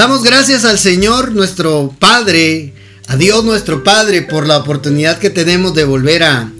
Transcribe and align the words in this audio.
Damos 0.00 0.22
gracias 0.22 0.64
al 0.64 0.78
Señor 0.78 1.32
nuestro 1.32 1.94
Padre, 1.98 2.72
a 3.06 3.16
Dios 3.16 3.44
nuestro 3.44 3.84
Padre, 3.84 4.22
por 4.22 4.46
la 4.46 4.56
oportunidad 4.56 5.18
que 5.18 5.28
tenemos 5.28 5.74
de 5.74 5.84
volver 5.84 6.22
a, 6.22 6.50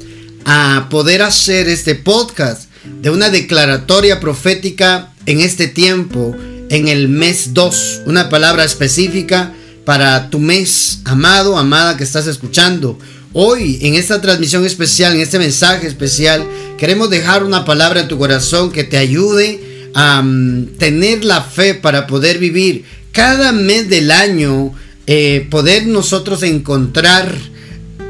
a 0.44 0.88
poder 0.90 1.22
hacer 1.22 1.66
este 1.66 1.95
podcast 1.95 2.68
de 3.00 3.08
una 3.08 3.31
declaratoria 3.31 4.21
profética 4.21 5.14
en 5.24 5.40
este 5.40 5.68
tiempo, 5.68 6.37
en 6.68 6.88
el 6.88 7.08
mes 7.08 7.54
2, 7.54 8.03
una 8.04 8.28
palabra 8.28 8.63
específica 8.63 9.54
para 9.86 10.28
tu 10.28 10.38
mes, 10.38 11.00
amado, 11.06 11.56
amada 11.56 11.96
que 11.96 12.04
estás 12.04 12.27
escuchando. 12.27 12.99
Hoy, 13.32 13.78
en 13.81 13.95
esta 13.95 14.21
transmisión 14.21 14.67
especial, 14.67 15.14
en 15.14 15.22
este 15.22 15.38
mensaje 15.38 15.86
especial, 15.86 16.46
queremos 16.77 17.09
dejar 17.09 17.45
una 17.45 17.64
palabra 17.64 18.00
en 18.00 18.09
tu 18.09 18.18
corazón 18.18 18.70
que 18.70 18.84
te 18.84 18.98
ayude 18.98 19.70
a 19.95 20.20
mm, 20.22 20.77
tener 20.78 21.24
la 21.24 21.42
fe 21.42 21.74
para 21.74 22.06
poder 22.06 22.38
vivir 22.38 22.99
cada 23.20 23.52
mes 23.52 23.91
del 23.91 24.12
año, 24.12 24.73
eh, 25.06 25.47
poder 25.51 25.87
nosotros 25.87 26.42
encontrar 26.42 27.37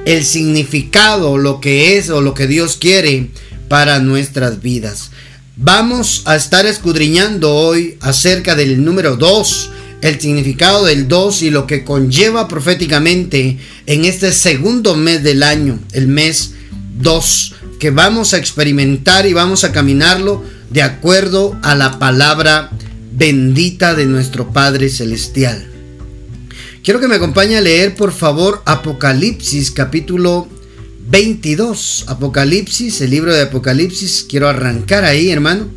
el 0.05 0.25
significado, 0.25 1.37
lo 1.37 1.61
que 1.61 1.99
es 1.99 2.11
o 2.11 2.21
lo 2.21 2.33
que 2.33 2.47
Dios 2.47 2.77
quiere 2.77 3.31
para 3.67 3.99
nuestras 3.99 4.63
vidas. 4.63 5.11
Vamos 5.57 6.23
a 6.27 6.37
estar 6.37 6.65
escudriñando 6.65 7.53
hoy 7.53 7.99
acerca 8.01 8.55
del 8.55 8.85
número 8.85 9.17
2, 9.17 9.71
el 10.03 10.21
significado 10.21 10.85
del 10.85 11.09
2 11.09 11.43
y 11.43 11.51
lo 11.51 11.67
que 11.67 11.83
conlleva 11.83 12.47
proféticamente 12.47 13.59
en 13.87 14.05
este 14.05 14.31
segundo 14.31 14.95
mes 14.95 15.25
del 15.25 15.43
año, 15.43 15.81
el 15.91 16.07
mes 16.07 16.53
2, 17.01 17.55
que 17.81 17.91
vamos 17.91 18.33
a 18.33 18.39
experimentar 18.39 19.27
y 19.27 19.33
vamos 19.33 19.65
a 19.65 19.73
caminarlo 19.73 20.45
de 20.71 20.83
acuerdo 20.83 21.59
a 21.63 21.75
la 21.75 21.99
palabra 21.99 22.71
bendita 23.13 23.95
de 23.95 24.07
nuestro 24.07 24.53
Padre 24.53 24.89
Celestial. 24.89 25.66
Quiero 26.83 27.01
que 27.01 27.09
me 27.09 27.17
acompañe 27.17 27.57
a 27.57 27.61
leer 27.61 27.95
por 27.95 28.13
favor 28.13 28.63
Apocalipsis 28.65 29.71
capítulo 29.71 30.49
22. 31.11 32.07
Apocalipsis, 32.09 33.01
el 33.01 33.11
libro 33.11 33.35
de 33.35 33.43
Apocalipsis. 33.43 34.25
Quiero 34.29 34.49
arrancar 34.49 35.05
ahí, 35.05 35.30
hermano, 35.30 35.69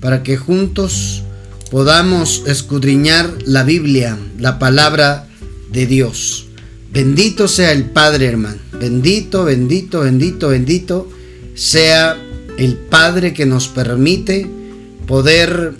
para 0.00 0.22
que 0.22 0.36
juntos 0.36 1.22
podamos 1.70 2.42
escudriñar 2.46 3.30
la 3.46 3.64
Biblia, 3.64 4.18
la 4.38 4.58
palabra 4.58 5.28
de 5.72 5.86
Dios. 5.86 6.46
Bendito 6.92 7.48
sea 7.48 7.72
el 7.72 7.86
Padre, 7.86 8.26
hermano. 8.26 8.58
Bendito, 8.78 9.44
bendito, 9.44 10.00
bendito, 10.00 10.48
bendito 10.48 11.10
sea 11.54 12.16
el 12.58 12.76
Padre 12.76 13.32
que 13.32 13.46
nos 13.46 13.68
permite 13.68 14.46
poder, 15.06 15.74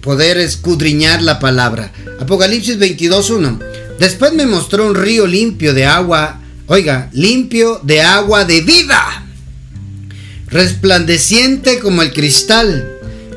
poder 0.00 0.38
escudriñar 0.38 1.22
la 1.22 1.38
palabra. 1.38 1.92
Apocalipsis 2.20 2.78
22.1. 2.78 3.58
Después 3.98 4.32
me 4.32 4.46
mostró 4.46 4.86
un 4.86 4.94
río 4.94 5.26
limpio 5.26 5.74
de 5.74 5.84
agua, 5.84 6.40
oiga, 6.66 7.10
limpio 7.12 7.80
de 7.82 8.00
agua 8.00 8.44
de 8.44 8.62
vida, 8.62 9.26
resplandeciente 10.48 11.78
como 11.78 12.02
el 12.02 12.12
cristal 12.12 12.90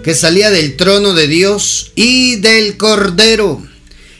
que 0.03 0.15
salía 0.15 0.49
del 0.49 0.77
trono 0.77 1.13
de 1.13 1.27
Dios 1.27 1.91
y 1.95 2.37
del 2.37 2.77
Cordero. 2.77 3.61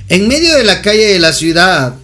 En 0.10 0.28
medio 0.28 0.56
de 0.56 0.66
la 0.66 0.82
calle 0.82 1.14
de 1.14 1.20
la 1.20 1.32
ciudad, 1.32 1.96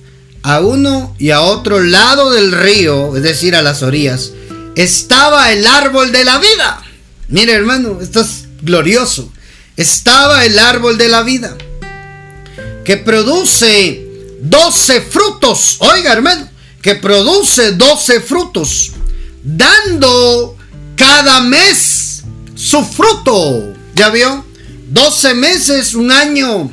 a 0.41 0.61
uno 0.61 1.13
y 1.19 1.31
a 1.31 1.41
otro 1.41 1.81
lado 1.81 2.31
del 2.31 2.53
río, 2.53 3.17
es 3.17 3.23
decir, 3.23 3.55
a 3.55 3.61
las 3.61 3.83
orillas, 3.83 4.31
estaba 4.75 5.51
el 5.51 5.67
árbol 5.67 6.13
de 6.13 6.23
la 6.23 6.37
vida. 6.39 6.81
Mire 7.27 7.51
hermano, 7.51 7.99
esto 8.01 8.21
es 8.21 8.45
glorioso. 8.61 9.32
Estaba 9.75 10.45
el 10.45 10.59
árbol 10.59 10.97
de 10.97 11.09
la 11.09 11.23
vida 11.23 11.57
que 12.83 12.97
produce 12.97 14.05
12 14.41 15.01
frutos. 15.01 15.77
Oiga 15.79 16.13
hermano, 16.13 16.47
que 16.81 16.95
produce 16.95 17.71
12 17.71 18.21
frutos, 18.21 18.91
dando 19.43 20.57
cada 20.95 21.41
mes 21.41 22.23
su 22.55 22.83
fruto. 22.83 23.73
¿Ya 23.95 24.09
vio? 24.09 24.45
12 24.89 25.33
meses, 25.33 25.95
un 25.95 26.11
año. 26.11 26.71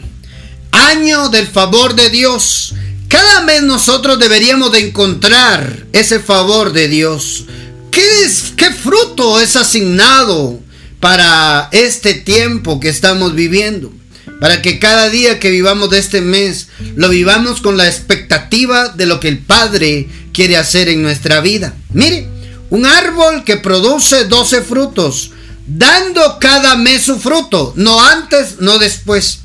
Año 0.73 1.29
del 1.31 1.47
favor 1.47 1.95
de 1.95 2.11
Dios. 2.11 2.75
Cada 3.09 3.41
mes 3.41 3.63
nosotros 3.63 4.19
deberíamos 4.19 4.73
de 4.73 4.87
encontrar 4.87 5.87
ese 5.93 6.21
favor 6.21 6.73
de 6.73 6.89
Dios. 6.89 7.45
¿Qué, 7.91 8.25
es, 8.25 8.53
¿Qué 8.57 8.71
fruto 8.71 9.41
es 9.41 9.57
asignado 9.57 10.61
para 11.01 11.69
este 11.73 12.15
tiempo 12.15 12.79
que 12.79 12.89
estamos 12.89 13.35
viviendo? 13.35 13.93
Para 14.39 14.63
que 14.63 14.79
cada 14.79 15.09
día 15.11 15.39
que 15.39 15.51
vivamos 15.51 15.91
de 15.91 15.99
este 15.99 16.21
mes 16.21 16.69
lo 16.95 17.09
vivamos 17.09 17.61
con 17.61 17.77
la 17.77 17.89
expectativa 17.89 18.89
de 18.89 19.07
lo 19.07 19.21
que 19.21 19.29
el 19.29 19.39
Padre 19.39 20.09
quiere 20.33 20.57
hacer 20.57 20.89
en 20.89 21.03
nuestra 21.03 21.41
vida. 21.41 21.75
Mire, 21.93 22.29
un 22.71 22.87
árbol 22.87 23.45
que 23.45 23.57
produce 23.57 24.25
12 24.25 24.63
frutos 24.63 25.33
dando 25.67 26.39
cada 26.41 26.77
mes 26.77 27.03
su 27.03 27.19
fruto, 27.19 27.73
no 27.77 28.01
antes, 28.01 28.57
no 28.61 28.79
después. 28.79 29.41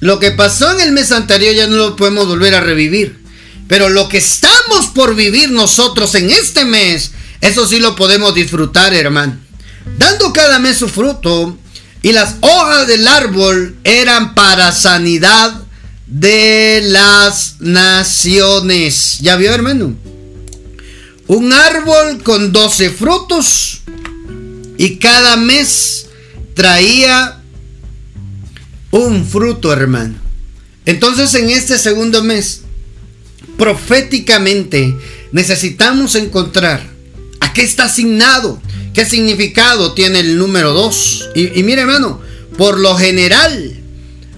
Lo 0.00 0.18
que 0.18 0.32
pasó 0.32 0.72
en 0.72 0.80
el 0.80 0.92
mes 0.92 1.12
anterior 1.12 1.54
ya 1.54 1.66
no 1.66 1.76
lo 1.76 1.96
podemos 1.96 2.26
volver 2.26 2.54
a 2.54 2.60
revivir. 2.60 3.22
Pero 3.68 3.88
lo 3.88 4.08
que 4.08 4.18
estamos 4.18 4.88
por 4.94 5.14
vivir 5.14 5.50
nosotros 5.50 6.14
en 6.14 6.30
este 6.30 6.66
mes, 6.66 7.12
eso 7.40 7.66
sí 7.66 7.78
lo 7.78 7.96
podemos 7.96 8.34
disfrutar, 8.34 8.92
hermano. 8.92 9.43
Dando 9.98 10.32
cada 10.32 10.58
mes 10.58 10.78
su 10.78 10.88
fruto, 10.88 11.58
y 12.04 12.12
las 12.12 12.36
hojas 12.42 12.86
del 12.86 13.08
árbol 13.08 13.76
eran 13.82 14.34
para 14.34 14.72
sanidad 14.72 15.62
de 16.06 16.82
las 16.84 17.56
naciones. 17.60 19.20
¿Ya 19.22 19.36
vio, 19.36 19.52
hermano? 19.54 19.96
Un 21.28 21.52
árbol 21.54 22.22
con 22.22 22.52
12 22.52 22.90
frutos 22.90 23.80
y 24.76 24.98
cada 24.98 25.36
mes 25.36 26.06
traía 26.52 27.40
un 28.90 29.26
fruto, 29.26 29.72
hermano. 29.72 30.14
Entonces 30.84 31.32
en 31.34 31.48
este 31.48 31.78
segundo 31.78 32.22
mes, 32.22 32.64
proféticamente, 33.56 34.94
necesitamos 35.32 36.16
encontrar 36.16 36.86
a 37.40 37.54
qué 37.54 37.62
está 37.62 37.84
asignado, 37.84 38.60
qué 38.94 39.04
significado 39.04 39.92
tiene 39.92 40.20
el 40.20 40.38
número 40.38 40.72
2. 40.72 41.30
Y, 41.34 41.62
mire, 41.62 41.82
hermano, 41.82 42.22
por 42.56 42.78
lo 42.78 42.96
general, 42.96 43.74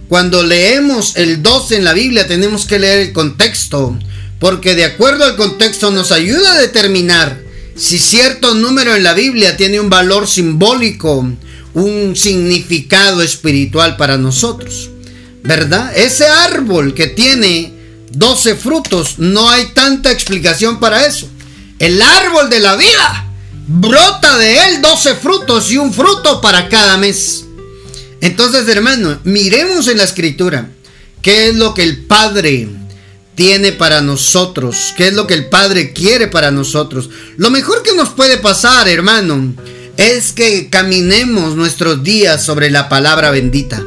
cuando 0.09 0.43
leemos 0.43 1.17
el 1.17 1.43
2 1.43 1.72
en 1.72 1.84
la 1.84 1.93
Biblia, 1.93 2.27
tenemos 2.27 2.65
que 2.65 2.78
leer 2.78 3.00
el 3.00 3.12
contexto, 3.12 3.97
porque 4.41 4.75
de 4.75 4.87
acuerdo 4.87 5.25
al 5.25 5.37
contexto 5.37 5.91
nos 5.91 6.11
ayuda 6.11 6.55
a 6.55 6.61
determinar 6.61 7.41
si 7.77 7.99
cierto 7.99 8.55
número 8.55 8.97
en 8.97 9.03
la 9.03 9.12
Biblia 9.12 9.56
tiene 9.56 9.78
un 9.78 9.91
valor 9.91 10.27
simbólico, 10.27 11.31
un 11.75 12.17
significado 12.17 13.21
espiritual 13.21 13.99
para 13.99 14.17
nosotros, 14.17 14.88
¿verdad? 15.43 15.94
Ese 15.94 16.27
árbol 16.27 16.94
que 16.94 17.09
tiene 17.09 17.75
12 18.12 18.55
frutos, 18.55 19.19
no 19.19 19.50
hay 19.50 19.67
tanta 19.75 20.11
explicación 20.11 20.81
para 20.81 21.05
eso. 21.05 21.28
El 21.78 22.00
árbol 22.00 22.49
de 22.49 22.61
la 22.61 22.77
vida 22.77 23.25
brota 23.66 24.38
de 24.38 24.69
él 24.69 24.82
12 24.82 25.15
frutos 25.16 25.71
y 25.71 25.78
un 25.78 25.93
fruto 25.93 26.41
para 26.41 26.69
cada 26.69 26.97
mes. 26.97 27.44
Entonces, 28.21 28.66
hermano, 28.69 29.19
miremos 29.25 29.88
en 29.88 29.99
la 29.99 30.04
escritura 30.04 30.71
qué 31.22 31.49
es 31.49 31.56
lo 31.56 31.75
que 31.75 31.82
el 31.82 32.05
Padre 32.06 32.69
tiene 33.34 33.72
para 33.72 34.00
nosotros, 34.00 34.94
qué 34.97 35.09
es 35.09 35.15
lo 35.15 35.26
que 35.26 35.34
el 35.34 35.49
Padre 35.49 35.93
quiere 35.93 36.26
para 36.26 36.50
nosotros. 36.50 37.10
Lo 37.37 37.50
mejor 37.50 37.82
que 37.82 37.94
nos 37.94 38.09
puede 38.10 38.38
pasar, 38.38 38.88
hermano, 38.88 39.55
es 39.96 40.32
que 40.32 40.69
caminemos 40.70 41.55
nuestros 41.55 42.02
días 42.02 42.44
sobre 42.44 42.70
la 42.70 42.88
palabra 42.88 43.31
bendita, 43.31 43.85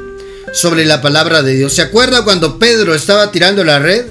sobre 0.53 0.85
la 0.85 1.01
palabra 1.01 1.41
de 1.41 1.55
Dios. 1.55 1.73
¿Se 1.73 1.81
acuerda 1.81 2.23
cuando 2.23 2.59
Pedro 2.59 2.93
estaba 2.93 3.31
tirando 3.31 3.63
la 3.63 3.79
red? 3.79 4.05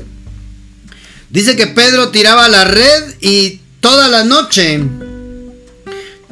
Dice 1.30 1.56
que 1.56 1.66
Pedro 1.66 2.08
tiraba 2.08 2.48
la 2.48 2.64
red 2.64 3.14
y 3.20 3.60
toda 3.80 4.08
la 4.08 4.24
noche, 4.24 4.80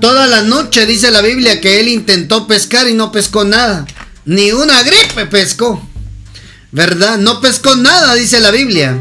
toda 0.01 0.27
la 0.27 0.43
noche 0.43 0.87
dice 0.87 1.11
la 1.11 1.23
Biblia 1.23 1.61
que 1.61 1.81
él 1.81 1.89
intentó 1.89 2.47
pescar 2.47 2.89
y 2.89 2.95
no 2.95 3.13
pescó 3.13 3.45
nada. 3.45 3.87
Ni 4.25 4.53
una 4.53 4.83
gripe 4.83 5.27
pescó. 5.27 5.83
¿verdad? 6.77 7.17
No 7.17 7.41
pescó 7.41 7.75
nada, 7.77 8.15
dice 8.15 8.39
la 8.39 8.51
Biblia. 8.51 9.01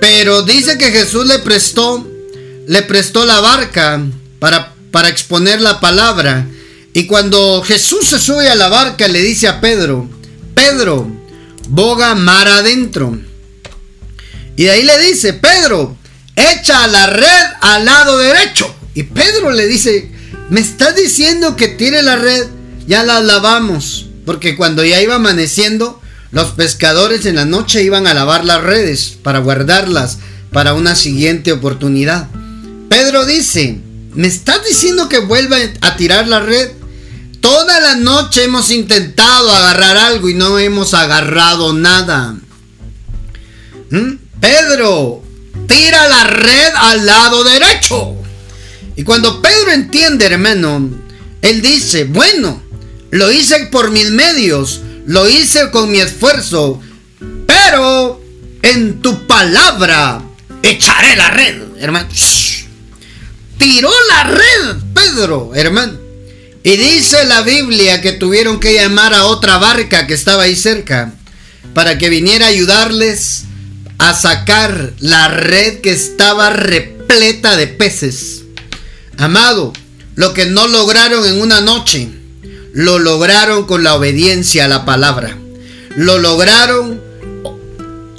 Pero 0.00 0.42
dice 0.42 0.78
que 0.78 0.90
Jesús 0.90 1.26
le 1.26 1.38
prestó, 1.40 2.08
le 2.66 2.82
prestó 2.82 3.26
la 3.26 3.40
barca 3.40 4.00
para, 4.38 4.72
para 4.90 5.10
exponer 5.10 5.60
la 5.60 5.78
palabra. 5.78 6.46
Y 6.94 7.04
cuando 7.04 7.62
Jesús 7.62 8.06
se 8.06 8.18
sube 8.18 8.48
a 8.48 8.54
la 8.54 8.68
barca, 8.68 9.08
le 9.08 9.20
dice 9.20 9.46
a 9.46 9.60
Pedro, 9.60 10.08
Pedro, 10.54 11.06
boga 11.68 12.14
mar 12.14 12.48
adentro. 12.48 13.18
Y 14.56 14.64
de 14.64 14.70
ahí 14.70 14.82
le 14.82 14.98
dice, 14.98 15.34
Pedro, 15.34 15.96
echa 16.34 16.86
la 16.86 17.08
red 17.08 17.44
al 17.60 17.84
lado 17.84 18.18
derecho. 18.18 18.74
Y 18.94 19.02
Pedro 19.02 19.50
le 19.50 19.66
dice, 19.66 20.10
me 20.52 20.60
estás 20.60 20.94
diciendo 20.94 21.56
que 21.56 21.66
tire 21.66 22.02
la 22.02 22.16
red, 22.16 22.46
ya 22.86 23.04
la 23.04 23.20
lavamos. 23.20 24.10
Porque 24.26 24.54
cuando 24.54 24.84
ya 24.84 25.00
iba 25.00 25.14
amaneciendo, 25.14 25.98
Los 26.32 26.52
pescadores 26.52 27.26
en 27.26 27.36
la 27.36 27.44
noche 27.44 27.82
iban 27.82 28.06
a 28.06 28.14
lavar 28.14 28.46
las 28.46 28.62
redes 28.62 29.18
para 29.22 29.40
guardarlas 29.40 30.18
para 30.50 30.72
una 30.72 30.96
siguiente 30.96 31.52
oportunidad. 31.52 32.28
Pedro 32.88 33.26
dice, 33.26 33.80
¿me 34.14 34.28
estás 34.28 34.64
diciendo 34.64 35.10
que 35.10 35.18
vuelva 35.18 35.58
a 35.82 35.96
tirar 35.96 36.26
la 36.28 36.40
red? 36.40 36.70
Toda 37.42 37.80
la 37.80 37.96
noche 37.96 38.44
hemos 38.44 38.70
intentado 38.70 39.54
agarrar 39.54 39.98
algo 39.98 40.30
y 40.30 40.34
no 40.34 40.58
hemos 40.58 40.94
agarrado 40.94 41.74
nada. 41.74 42.36
¿Mm? 43.90 44.14
Pedro, 44.40 45.22
tira 45.66 46.08
la 46.08 46.24
red 46.24 46.72
al 46.76 47.04
lado 47.04 47.44
derecho. 47.44 48.21
Y 48.96 49.04
cuando 49.04 49.40
Pedro 49.40 49.72
entiende, 49.72 50.26
hermano, 50.26 50.90
él 51.40 51.62
dice, 51.62 52.04
bueno, 52.04 52.62
lo 53.10 53.32
hice 53.32 53.66
por 53.66 53.90
mis 53.90 54.10
medios, 54.10 54.80
lo 55.06 55.28
hice 55.28 55.70
con 55.70 55.90
mi 55.90 55.98
esfuerzo, 55.98 56.80
pero 57.46 58.22
en 58.62 59.00
tu 59.00 59.26
palabra 59.26 60.22
echaré 60.62 61.16
la 61.16 61.30
red, 61.30 61.62
hermano. 61.78 62.08
Tiró 63.58 63.90
la 64.08 64.24
red, 64.24 64.76
Pedro, 64.94 65.52
hermano. 65.54 65.98
Y 66.64 66.76
dice 66.76 67.24
la 67.24 67.42
Biblia 67.42 68.00
que 68.00 68.12
tuvieron 68.12 68.60
que 68.60 68.74
llamar 68.74 69.14
a 69.14 69.24
otra 69.24 69.58
barca 69.58 70.06
que 70.06 70.14
estaba 70.14 70.44
ahí 70.44 70.54
cerca 70.54 71.12
para 71.74 71.98
que 71.98 72.08
viniera 72.08 72.46
a 72.46 72.50
ayudarles 72.50 73.44
a 73.98 74.14
sacar 74.14 74.92
la 75.00 75.28
red 75.28 75.80
que 75.80 75.90
estaba 75.90 76.50
repleta 76.50 77.56
de 77.56 77.66
peces. 77.66 78.41
Amado, 79.18 79.72
lo 80.14 80.34
que 80.34 80.46
no 80.46 80.66
lograron 80.66 81.26
en 81.26 81.40
una 81.40 81.60
noche, 81.60 82.08
lo 82.72 82.98
lograron 82.98 83.66
con 83.66 83.82
la 83.82 83.94
obediencia 83.94 84.64
a 84.64 84.68
la 84.68 84.84
palabra. 84.84 85.36
Lo 85.96 86.18
lograron, 86.18 87.00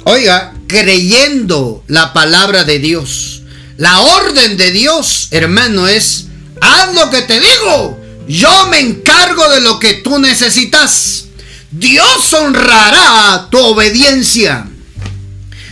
oiga, 0.04 0.54
creyendo 0.66 1.82
la 1.88 2.12
palabra 2.12 2.64
de 2.64 2.78
Dios. 2.78 3.42
La 3.76 4.00
orden 4.00 4.56
de 4.56 4.70
Dios, 4.70 5.28
hermano, 5.32 5.88
es, 5.88 6.26
haz 6.60 6.94
lo 6.94 7.10
que 7.10 7.22
te 7.22 7.40
digo 7.40 8.04
yo 8.26 8.68
me 8.68 8.80
encargo 8.80 9.48
de 9.50 9.60
lo 9.60 9.78
que 9.78 9.94
tú 9.94 10.18
necesitas. 10.18 11.26
Dios 11.70 12.32
honrará 12.32 13.48
tu 13.50 13.58
obediencia. 13.58 14.66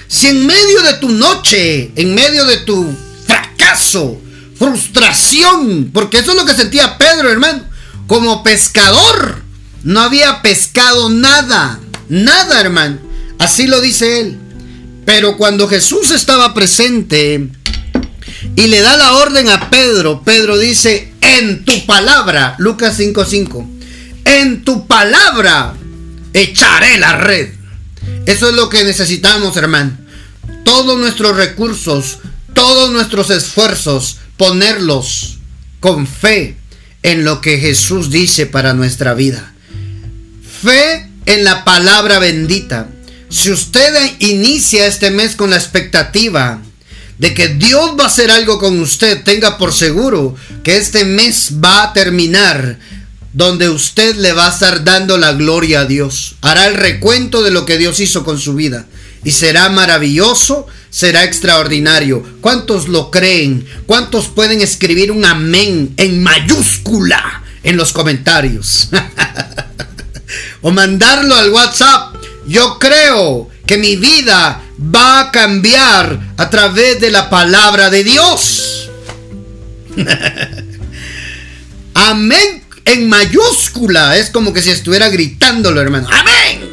Si 0.08 0.26
en 0.26 0.46
medio 0.46 0.82
de 0.82 0.94
tu 0.94 1.08
noche, 1.08 1.92
en 1.96 2.14
medio 2.14 2.44
de 2.44 2.58
tu 2.58 2.94
fracaso, 3.26 4.20
frustración, 4.62 5.90
porque 5.92 6.18
eso 6.18 6.30
es 6.30 6.36
lo 6.36 6.44
que 6.44 6.54
sentía 6.54 6.96
Pedro, 6.96 7.28
hermano, 7.28 7.64
como 8.06 8.44
pescador, 8.44 9.42
no 9.82 10.00
había 10.00 10.40
pescado 10.40 11.10
nada, 11.10 11.80
nada, 12.08 12.60
hermano. 12.60 12.98
Así 13.40 13.66
lo 13.66 13.80
dice 13.80 14.20
él. 14.20 14.38
Pero 15.04 15.36
cuando 15.36 15.66
Jesús 15.66 16.12
estaba 16.12 16.54
presente 16.54 17.48
y 18.54 18.66
le 18.68 18.82
da 18.82 18.96
la 18.96 19.14
orden 19.14 19.48
a 19.48 19.68
Pedro, 19.68 20.22
Pedro 20.22 20.56
dice, 20.56 21.12
en 21.20 21.64
tu 21.64 21.84
palabra, 21.84 22.54
Lucas 22.58 22.96
5:5, 23.00 23.66
en 24.24 24.62
tu 24.62 24.86
palabra 24.86 25.74
echaré 26.34 26.98
la 26.98 27.16
red. 27.16 27.48
Eso 28.26 28.48
es 28.48 28.54
lo 28.54 28.68
que 28.68 28.84
necesitamos, 28.84 29.56
hermano. 29.56 29.98
Todos 30.64 30.96
nuestros 31.00 31.34
recursos, 31.34 32.18
todos 32.54 32.92
nuestros 32.92 33.30
esfuerzos, 33.30 34.18
ponerlos 34.42 35.38
con 35.78 36.04
fe 36.04 36.56
en 37.04 37.24
lo 37.24 37.40
que 37.40 37.58
Jesús 37.58 38.10
dice 38.10 38.44
para 38.44 38.74
nuestra 38.74 39.14
vida. 39.14 39.54
Fe 40.64 41.08
en 41.26 41.44
la 41.44 41.62
palabra 41.62 42.18
bendita. 42.18 42.88
Si 43.28 43.52
usted 43.52 43.94
inicia 44.18 44.88
este 44.88 45.12
mes 45.12 45.36
con 45.36 45.50
la 45.50 45.56
expectativa 45.58 46.60
de 47.18 47.34
que 47.34 47.50
Dios 47.50 47.92
va 47.96 48.02
a 48.02 48.06
hacer 48.08 48.32
algo 48.32 48.58
con 48.58 48.80
usted, 48.80 49.22
tenga 49.22 49.58
por 49.58 49.72
seguro 49.72 50.34
que 50.64 50.76
este 50.76 51.04
mes 51.04 51.52
va 51.64 51.84
a 51.84 51.92
terminar 51.92 52.80
donde 53.32 53.68
usted 53.68 54.16
le 54.16 54.32
va 54.32 54.48
a 54.48 54.52
estar 54.52 54.82
dando 54.82 55.18
la 55.18 55.34
gloria 55.34 55.82
a 55.82 55.84
Dios. 55.84 56.34
Hará 56.40 56.66
el 56.66 56.74
recuento 56.74 57.44
de 57.44 57.52
lo 57.52 57.64
que 57.64 57.78
Dios 57.78 58.00
hizo 58.00 58.24
con 58.24 58.40
su 58.40 58.54
vida. 58.54 58.86
Y 59.22 59.30
será 59.30 59.68
maravilloso, 59.68 60.66
será 60.92 61.24
extraordinario. 61.24 62.22
¿Cuántos 62.40 62.86
lo 62.86 63.10
creen? 63.10 63.66
¿Cuántos 63.86 64.28
pueden 64.28 64.60
escribir 64.60 65.10
un 65.10 65.24
amén 65.24 65.94
en 65.96 66.22
mayúscula 66.22 67.42
en 67.64 67.76
los 67.76 67.92
comentarios? 67.92 68.90
o 70.62 70.70
mandarlo 70.70 71.34
al 71.34 71.50
WhatsApp. 71.50 72.14
Yo 72.46 72.78
creo 72.78 73.48
que 73.66 73.78
mi 73.78 73.96
vida 73.96 74.60
va 74.94 75.20
a 75.20 75.30
cambiar 75.32 76.34
a 76.36 76.50
través 76.50 77.00
de 77.00 77.10
la 77.10 77.30
palabra 77.30 77.88
de 77.88 78.04
Dios. 78.04 78.90
Amén 81.94 82.64
en 82.84 83.08
mayúscula. 83.08 84.18
Es 84.18 84.28
como 84.30 84.52
que 84.52 84.60
si 84.60 84.70
estuviera 84.70 85.08
gritándolo, 85.08 85.80
hermano. 85.80 86.08
Amén. 86.10 86.68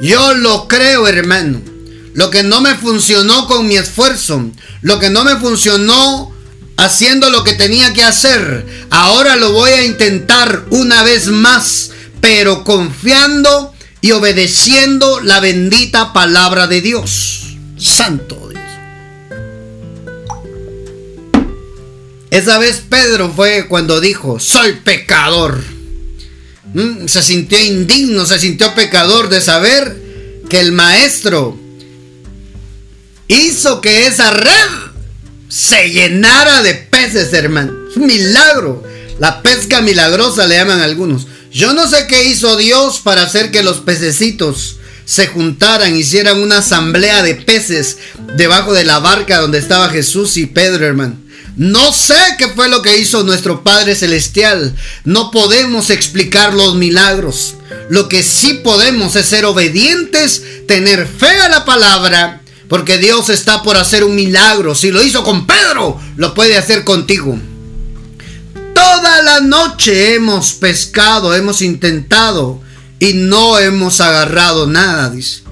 Yo 0.00 0.34
lo 0.34 0.66
creo, 0.66 1.06
hermano. 1.06 1.75
Lo 2.16 2.30
que 2.30 2.42
no 2.42 2.62
me 2.62 2.74
funcionó 2.74 3.46
con 3.46 3.68
mi 3.68 3.76
esfuerzo, 3.76 4.50
lo 4.80 4.98
que 4.98 5.10
no 5.10 5.22
me 5.22 5.36
funcionó 5.36 6.32
haciendo 6.78 7.28
lo 7.28 7.44
que 7.44 7.52
tenía 7.52 7.92
que 7.92 8.02
hacer, 8.02 8.66
ahora 8.88 9.36
lo 9.36 9.52
voy 9.52 9.72
a 9.72 9.84
intentar 9.84 10.64
una 10.70 11.02
vez 11.02 11.26
más, 11.26 11.90
pero 12.22 12.64
confiando 12.64 13.74
y 14.00 14.12
obedeciendo 14.12 15.20
la 15.20 15.40
bendita 15.40 16.14
palabra 16.14 16.66
de 16.66 16.80
Dios. 16.80 17.58
Santo 17.76 18.48
Dios. 18.48 18.64
Esa 22.30 22.56
vez 22.56 22.82
Pedro 22.88 23.30
fue 23.36 23.66
cuando 23.68 24.00
dijo, 24.00 24.40
soy 24.40 24.72
pecador. 24.82 25.62
Mm, 26.72 27.08
se 27.08 27.22
sintió 27.22 27.62
indigno, 27.62 28.24
se 28.24 28.38
sintió 28.38 28.74
pecador 28.74 29.28
de 29.28 29.42
saber 29.42 30.02
que 30.48 30.60
el 30.60 30.72
maestro 30.72 31.65
hizo 33.28 33.80
que 33.80 34.06
esa 34.06 34.30
red 34.30 34.70
se 35.48 35.90
llenara 35.90 36.62
de 36.62 36.74
peces, 36.74 37.32
hermano. 37.32 37.72
Milagro. 37.96 38.82
La 39.18 39.42
pesca 39.42 39.80
milagrosa 39.80 40.46
le 40.46 40.56
llaman 40.56 40.80
algunos. 40.80 41.26
Yo 41.50 41.72
no 41.72 41.88
sé 41.88 42.06
qué 42.06 42.24
hizo 42.24 42.56
Dios 42.56 43.00
para 43.00 43.22
hacer 43.22 43.50
que 43.50 43.62
los 43.62 43.78
pececitos 43.78 44.76
se 45.06 45.28
juntaran, 45.28 45.96
hicieran 45.96 46.38
una 46.38 46.58
asamblea 46.58 47.22
de 47.22 47.36
peces 47.36 47.98
debajo 48.36 48.74
de 48.74 48.84
la 48.84 48.98
barca 48.98 49.40
donde 49.40 49.58
estaba 49.58 49.88
Jesús 49.88 50.36
y 50.36 50.46
Pedro, 50.46 50.84
hermano. 50.84 51.16
No 51.56 51.90
sé 51.94 52.18
qué 52.36 52.48
fue 52.48 52.68
lo 52.68 52.82
que 52.82 52.98
hizo 52.98 53.22
nuestro 53.22 53.64
Padre 53.64 53.94
Celestial. 53.94 54.76
No 55.04 55.30
podemos 55.30 55.88
explicar 55.88 56.52
los 56.52 56.74
milagros. 56.74 57.54
Lo 57.88 58.10
que 58.10 58.22
sí 58.22 58.60
podemos 58.62 59.16
es 59.16 59.24
ser 59.24 59.46
obedientes, 59.46 60.42
tener 60.68 61.06
fe 61.06 61.30
a 61.40 61.48
la 61.48 61.64
palabra, 61.64 62.42
porque 62.68 62.98
Dios 62.98 63.28
está 63.28 63.62
por 63.62 63.76
hacer 63.76 64.04
un 64.04 64.14
milagro. 64.14 64.74
Si 64.74 64.90
lo 64.90 65.02
hizo 65.02 65.22
con 65.22 65.46
Pedro, 65.46 66.00
lo 66.16 66.34
puede 66.34 66.56
hacer 66.56 66.84
contigo. 66.84 67.38
Toda 68.74 69.22
la 69.22 69.40
noche 69.40 70.14
hemos 70.14 70.52
pescado, 70.52 71.34
hemos 71.34 71.62
intentado 71.62 72.60
y 72.98 73.12
no 73.14 73.58
hemos 73.58 74.00
agarrado 74.00 74.66
nada, 74.66 75.10
dice. 75.10 75.42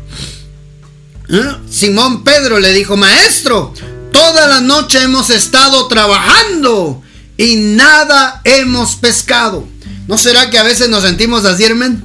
¿Eh? 1.29 1.57
Simón 1.71 2.25
Pedro 2.25 2.59
le 2.59 2.73
dijo, 2.73 2.97
maestro, 2.97 3.73
toda 4.13 4.47
la 4.49 4.61
noche 4.61 5.03
hemos 5.03 5.31
estado 5.31 5.87
trabajando 5.87 7.03
y 7.37 7.57
nada 7.57 8.41
hemos 8.45 8.97
pescado. 8.97 9.67
¿No 10.07 10.19
será 10.19 10.51
que 10.51 10.59
a 10.59 10.65
veces 10.65 10.89
nos 10.89 11.05
sentimos 11.05 11.45
así, 11.45 11.65
hermano? 11.65 12.03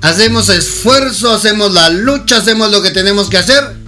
Hacemos 0.00 0.48
esfuerzo, 0.48 1.32
hacemos 1.32 1.72
la 1.72 1.90
lucha, 1.90 2.38
hacemos 2.38 2.70
lo 2.70 2.82
que 2.82 2.90
tenemos 2.90 3.28
que 3.28 3.38
hacer 3.38 3.85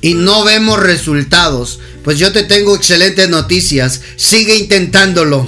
y 0.00 0.14
no 0.14 0.44
vemos 0.44 0.80
resultados. 0.80 1.80
Pues 2.04 2.18
yo 2.18 2.32
te 2.32 2.42
tengo 2.42 2.74
excelentes 2.74 3.28
noticias. 3.28 4.00
Sigue 4.16 4.56
intentándolo. 4.56 5.46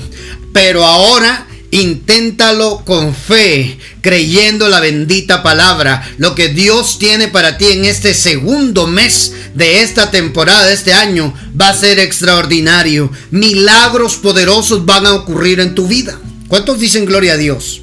Pero 0.52 0.84
ahora 0.84 1.46
inténtalo 1.72 2.82
con 2.84 3.14
fe, 3.14 3.78
creyendo 4.02 4.68
la 4.68 4.80
bendita 4.80 5.42
palabra. 5.42 6.06
Lo 6.18 6.34
que 6.34 6.48
Dios 6.48 6.98
tiene 6.98 7.28
para 7.28 7.56
ti 7.56 7.66
en 7.66 7.86
este 7.86 8.14
segundo 8.14 8.86
mes 8.86 9.32
de 9.54 9.82
esta 9.82 10.10
temporada, 10.10 10.66
de 10.66 10.74
este 10.74 10.92
año, 10.92 11.34
va 11.58 11.70
a 11.70 11.76
ser 11.76 11.98
extraordinario. 11.98 13.10
Milagros 13.30 14.16
poderosos 14.16 14.84
van 14.84 15.06
a 15.06 15.14
ocurrir 15.14 15.60
en 15.60 15.74
tu 15.74 15.88
vida. 15.88 16.20
¿Cuántos 16.46 16.78
dicen 16.78 17.06
gloria 17.06 17.32
a 17.32 17.38
Dios? 17.38 17.80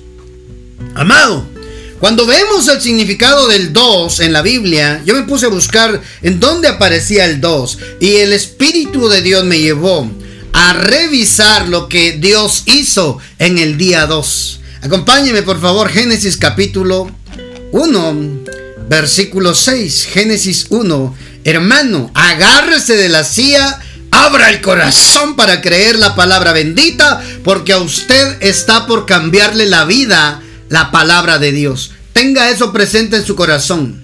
Amado, 0.94 1.48
cuando 2.00 2.26
vemos 2.26 2.68
el 2.70 2.80
significado 2.80 3.48
del 3.48 3.74
2 3.74 4.22
en 4.22 4.32
la 4.32 4.42
Biblia, 4.42 5.02
yo 5.06 5.16
me 5.16 5.24
puse 5.24 5.48
a 5.48 5.50
buscar 5.50 6.02
en 6.22 6.40
dónde 6.40 6.70
aparecía 6.70 7.26
el 7.26 7.42
2 7.42 7.78
y 8.00 8.16
el 8.18 8.32
Espíritu 8.32 9.10
de 9.10 9.22
Dios 9.22 9.44
me 9.44 9.60
llevó 9.60 10.10
a 10.54 10.74
revisar 10.74 11.68
lo 11.68 11.90
que 11.90 12.14
Dios 12.14 12.64
hizo 12.68 13.18
en 13.38 13.58
el 13.58 13.78
día 13.78 14.06
2. 14.06 14.62
Acompáñeme 14.82 15.44
por 15.44 15.60
favor, 15.60 15.90
Génesis 15.90 16.38
capítulo 16.38 17.12
1, 17.74 18.46
Versículo 18.88 19.54
6, 19.54 20.06
Génesis 20.06 20.68
1. 20.70 21.16
Hermano, 21.44 22.12
agárrese 22.14 22.96
de 22.96 23.10
la 23.10 23.26
silla, 23.26 23.78
abra 24.10 24.50
el 24.50 24.62
corazón 24.62 25.36
para 25.36 25.62
creer 25.62 26.00
la 26.00 26.16
palabra 26.16 26.54
bendita, 26.54 27.22
porque 27.44 27.74
a 27.74 27.80
usted 27.80 28.38
está 28.42 28.88
por 28.88 29.06
cambiarle 29.06 29.66
la 29.66 29.84
vida 29.84 30.42
la 30.70 30.92
palabra 30.92 31.40
de 31.40 31.52
Dios. 31.52 31.92
Tenga 32.14 32.50
eso 32.50 32.72
presente 32.72 33.18
en 33.18 33.26
su 33.26 33.36
corazón. 33.36 34.02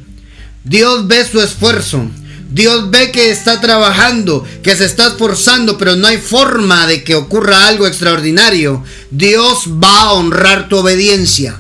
Dios 0.64 1.08
ve 1.08 1.26
su 1.26 1.42
esfuerzo. 1.42 2.10
Dios 2.50 2.90
ve 2.90 3.12
que 3.12 3.32
está 3.32 3.60
trabajando, 3.60 4.46
que 4.64 4.76
se 4.76 4.86
está 4.86 5.08
esforzando, 5.08 5.78
pero 5.78 5.96
no 5.96 6.08
hay 6.08 6.18
forma 6.18 6.88
de 6.88 7.04
que 7.04 7.16
ocurra 7.16 7.68
algo 7.68 7.88
extraordinario. 7.88 8.84
Dios 9.12 9.66
va 9.84 10.02
a 10.02 10.14
honrar 10.14 10.70
tu 10.70 10.78
obediencia. 10.78 11.60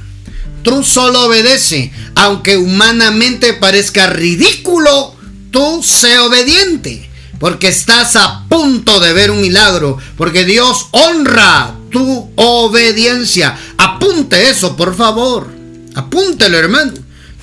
Tú 0.63 0.83
solo 0.83 1.25
obedece, 1.25 1.91
aunque 2.15 2.57
humanamente 2.57 3.53
parezca 3.53 4.07
ridículo, 4.07 5.15
tú 5.51 5.83
sé 5.83 6.17
obediente, 6.19 7.09
porque 7.39 7.67
estás 7.67 8.15
a 8.15 8.45
punto 8.47 8.99
de 8.99 9.13
ver 9.13 9.31
un 9.31 9.41
milagro, 9.41 9.97
porque 10.17 10.45
Dios 10.45 10.87
honra 10.91 11.75
tu 11.95 12.29
obediencia. 12.35 13.57
Apunte 13.77 14.49
eso, 14.49 14.75
por 14.75 14.97
favor. 14.97 15.49
Apúntelo, 15.95 16.57
hermano. 16.57 16.91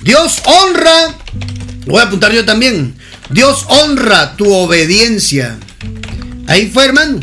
Dios 0.01 0.43
honra, 0.45 1.15
voy 1.87 1.99
a 1.99 2.03
apuntar 2.03 2.31
yo 2.31 2.45
también. 2.45 2.93
Dios 3.31 3.65
honra 3.67 4.35
tu 4.37 4.53
obediencia. 4.53 5.57
Ahí 6.45 6.69
fue, 6.71 6.85
hermano. 6.85 7.19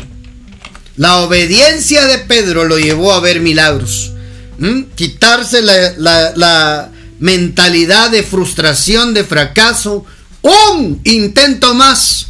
La 0.97 1.19
obediencia 1.19 2.05
de 2.05 2.17
Pedro 2.17 2.65
lo 2.65 2.77
llevó 2.77 3.13
a 3.13 3.21
ver 3.21 3.39
milagros. 3.39 4.11
¿Mm? 4.57 4.81
Quitarse 4.95 5.61
la, 5.61 6.33
la 6.35 6.89
mentalidad 7.19 8.11
de 8.11 8.23
frustración, 8.23 9.13
de 9.13 9.23
fracaso. 9.23 10.03
Un 10.41 10.99
intento 11.05 11.75
más. 11.75 12.27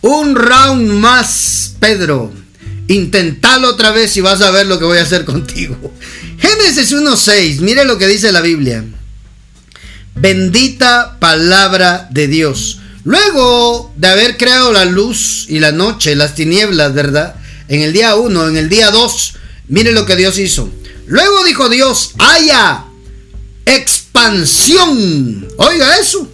Un 0.00 0.36
round 0.36 0.92
más, 0.92 1.74
Pedro. 1.80 2.43
Intentalo 2.88 3.70
otra 3.70 3.92
vez 3.92 4.16
y 4.16 4.20
vas 4.20 4.40
a 4.42 4.50
ver 4.50 4.66
lo 4.66 4.78
que 4.78 4.84
voy 4.84 4.98
a 4.98 5.02
hacer 5.02 5.24
contigo. 5.24 5.76
Génesis 6.38 6.92
1.6, 6.92 7.60
mire 7.60 7.84
lo 7.84 7.98
que 7.98 8.06
dice 8.06 8.32
la 8.32 8.40
Biblia. 8.40 8.84
Bendita 10.14 11.18
palabra 11.18 12.08
de 12.10 12.28
Dios. 12.28 12.78
Luego 13.04 13.92
de 13.96 14.08
haber 14.08 14.36
creado 14.36 14.72
la 14.72 14.84
luz 14.84 15.46
y 15.48 15.58
la 15.58 15.72
noche, 15.72 16.14
las 16.14 16.34
tinieblas, 16.34 16.94
¿verdad? 16.94 17.36
En 17.68 17.80
el 17.82 17.92
día 17.92 18.16
1, 18.16 18.48
en 18.48 18.56
el 18.56 18.68
día 18.68 18.90
2, 18.90 19.34
mire 19.68 19.92
lo 19.92 20.06
que 20.06 20.16
Dios 20.16 20.38
hizo. 20.38 20.70
Luego 21.06 21.44
dijo 21.44 21.68
Dios, 21.68 22.12
haya 22.18 22.84
expansión. 23.66 25.46
Oiga 25.56 25.98
eso. 25.98 26.28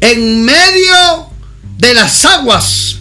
En 0.00 0.44
medio 0.44 1.30
de 1.78 1.94
las 1.94 2.24
aguas. 2.24 2.96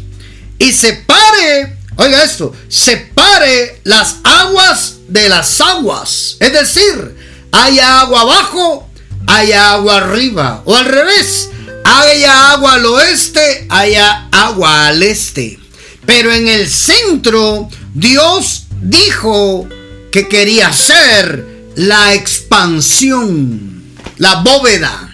Y 0.57 0.71
separe, 0.71 1.77
oiga 1.95 2.23
esto, 2.23 2.53
separe 2.67 3.81
las 3.83 4.17
aguas 4.23 4.95
de 5.07 5.29
las 5.29 5.59
aguas. 5.61 6.37
Es 6.39 6.53
decir, 6.53 7.15
haya 7.51 8.01
agua 8.01 8.21
abajo, 8.21 8.89
haya 9.27 9.73
agua 9.73 9.97
arriba. 9.97 10.61
O 10.65 10.75
al 10.75 10.85
revés, 10.85 11.49
haya 11.83 12.51
agua 12.51 12.73
al 12.73 12.85
oeste, 12.85 13.65
haya 13.69 14.27
agua 14.31 14.87
al 14.87 15.03
este. 15.03 15.59
Pero 16.05 16.33
en 16.33 16.47
el 16.47 16.69
centro, 16.69 17.69
Dios 17.93 18.63
dijo 18.81 19.67
que 20.11 20.27
quería 20.27 20.69
hacer 20.69 21.45
la 21.75 22.13
expansión, 22.13 23.83
la 24.17 24.35
bóveda. 24.35 25.13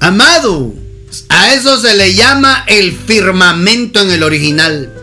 Amado, 0.00 0.74
a 1.28 1.52
eso 1.54 1.80
se 1.80 1.94
le 1.94 2.14
llama 2.14 2.64
el 2.66 2.96
firmamento 2.96 4.00
en 4.00 4.10
el 4.10 4.22
original. 4.22 4.97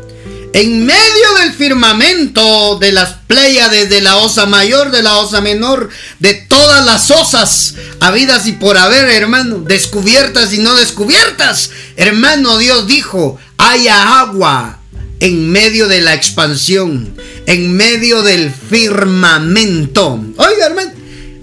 En 0.56 0.86
medio 0.86 1.34
del 1.42 1.52
firmamento 1.52 2.78
de 2.80 2.94
las 2.94 3.16
Pléyades, 3.28 3.90
de 3.90 4.00
la 4.00 4.16
osa 4.16 4.46
mayor, 4.46 4.90
de 4.90 5.04
la 5.04 5.18
osa 5.18 5.42
menor, 5.42 5.90
de 6.20 6.34
todas 6.34 6.86
las 6.86 7.12
osas 7.12 7.76
habidas 8.00 8.48
y 8.48 8.54
por 8.54 8.78
haber, 8.78 9.10
hermano, 9.10 9.58
descubiertas 9.68 10.54
y 10.54 10.60
no 10.60 10.74
descubiertas, 10.76 11.72
hermano, 11.98 12.58
Dios 12.58 12.88
dijo, 12.88 13.38
haya 13.58 14.22
agua 14.22 14.80
en 15.20 15.52
medio 15.52 15.90
de 15.90 16.00
la 16.00 16.14
expansión, 16.14 17.14
en 17.48 17.76
medio 17.76 18.22
del 18.22 18.50
firmamento. 18.50 20.24
Oiga, 20.38 20.68
hermano, 20.68 20.92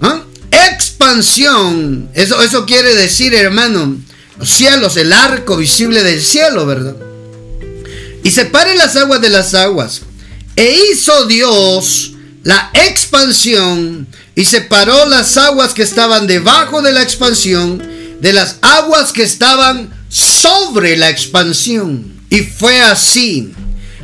¿ah? 0.01 0.23
expansión, 0.49 2.09
eso, 2.15 2.41
eso 2.41 2.65
quiere 2.65 2.95
decir, 2.95 3.35
hermano, 3.35 3.95
los 4.39 4.49
cielos, 4.49 4.97
el 4.97 5.13
arco 5.13 5.57
visible 5.57 6.01
del 6.01 6.19
cielo, 6.19 6.65
¿verdad? 6.65 6.95
Y 8.23 8.31
separe 8.31 8.75
las 8.75 8.95
aguas 8.95 9.21
de 9.21 9.29
las 9.29 9.53
aguas. 9.53 10.01
E 10.55 10.77
hizo 10.91 11.25
Dios 11.25 12.13
la 12.43 12.71
expansión 12.73 14.07
y 14.35 14.45
separó 14.45 15.05
las 15.05 15.37
aguas 15.37 15.73
que 15.73 15.83
estaban 15.83 16.27
debajo 16.27 16.81
de 16.81 16.91
la 16.91 17.01
expansión 17.01 17.81
de 18.23 18.31
las 18.31 18.55
aguas 18.61 19.11
que 19.11 19.23
estaban 19.23 19.93
sobre 20.07 20.95
la 20.95 21.09
expansión. 21.09 22.21
Y 22.29 22.39
fue 22.39 22.81
así. 22.81 23.51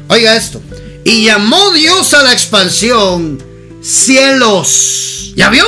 Oiga 0.09 0.35
esto. 0.35 0.61
Y 1.05 1.23
llamó 1.23 1.71
Dios 1.71 2.13
a 2.13 2.23
la 2.23 2.33
expansión 2.33 3.41
cielos. 3.81 5.31
¿Ya 5.35 5.49
vio? 5.49 5.65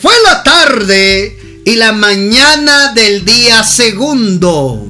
Fue 0.00 0.12
la 0.24 0.42
tarde 0.42 1.62
y 1.64 1.76
la 1.76 1.92
mañana 1.92 2.92
del 2.92 3.24
día 3.24 3.64
segundo. 3.64 4.89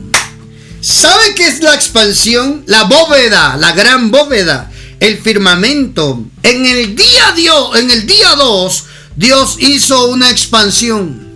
¿Sabe 0.80 1.34
qué 1.36 1.46
es 1.46 1.62
la 1.62 1.74
expansión? 1.74 2.64
La 2.66 2.84
bóveda, 2.84 3.56
la 3.58 3.72
gran 3.72 4.10
bóveda, 4.10 4.70
el 4.98 5.18
firmamento. 5.18 6.24
En 6.42 6.64
el 6.64 6.96
día 6.96 7.32
Dios, 7.36 7.78
en 7.78 7.90
el 7.90 8.06
día 8.06 8.34
2, 8.36 8.84
Dios 9.16 9.56
hizo 9.60 10.06
una 10.06 10.30
expansión. 10.30 11.28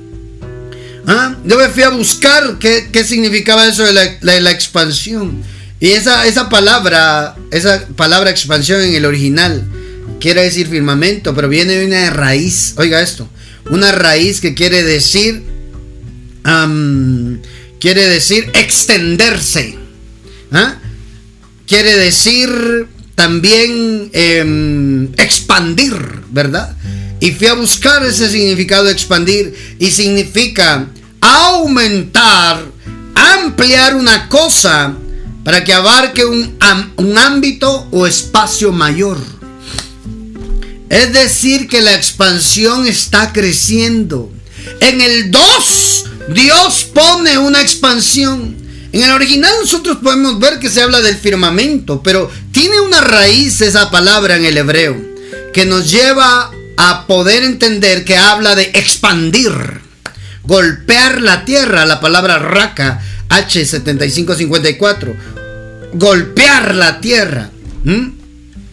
¿Ah? 1.07 1.37
Yo 1.45 1.59
me 1.59 1.69
fui 1.69 1.83
a 1.83 1.91
buscar 1.91 2.59
qué, 2.59 3.05
significaba 3.07 3.67
eso 3.67 3.85
de 3.85 3.93
la, 4.23 4.51
expansión. 4.51 5.43
Y 5.79 5.91
esa, 5.91 6.27
esa 6.27 6.49
palabra, 6.49 7.37
esa 7.51 7.87
palabra 7.97 8.31
expansión 8.31 8.81
en 8.81 8.95
el 8.95 9.05
original, 9.05 9.63
quiere 10.21 10.43
decir 10.43 10.69
firmamento, 10.69 11.35
pero 11.35 11.51
viene 11.51 11.75
de 11.75 11.87
una 11.87 12.09
raíz. 12.09 12.73
Oiga 12.79 13.03
esto, 13.03 13.29
una 13.69 13.93
raíz 13.93 14.41
que 14.41 14.55
quiere 14.55 14.83
decir 14.83 15.45
quiere 17.85 18.09
decir 18.09 18.51
extenderse. 18.55 19.77
¿ah? 20.53 20.77
Quiere 21.67 21.95
decir 21.99 22.89
también 23.15 24.09
em, 24.15 25.13
expandir, 25.19 25.95
¿verdad? 26.31 26.75
Y 27.21 27.33
fui 27.33 27.47
a 27.47 27.53
buscar 27.53 28.03
ese 28.03 28.31
significado 28.31 28.85
de 28.85 28.93
expandir 28.93 29.77
y 29.79 29.91
significa 29.91 30.89
aumentar, 31.21 32.65
ampliar 33.15 33.97
una 33.97 34.31
cosa 34.31 34.97
para 35.45 35.63
que 35.63 35.75
abarque 35.75 36.25
un, 36.25 36.57
un 36.97 37.19
ámbito 37.19 37.87
o 37.91 38.07
espacio 38.07 38.73
mayor. 38.73 39.19
Es 40.89 41.13
decir, 41.13 41.69
que 41.69 41.83
la 41.83 41.95
expansión 41.95 42.87
está 42.87 43.31
creciendo. 43.35 44.33
En 44.81 45.03
el 45.03 45.31
2 45.31 46.05
Dios 46.29 46.85
pone 46.95 47.39
una 47.39 47.61
expansión. 47.61 48.57
En 48.93 49.03
el 49.03 49.11
original 49.11 49.53
nosotros 49.61 49.99
podemos 50.03 50.39
ver 50.39 50.59
que 50.59 50.71
se 50.71 50.81
habla 50.81 51.01
del 51.01 51.17
firmamento, 51.17 52.03
pero 52.03 52.31
tiene 52.53 52.81
una 52.81 53.01
raíz 53.01 53.61
esa 53.61 53.91
palabra 53.91 54.37
en 54.37 54.45
el 54.45 54.57
hebreo 54.57 54.97
que 55.53 55.65
nos 55.65 55.91
lleva 55.91 56.51
a 56.77 57.07
poder 57.07 57.45
entender 57.45 58.05
que 58.05 58.17
habla 58.17 58.55
de 58.55 58.71
expandir, 58.75 59.53
golpear 60.43 61.21
la 61.21 61.45
tierra, 61.45 61.87
la 61.87 62.01
palabra 62.01 62.39
raka, 62.39 63.01
H7554, 63.29 65.15
golpear 65.95 66.75
la 66.75 67.01
tierra, 67.01 67.51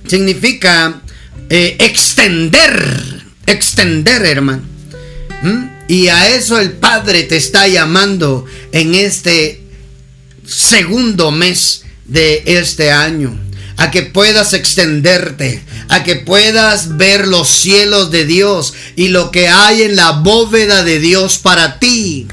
significa 0.07 1.01
eh, 1.49 1.77
extender, 1.79 3.23
extender, 3.45 4.25
hermano. 4.25 4.63
Y 5.91 6.07
a 6.07 6.29
eso 6.29 6.57
el 6.57 6.71
Padre 6.71 7.23
te 7.23 7.35
está 7.35 7.67
llamando 7.67 8.45
en 8.71 8.95
este 8.95 9.61
segundo 10.47 11.31
mes 11.31 11.83
de 12.05 12.43
este 12.45 12.93
año. 12.93 13.37
A 13.75 13.91
que 13.91 14.03
puedas 14.03 14.53
extenderte, 14.53 15.61
a 15.89 16.03
que 16.03 16.15
puedas 16.15 16.95
ver 16.95 17.27
los 17.27 17.49
cielos 17.49 18.09
de 18.09 18.23
Dios 18.23 18.73
y 18.95 19.09
lo 19.09 19.31
que 19.31 19.49
hay 19.49 19.81
en 19.81 19.97
la 19.97 20.11
bóveda 20.11 20.85
de 20.85 20.99
Dios 20.99 21.39
para 21.39 21.77
ti. 21.77 22.25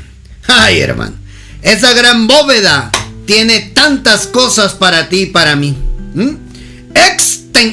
Ay, 0.46 0.78
hermano, 0.78 1.16
esa 1.60 1.94
gran 1.94 2.28
bóveda 2.28 2.92
tiene 3.26 3.72
tantas 3.74 4.28
cosas 4.28 4.74
para 4.74 5.08
ti 5.08 5.22
y 5.22 5.26
para 5.26 5.56
mí. 5.56 5.76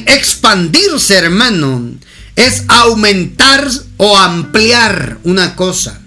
expandirse, 0.08 1.14
hermano, 1.14 1.96
es 2.36 2.64
aumentar 2.68 3.68
o 3.96 4.16
ampliar 4.16 5.18
una 5.24 5.56
cosa. 5.56 6.00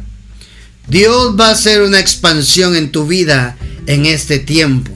Dios 0.87 1.35
va 1.39 1.49
a 1.49 1.51
hacer 1.51 1.81
una 1.81 1.99
expansión 1.99 2.75
en 2.75 2.91
tu 2.91 3.05
vida 3.05 3.57
en 3.87 4.05
este 4.05 4.39
tiempo. 4.39 4.91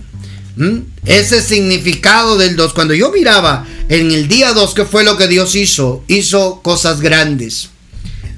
¿Mm? 0.55 0.79
Ese 1.05 1.41
significado 1.41 2.37
del 2.37 2.55
2, 2.55 2.73
cuando 2.73 2.93
yo 2.93 3.11
miraba 3.11 3.65
en 3.89 4.11
el 4.11 4.27
día 4.27 4.53
2 4.53 4.73
que 4.73 4.85
fue 4.85 5.03
lo 5.03 5.17
que 5.17 5.27
Dios 5.27 5.55
hizo, 5.55 6.03
hizo 6.07 6.61
cosas 6.61 7.01
grandes. 7.01 7.69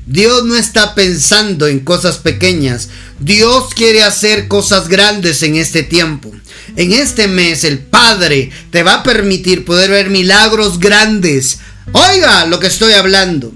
Dios 0.07 0.45
no 0.45 0.55
está 0.55 0.95
pensando 0.95 1.67
en 1.67 1.79
cosas 1.79 2.17
pequeñas. 2.17 2.89
Dios 3.19 3.73
quiere 3.73 4.03
hacer 4.03 4.47
cosas 4.47 4.87
grandes 4.87 5.41
en 5.43 5.55
este 5.55 5.83
tiempo. 5.83 6.31
En 6.75 6.91
este 6.91 7.27
mes 7.27 7.63
el 7.63 7.79
Padre 7.79 8.51
te 8.71 8.83
va 8.83 8.95
a 8.95 9.03
permitir 9.03 9.65
poder 9.65 9.89
ver 9.91 10.09
milagros 10.09 10.79
grandes. 10.79 11.59
Oiga 11.91 12.45
lo 12.45 12.59
que 12.59 12.67
estoy 12.67 12.93
hablando. 12.93 13.53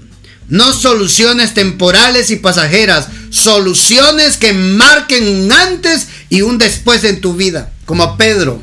No 0.48 0.72
soluciones 0.72 1.54
temporales 1.54 2.30
y 2.30 2.36
pasajeras. 2.36 3.08
Soluciones 3.30 4.36
que 4.36 4.52
marquen 4.52 5.26
un 5.26 5.52
antes 5.52 6.08
y 6.28 6.42
un 6.42 6.58
después 6.58 7.04
en 7.04 7.20
tu 7.20 7.34
vida. 7.34 7.72
Como 7.86 8.02
a 8.02 8.16
Pedro. 8.16 8.60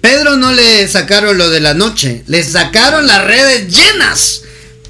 Pedro 0.00 0.36
no 0.36 0.52
le 0.52 0.86
sacaron 0.88 1.38
lo 1.38 1.50
de 1.50 1.60
la 1.60 1.74
noche. 1.74 2.24
Le 2.26 2.42
sacaron 2.44 3.06
las 3.06 3.24
redes 3.24 3.68
llenas 3.74 4.42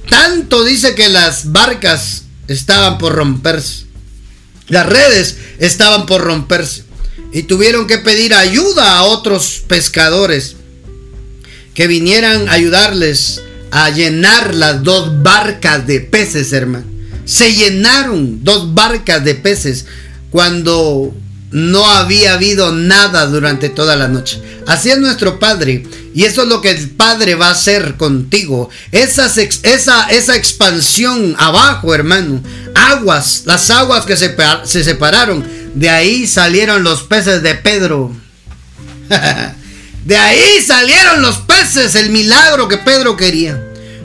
tanto 0.08 0.64
dice 0.64 0.94
que 0.94 1.08
las 1.08 1.52
barcas 1.52 2.24
estaban 2.48 2.98
por 2.98 3.14
romperse. 3.14 3.84
Las 4.68 4.86
redes 4.86 5.36
estaban 5.58 6.06
por 6.06 6.20
romperse. 6.22 6.84
Y 7.32 7.44
tuvieron 7.44 7.86
que 7.86 7.98
pedir 7.98 8.34
ayuda 8.34 8.96
a 8.96 9.04
otros 9.04 9.62
pescadores 9.66 10.56
que 11.74 11.86
vinieran 11.86 12.48
a 12.48 12.52
ayudarles 12.52 13.42
a 13.70 13.90
llenar 13.90 14.54
las 14.54 14.82
dos 14.82 15.22
barcas 15.22 15.86
de 15.86 16.00
peces, 16.00 16.52
hermano. 16.52 16.86
Se 17.24 17.52
llenaron 17.52 18.44
dos 18.44 18.74
barcas 18.74 19.24
de 19.24 19.34
peces 19.34 19.86
cuando 20.30 21.14
no 21.50 21.86
había 21.86 22.34
habido 22.34 22.72
nada 22.72 23.26
durante 23.26 23.68
toda 23.68 23.96
la 23.96 24.08
noche. 24.08 24.42
Así 24.66 24.90
es 24.90 24.98
nuestro 24.98 25.38
Padre. 25.38 25.86
Y 26.14 26.24
eso 26.24 26.42
es 26.42 26.48
lo 26.48 26.60
que 26.60 26.70
el 26.70 26.90
Padre 26.90 27.36
va 27.36 27.48
a 27.48 27.52
hacer 27.52 27.96
contigo. 27.96 28.70
Esa, 28.92 29.26
esa, 29.62 30.06
esa 30.08 30.36
expansión 30.36 31.34
abajo, 31.38 31.94
hermano. 31.94 32.42
Aguas, 32.74 33.42
las 33.46 33.70
aguas 33.70 34.04
que 34.04 34.16
se, 34.16 34.34
se 34.64 34.84
separaron. 34.84 35.44
De 35.74 35.90
ahí 35.90 36.26
salieron 36.26 36.82
los 36.82 37.02
peces 37.02 37.42
de 37.42 37.54
Pedro. 37.54 38.12
de 40.04 40.16
ahí 40.16 40.62
salieron 40.66 41.22
los 41.22 41.38
peces, 41.38 41.94
el 41.94 42.10
milagro 42.10 42.68
que 42.68 42.78
Pedro 42.78 43.16
quería. 43.16 43.60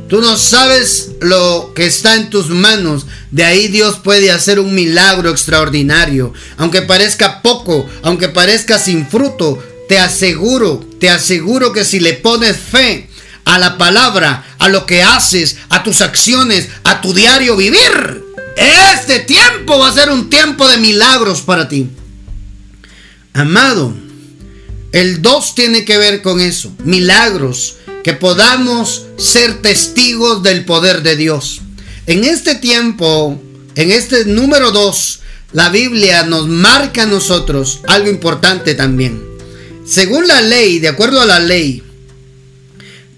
Tú 0.08 0.22
no 0.22 0.38
sabes 0.38 1.12
lo 1.22 1.74
que 1.76 1.86
está 1.86 2.16
en 2.16 2.30
tus 2.30 2.50
manos. 2.50 3.06
De 3.32 3.44
ahí 3.44 3.68
Dios 3.68 3.98
puede 4.04 4.32
hacer 4.32 4.60
un 4.60 4.74
milagro 4.74 5.30
extraordinario. 5.30 6.34
Aunque 6.58 6.82
parezca 6.82 7.42
poco, 7.42 7.88
aunque 8.02 8.30
parezca 8.30 8.80
sin 8.80 9.08
fruto, 9.08 9.62
te 9.88 10.00
aseguro, 10.00 10.84
te 11.00 11.10
aseguro 11.10 11.74
que 11.74 11.86
si 11.86 12.00
le 12.00 12.14
pones 12.14 12.58
fe 12.58 13.10
a 13.46 13.60
la 13.60 13.78
palabra, 13.78 14.46
a 14.58 14.70
lo 14.70 14.86
que 14.86 15.04
haces, 15.04 15.58
a 15.70 15.84
tus 15.84 16.02
acciones, 16.02 16.70
a 16.84 17.02
tu 17.02 17.14
diario 17.14 17.56
vivir, 17.56 18.24
este 18.94 19.20
tiempo 19.20 19.80
va 19.80 19.90
a 19.90 19.94
ser 19.94 20.10
un 20.10 20.30
tiempo 20.30 20.68
de 20.68 20.78
milagros 20.78 21.42
para 21.42 21.68
ti. 21.68 21.90
Amado, 23.34 23.94
el 24.92 25.22
2 25.22 25.56
tiene 25.56 25.86
que 25.86 25.98
ver 25.98 26.22
con 26.22 26.40
eso, 26.42 26.74
milagros 26.84 27.76
que 28.04 28.14
podamos 28.14 29.06
ser 29.18 29.62
testigos 29.62 30.42
del 30.44 30.66
poder 30.66 31.04
de 31.04 31.16
Dios. 31.16 31.62
En 32.08 32.24
este 32.24 32.56
tiempo, 32.56 33.40
en 33.76 33.92
este 33.92 34.26
número 34.26 34.72
2, 34.72 35.20
la 35.54 35.70
Biblia 35.70 36.24
nos 36.24 36.48
marca 36.48 37.04
a 37.04 37.08
nosotros 37.08 37.82
algo 37.88 38.10
importante 38.10 38.76
también. 38.76 39.22
Según 39.86 40.28
la 40.28 40.42
ley, 40.42 40.80
de 40.80 40.88
acuerdo 40.88 41.22
a 41.22 41.26
la 41.26 41.40
ley, 41.40 41.84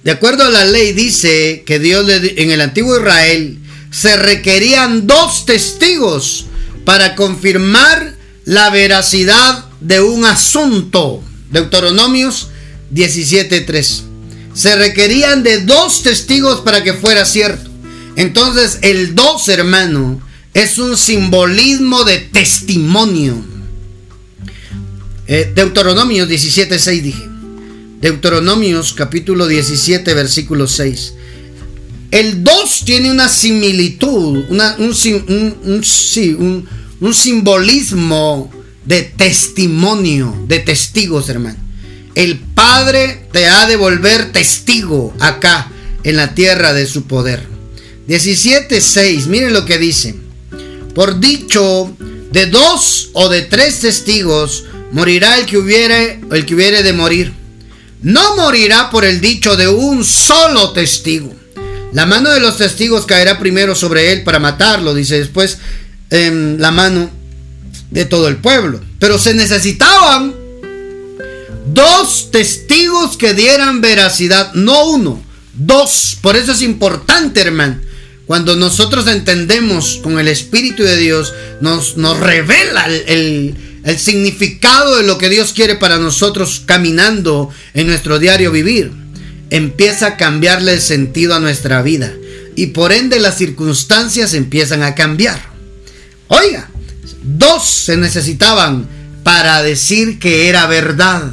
de 0.03 0.11
acuerdo 0.11 0.45
a 0.45 0.49
la 0.49 0.65
ley 0.65 0.93
dice 0.93 1.63
que 1.65 1.79
Dios 1.79 2.09
en 2.09 2.51
el 2.51 2.61
antiguo 2.61 2.97
Israel 2.97 3.59
se 3.91 4.17
requerían 4.17 5.05
dos 5.05 5.45
testigos 5.45 6.45
para 6.85 7.15
confirmar 7.15 8.15
la 8.45 8.69
veracidad 8.71 9.65
de 9.79 10.01
un 10.01 10.25
asunto. 10.25 11.23
Deuteronomios 11.51 12.49
17:3 12.93 14.03
se 14.53 14.75
requerían 14.75 15.43
de 15.43 15.61
dos 15.61 16.03
testigos 16.03 16.61
para 16.61 16.83
que 16.83 16.93
fuera 16.93 17.25
cierto. 17.25 17.69
Entonces 18.15 18.79
el 18.81 19.15
dos, 19.15 19.47
hermano, 19.47 20.21
es 20.53 20.77
un 20.77 20.97
simbolismo 20.97 22.03
de 22.03 22.17
testimonio. 22.19 23.41
Eh, 25.27 25.51
Deuteronomios 25.55 26.27
17, 26.27 26.91
dije. 27.01 27.29
Deuteronomios 28.01 28.93
capítulo 28.93 29.47
17, 29.47 30.13
versículo 30.13 30.67
6. 30.67 31.13
El 32.09 32.43
2 32.43 32.83
tiene 32.83 33.09
una 33.09 33.29
similitud, 33.29 34.43
un, 34.49 35.83
un 36.99 37.13
simbolismo 37.13 38.51
de 38.85 39.03
testimonio, 39.03 40.35
de 40.47 40.59
testigos, 40.59 41.29
hermano 41.29 41.71
el 42.15 42.39
Padre 42.39 43.25
te 43.31 43.47
ha 43.47 43.65
de 43.67 43.75
volver 43.75 44.31
testigo 44.31 45.13
acá 45.19 45.71
en 46.03 46.17
la 46.17 46.33
tierra 46.33 46.73
de 46.73 46.85
su 46.85 47.03
poder. 47.07 47.45
17.6, 48.07 49.27
miren 49.27 49.53
lo 49.53 49.65
que 49.65 49.77
dice. 49.77 50.15
Por 50.93 51.19
dicho 51.19 51.95
de 52.31 52.47
dos 52.47 53.09
o 53.13 53.29
de 53.29 53.43
tres 53.43 53.79
testigos 53.79 54.65
morirá 54.91 55.37
el 55.37 55.45
que 55.45 55.57
hubiere, 55.57 56.19
el 56.31 56.45
que 56.45 56.55
hubiere 56.55 56.83
de 56.83 56.93
morir. 56.93 57.33
No 58.01 58.35
morirá 58.35 58.89
por 58.89 59.05
el 59.05 59.21
dicho 59.21 59.55
de 59.55 59.67
un 59.67 60.03
solo 60.03 60.71
testigo. 60.73 61.33
La 61.93 62.05
mano 62.05 62.29
de 62.31 62.39
los 62.39 62.57
testigos 62.57 63.05
caerá 63.05 63.37
primero 63.37 63.75
sobre 63.75 64.11
él 64.11 64.23
para 64.23 64.39
matarlo, 64.39 64.93
dice 64.93 65.19
después 65.19 65.59
em, 66.09 66.57
la 66.57 66.71
mano 66.71 67.09
de 67.91 68.05
todo 68.05 68.27
el 68.27 68.37
pueblo. 68.37 68.81
Pero 68.99 69.19
se 69.19 69.35
necesitaban 69.35 70.33
dos 71.67 72.31
testigos 72.31 73.17
que 73.17 73.33
dieran 73.33 73.81
veracidad, 73.81 74.53
no 74.53 74.85
uno, 74.85 75.21
dos. 75.53 76.17
Por 76.21 76.35
eso 76.35 76.53
es 76.53 76.61
importante, 76.61 77.41
hermano. 77.41 77.79
Cuando 78.25 78.55
nosotros 78.55 79.07
entendemos 79.07 79.99
con 80.01 80.17
el 80.17 80.29
Espíritu 80.29 80.83
de 80.83 80.97
Dios, 80.97 81.33
nos, 81.59 81.97
nos 81.97 82.17
revela 82.17 82.85
el, 82.85 83.55
el 83.83 83.99
significado 83.99 84.97
de 84.97 85.03
lo 85.03 85.17
que 85.17 85.29
Dios 85.29 85.51
quiere 85.53 85.75
para 85.75 85.97
nosotros 85.97 86.61
caminando 86.65 87.49
en 87.73 87.87
nuestro 87.87 88.19
diario 88.19 88.51
vivir. 88.51 88.91
Empieza 89.49 90.07
a 90.07 90.17
cambiarle 90.17 90.73
el 90.73 90.81
sentido 90.81 91.35
a 91.35 91.39
nuestra 91.39 91.81
vida. 91.81 92.13
Y 92.55 92.67
por 92.67 92.93
ende 92.93 93.19
las 93.19 93.37
circunstancias 93.37 94.33
empiezan 94.33 94.81
a 94.83 94.95
cambiar. 94.95 95.51
Oiga, 96.29 96.70
dos 97.23 97.67
se 97.67 97.97
necesitaban 97.97 98.87
para 99.23 99.61
decir 99.63 100.19
que 100.19 100.49
era 100.49 100.65
verdad. 100.67 101.23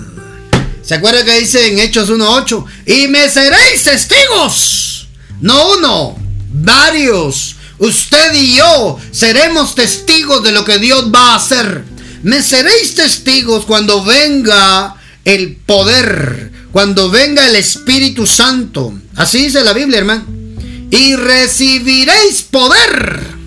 ¿Se 0.83 0.95
acuerda 0.95 1.25
que 1.25 1.41
dice 1.41 1.69
en 1.69 1.79
Hechos 1.79 2.11
1.8? 2.11 2.65
Y 2.87 3.09
me 3.09 3.29
seréis 3.29 3.85
testigos. 3.85 5.09
No 5.41 5.73
uno, 5.73 6.19
varios. 6.51 7.57
Usted 7.79 8.35
y 8.35 8.57
yo 8.57 8.99
seremos 9.11 9.75
testigos 9.75 10.43
de 10.43 10.53
lo 10.53 10.65
que 10.65 10.79
Dios 10.79 11.13
va 11.15 11.33
a 11.33 11.37
hacer. 11.37 11.85
Me 12.23 12.43
seréis 12.43 12.95
testigos 12.95 13.65
cuando 13.67 14.03
venga 14.03 14.97
el 15.25 15.57
poder, 15.57 16.53
cuando 16.73 17.11
venga 17.11 17.47
el 17.47 17.57
Espíritu 17.57 18.27
Santo. 18.27 18.93
Así 19.15 19.45
dice 19.45 19.63
la 19.63 19.73
Biblia, 19.73 19.99
hermano. 19.99 20.25
Y 20.91 21.15
recibiréis 21.17 22.43
poder 22.43 23.38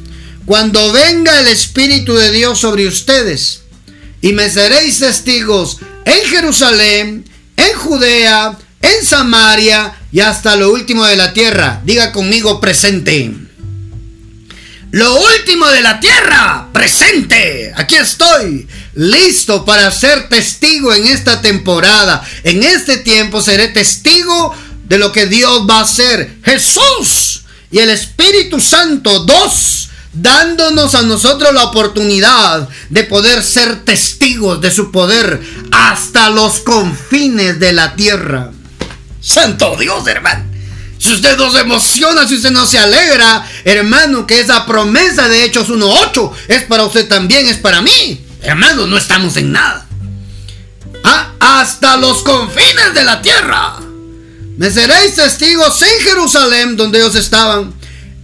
cuando 0.51 0.91
venga 0.91 1.39
el 1.39 1.47
Espíritu 1.47 2.13
de 2.13 2.29
Dios 2.29 2.59
sobre 2.59 2.85
ustedes. 2.85 3.61
Y 4.19 4.33
me 4.33 4.49
seréis 4.49 4.99
testigos 4.99 5.77
en 6.03 6.29
Jerusalén, 6.29 7.23
en 7.55 7.73
Judea, 7.77 8.57
en 8.81 9.05
Samaria 9.05 9.93
y 10.11 10.19
hasta 10.19 10.57
lo 10.57 10.73
último 10.73 11.05
de 11.05 11.15
la 11.15 11.31
tierra. 11.31 11.81
Diga 11.85 12.11
conmigo 12.11 12.59
presente. 12.59 13.33
Lo 14.91 15.21
último 15.21 15.67
de 15.69 15.83
la 15.83 16.01
tierra, 16.01 16.67
presente. 16.73 17.71
Aquí 17.77 17.95
estoy, 17.95 18.67
listo 18.95 19.63
para 19.63 19.89
ser 19.89 20.27
testigo 20.27 20.93
en 20.93 21.07
esta 21.07 21.41
temporada. 21.41 22.27
En 22.43 22.61
este 22.61 22.97
tiempo 22.97 23.41
seré 23.41 23.69
testigo 23.69 24.53
de 24.89 24.97
lo 24.97 25.13
que 25.13 25.27
Dios 25.27 25.65
va 25.65 25.77
a 25.77 25.83
hacer. 25.83 26.39
Jesús 26.43 27.43
y 27.71 27.79
el 27.79 27.89
Espíritu 27.89 28.59
Santo, 28.59 29.19
dos 29.19 29.80
dándonos 30.13 30.95
a 30.95 31.03
nosotros 31.03 31.53
la 31.53 31.65
oportunidad 31.65 32.67
de 32.89 33.03
poder 33.03 33.43
ser 33.43 33.83
testigos 33.85 34.61
de 34.61 34.71
su 34.71 34.91
poder 34.91 35.41
hasta 35.71 36.29
los 36.29 36.59
confines 36.59 37.59
de 37.59 37.73
la 37.73 37.95
tierra. 37.95 38.51
Santo 39.21 39.75
Dios, 39.77 40.05
hermano. 40.07 40.51
Si 40.97 41.13
usted 41.13 41.35
no 41.35 41.51
se 41.51 41.61
emociona, 41.61 42.27
si 42.27 42.35
usted 42.35 42.51
no 42.51 42.65
se 42.67 42.77
alegra, 42.77 43.43
hermano, 43.65 44.27
que 44.27 44.39
esa 44.39 44.67
promesa 44.67 45.27
de 45.27 45.45
Hechos 45.45 45.69
1.8 45.69 46.31
es 46.47 46.63
para 46.63 46.83
usted 46.83 47.07
también, 47.07 47.47
es 47.47 47.57
para 47.57 47.81
mí. 47.81 48.23
Hermano, 48.43 48.85
no 48.85 48.97
estamos 48.97 49.35
en 49.37 49.51
nada. 49.51 49.87
Ah, 51.03 51.31
hasta 51.39 51.97
los 51.97 52.21
confines 52.21 52.93
de 52.93 53.03
la 53.03 53.19
tierra. 53.21 53.79
Me 54.57 54.69
seréis 54.69 55.15
testigos 55.15 55.81
en 55.81 56.03
Jerusalén, 56.03 56.77
donde 56.77 56.99
ellos 56.99 57.15
estaban, 57.15 57.73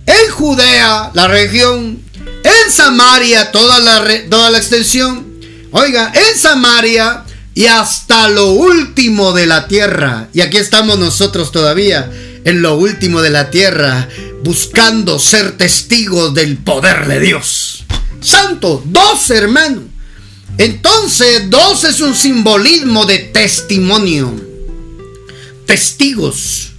en 0.08 0.32
Judea, 0.32 1.12
la 1.14 1.28
región, 1.28 2.02
en 2.44 2.72
Samaria, 2.72 3.52
toda 3.52 3.80
la, 3.80 4.04
toda 4.30 4.50
la 4.50 4.58
extensión. 4.58 5.28
Oiga, 5.72 6.12
en 6.16 6.40
Samaria 6.40 7.26
y 7.54 7.66
hasta 7.66 8.30
lo 8.30 8.52
último 8.52 9.34
de 9.34 9.46
la 9.46 9.68
tierra. 9.68 10.30
Y 10.34 10.42
aquí 10.42 10.58
estamos 10.58 10.98
nosotros 10.98 11.52
todavía, 11.52 12.10
en 12.46 12.62
lo 12.62 12.78
último 12.78 13.22
de 13.22 13.30
la 13.30 13.50
tierra, 13.50 14.08
buscando 14.44 15.20
ser 15.20 15.58
testigos 15.58 16.34
del 16.34 16.58
poder 16.58 17.08
de 17.08 17.20
Dios. 17.20 17.84
Santo, 18.22 18.82
dos 18.86 19.30
hermanos. 19.30 19.84
Entonces, 20.58 21.50
dos 21.50 21.84
es 21.84 22.00
un 22.00 22.16
simbolismo 22.16 23.06
de 23.06 23.20
testimonio. 23.20 24.34
Testigos. 25.66 26.72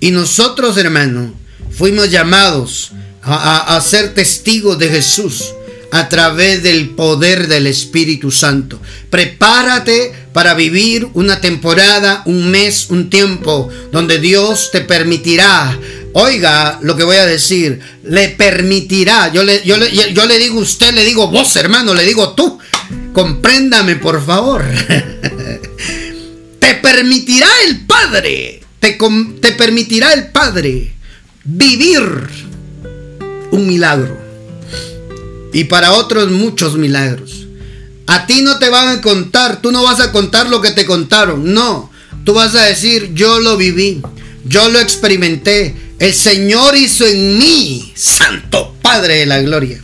Y 0.00 0.10
nosotros, 0.10 0.76
hermano, 0.76 1.32
fuimos 1.74 2.10
llamados 2.10 2.92
a, 3.22 3.80
ser 3.80 4.14
testigos 4.14 4.78
de 4.78 4.88
Jesús 4.88 5.54
a 5.92 6.08
través 6.08 6.62
del 6.62 6.90
poder 6.90 7.48
del 7.48 7.66
Espíritu 7.66 8.30
Santo. 8.30 8.80
Prepárate 9.10 10.12
para 10.32 10.54
vivir 10.54 11.06
una 11.14 11.40
temporada, 11.40 12.22
un 12.24 12.50
mes, 12.50 12.86
un 12.88 13.10
tiempo 13.10 13.68
donde 13.92 14.18
Dios 14.18 14.70
te 14.72 14.80
permitirá. 14.80 15.78
Oiga 16.14 16.78
lo 16.82 16.96
que 16.96 17.04
voy 17.04 17.16
a 17.16 17.26
decir, 17.26 17.80
le 18.04 18.30
permitirá. 18.30 19.30
Yo 19.32 19.44
le, 19.44 19.62
yo 19.64 19.76
le, 19.76 19.90
yo 20.12 20.26
le 20.26 20.38
digo 20.38 20.60
usted, 20.60 20.94
le 20.94 21.04
digo 21.04 21.28
vos, 21.28 21.54
hermano, 21.56 21.94
le 21.94 22.04
digo 22.04 22.32
tú. 22.32 22.58
Compréndame, 23.12 23.96
por 23.96 24.24
favor. 24.24 24.64
te 26.58 26.74
permitirá 26.76 27.48
el 27.66 27.80
Padre, 27.80 28.62
te, 28.80 28.98
te 29.40 29.52
permitirá 29.52 30.12
el 30.14 30.28
Padre 30.28 30.94
vivir 31.44 32.02
un 33.50 33.66
milagro. 33.66 34.18
Y 35.52 35.64
para 35.64 35.92
otros 35.92 36.30
muchos 36.30 36.76
milagros. 36.76 37.46
A 38.06 38.26
ti 38.26 38.42
no 38.42 38.58
te 38.58 38.68
van 38.68 38.88
a 38.88 39.00
contar, 39.00 39.60
tú 39.60 39.70
no 39.70 39.82
vas 39.82 40.00
a 40.00 40.12
contar 40.12 40.48
lo 40.48 40.60
que 40.60 40.72
te 40.72 40.86
contaron, 40.86 41.52
no. 41.54 41.90
Tú 42.24 42.34
vas 42.34 42.54
a 42.54 42.62
decir, 42.62 43.12
yo 43.14 43.40
lo 43.40 43.56
viví, 43.56 44.02
yo 44.44 44.68
lo 44.68 44.80
experimenté, 44.80 45.74
el 45.98 46.14
Señor 46.14 46.76
hizo 46.76 47.06
en 47.06 47.38
mí, 47.38 47.92
Santo 47.94 48.74
Padre 48.82 49.18
de 49.18 49.26
la 49.26 49.40
Gloria. 49.40 49.80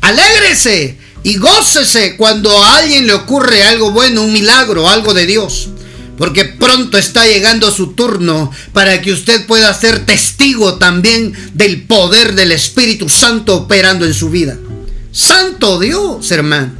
Alégrese, 0.00 0.98
y 1.26 1.38
gócese 1.38 2.16
cuando 2.16 2.56
a 2.56 2.78
alguien 2.78 3.06
le 3.06 3.12
ocurre 3.12 3.64
algo 3.64 3.90
bueno, 3.90 4.22
un 4.22 4.32
milagro, 4.32 4.88
algo 4.88 5.12
de 5.12 5.26
Dios. 5.26 5.68
Porque 6.16 6.44
pronto 6.44 6.96
está 6.96 7.26
llegando 7.26 7.70
su 7.70 7.92
turno 7.92 8.50
para 8.72 9.02
que 9.02 9.12
usted 9.12 9.46
pueda 9.46 9.72
ser 9.74 10.06
testigo 10.06 10.76
también 10.76 11.32
del 11.54 11.82
poder 11.82 12.34
del 12.34 12.52
Espíritu 12.52 13.08
Santo 13.08 13.56
operando 13.56 14.06
en 14.06 14.14
su 14.14 14.30
vida. 14.30 14.56
Santo 15.12 15.78
Dios, 15.78 16.30
hermano. 16.30 16.72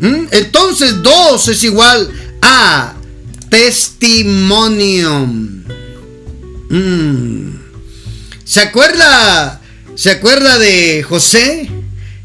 ¿Mm? 0.00 0.26
Entonces 0.30 1.02
dos 1.02 1.48
es 1.48 1.64
igual 1.64 2.10
a 2.42 2.94
testimonio. 3.48 5.26
Mm. 6.68 7.56
¿Se 8.44 8.60
acuerda? 8.60 9.60
¿Se 9.94 10.10
acuerda 10.10 10.58
de 10.58 11.02
José? 11.02 11.70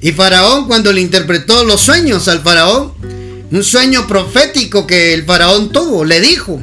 Y 0.01 0.11
Faraón 0.11 0.65
cuando 0.65 0.91
le 0.91 1.01
interpretó 1.01 1.63
los 1.63 1.81
sueños 1.81 2.27
al 2.27 2.41
Faraón, 2.41 2.93
un 3.51 3.63
sueño 3.63 4.07
profético 4.07 4.87
que 4.87 5.13
el 5.13 5.25
Faraón 5.25 5.71
tuvo, 5.71 6.05
le 6.05 6.21
dijo, 6.21 6.61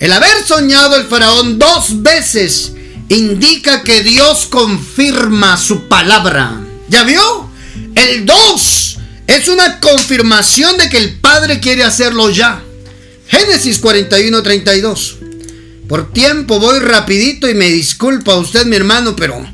el 0.00 0.12
haber 0.12 0.44
soñado 0.46 0.96
el 0.96 1.04
Faraón 1.04 1.58
dos 1.58 2.02
veces 2.02 2.72
indica 3.08 3.82
que 3.82 4.02
Dios 4.02 4.46
confirma 4.46 5.56
su 5.56 5.86
palabra. 5.88 6.60
¿Ya 6.88 7.04
vio? 7.04 7.50
El 7.94 8.24
dos 8.24 8.98
es 9.26 9.48
una 9.48 9.80
confirmación 9.80 10.76
de 10.78 10.88
que 10.88 10.98
el 10.98 11.20
Padre 11.20 11.60
quiere 11.60 11.84
hacerlo 11.84 12.30
ya. 12.30 12.62
Génesis 13.28 13.78
41, 13.78 14.42
32. 14.42 15.16
Por 15.88 16.12
tiempo 16.12 16.58
voy 16.58 16.78
rapidito 16.78 17.48
y 17.48 17.54
me 17.54 17.68
disculpa 17.68 18.36
usted 18.36 18.64
mi 18.64 18.76
hermano, 18.76 19.14
pero 19.14 19.46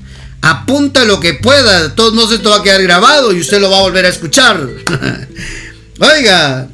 apunta 0.42 1.04
lo 1.04 1.18
que 1.18 1.34
pueda, 1.34 1.94
todo 1.94 2.12
no 2.12 2.28
se 2.28 2.38
te 2.38 2.48
va 2.48 2.56
a 2.56 2.62
quedar 2.62 2.82
grabado 2.82 3.32
y 3.32 3.40
usted 3.40 3.60
lo 3.60 3.70
va 3.70 3.78
a 3.78 3.82
volver 3.82 4.06
a 4.06 4.10
escuchar. 4.10 4.68
Oiga, 6.00 6.66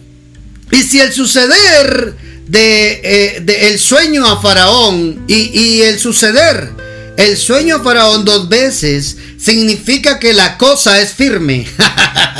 y 0.70 0.82
si 0.84 1.00
el 1.00 1.12
suceder 1.12 2.14
de, 2.46 3.00
eh, 3.02 3.68
el 3.70 3.78
sueño 3.80 4.24
a 4.24 4.40
Faraón 4.40 5.24
y, 5.26 5.80
el 5.82 5.98
suceder 5.98 6.70
el 7.16 7.36
sueño 7.36 7.76
a 7.76 7.82
Faraón 7.82 8.24
dos 8.24 8.48
veces 8.48 9.16
significa 9.36 10.20
que 10.20 10.32
la 10.32 10.56
cosa 10.58 11.00
es 11.00 11.12
firme. 11.12 11.66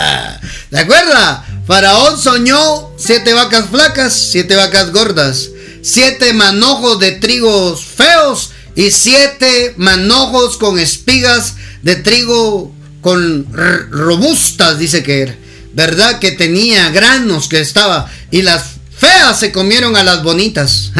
¿De 0.70 0.78
acuerdo? 0.78 1.42
Faraón 1.66 2.20
soñó 2.20 2.92
siete 2.96 3.32
vacas 3.32 3.64
flacas, 3.68 4.12
siete 4.12 4.54
vacas 4.54 4.92
gordas, 4.92 5.48
siete 5.82 6.34
manojos 6.34 7.00
de 7.00 7.12
trigos 7.12 7.84
feos 7.84 8.50
y 8.76 8.92
siete 8.92 9.74
manojos 9.76 10.56
con 10.56 10.78
espigas 10.78 11.54
de 11.82 11.96
trigo 11.96 12.72
con 13.00 13.44
robustas, 13.90 14.78
dice 14.78 15.02
que 15.02 15.22
era. 15.22 15.36
¿Verdad? 15.76 16.20
Que 16.20 16.32
tenía 16.32 16.88
granos 16.88 17.48
que 17.48 17.60
estaba. 17.60 18.10
Y 18.30 18.40
las 18.40 18.76
feas 18.98 19.38
se 19.38 19.52
comieron 19.52 19.94
a 19.94 20.02
las 20.02 20.22
bonitas. 20.22 20.90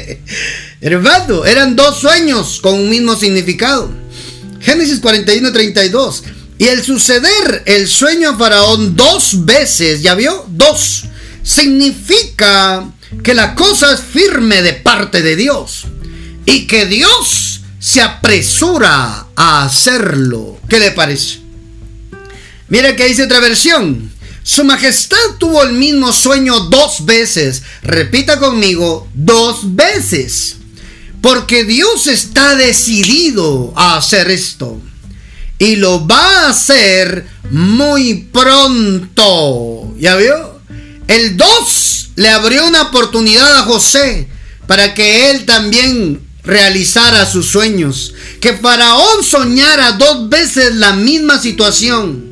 Hermano, 0.82 1.46
eran 1.46 1.74
dos 1.76 1.98
sueños 1.98 2.60
con 2.60 2.74
un 2.74 2.90
mismo 2.90 3.16
significado. 3.16 3.90
Génesis 4.60 5.00
41, 5.00 5.50
32. 5.50 6.24
Y 6.58 6.66
el 6.66 6.84
suceder 6.84 7.62
el 7.64 7.88
sueño 7.88 8.30
a 8.30 8.36
Faraón 8.36 8.94
dos 8.94 9.46
veces, 9.46 10.02
¿ya 10.02 10.14
vio? 10.14 10.44
Dos. 10.50 11.04
Significa 11.42 12.92
que 13.24 13.32
la 13.32 13.54
cosa 13.54 13.94
es 13.94 14.00
firme 14.00 14.60
de 14.60 14.74
parte 14.74 15.22
de 15.22 15.36
Dios 15.36 15.86
y 16.44 16.66
que 16.66 16.84
Dios 16.84 17.62
se 17.80 18.02
apresura 18.02 19.28
a 19.34 19.64
hacerlo. 19.64 20.60
¿Qué 20.68 20.78
le 20.78 20.90
parece? 20.90 21.41
Mira 22.72 22.96
que 22.96 23.06
dice 23.06 23.24
otra 23.24 23.38
versión. 23.40 24.10
Su 24.42 24.64
majestad 24.64 25.18
tuvo 25.38 25.62
el 25.62 25.74
mismo 25.74 26.10
sueño 26.10 26.58
dos 26.70 27.04
veces. 27.04 27.60
Repita 27.82 28.38
conmigo, 28.38 29.06
dos 29.12 29.76
veces. 29.76 30.56
Porque 31.20 31.64
Dios 31.64 32.06
está 32.06 32.56
decidido 32.56 33.74
a 33.76 33.98
hacer 33.98 34.30
esto. 34.30 34.80
Y 35.58 35.76
lo 35.76 36.06
va 36.06 36.46
a 36.46 36.48
hacer 36.48 37.26
muy 37.50 38.26
pronto. 38.32 39.94
¿Ya 39.98 40.16
vio? 40.16 40.58
El 41.08 41.36
2 41.36 42.12
le 42.16 42.30
abrió 42.30 42.66
una 42.66 42.84
oportunidad 42.84 43.58
a 43.58 43.64
José 43.64 44.28
para 44.66 44.94
que 44.94 45.30
él 45.30 45.44
también 45.44 46.22
realizara 46.42 47.26
sus 47.26 47.48
sueños. 47.48 48.14
Que 48.40 48.54
Faraón 48.54 49.22
soñara 49.22 49.92
dos 49.92 50.30
veces 50.30 50.74
la 50.76 50.94
misma 50.94 51.38
situación. 51.38 52.31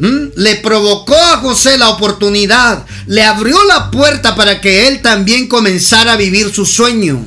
Le 0.00 0.56
provocó 0.56 1.14
a 1.14 1.38
José 1.38 1.78
la 1.78 1.90
oportunidad. 1.90 2.86
Le 3.06 3.22
abrió 3.22 3.62
la 3.64 3.90
puerta 3.90 4.36
para 4.36 4.60
que 4.60 4.88
él 4.88 5.02
también 5.02 5.48
comenzara 5.48 6.12
a 6.12 6.16
vivir 6.16 6.52
su 6.52 6.64
sueño. 6.64 7.24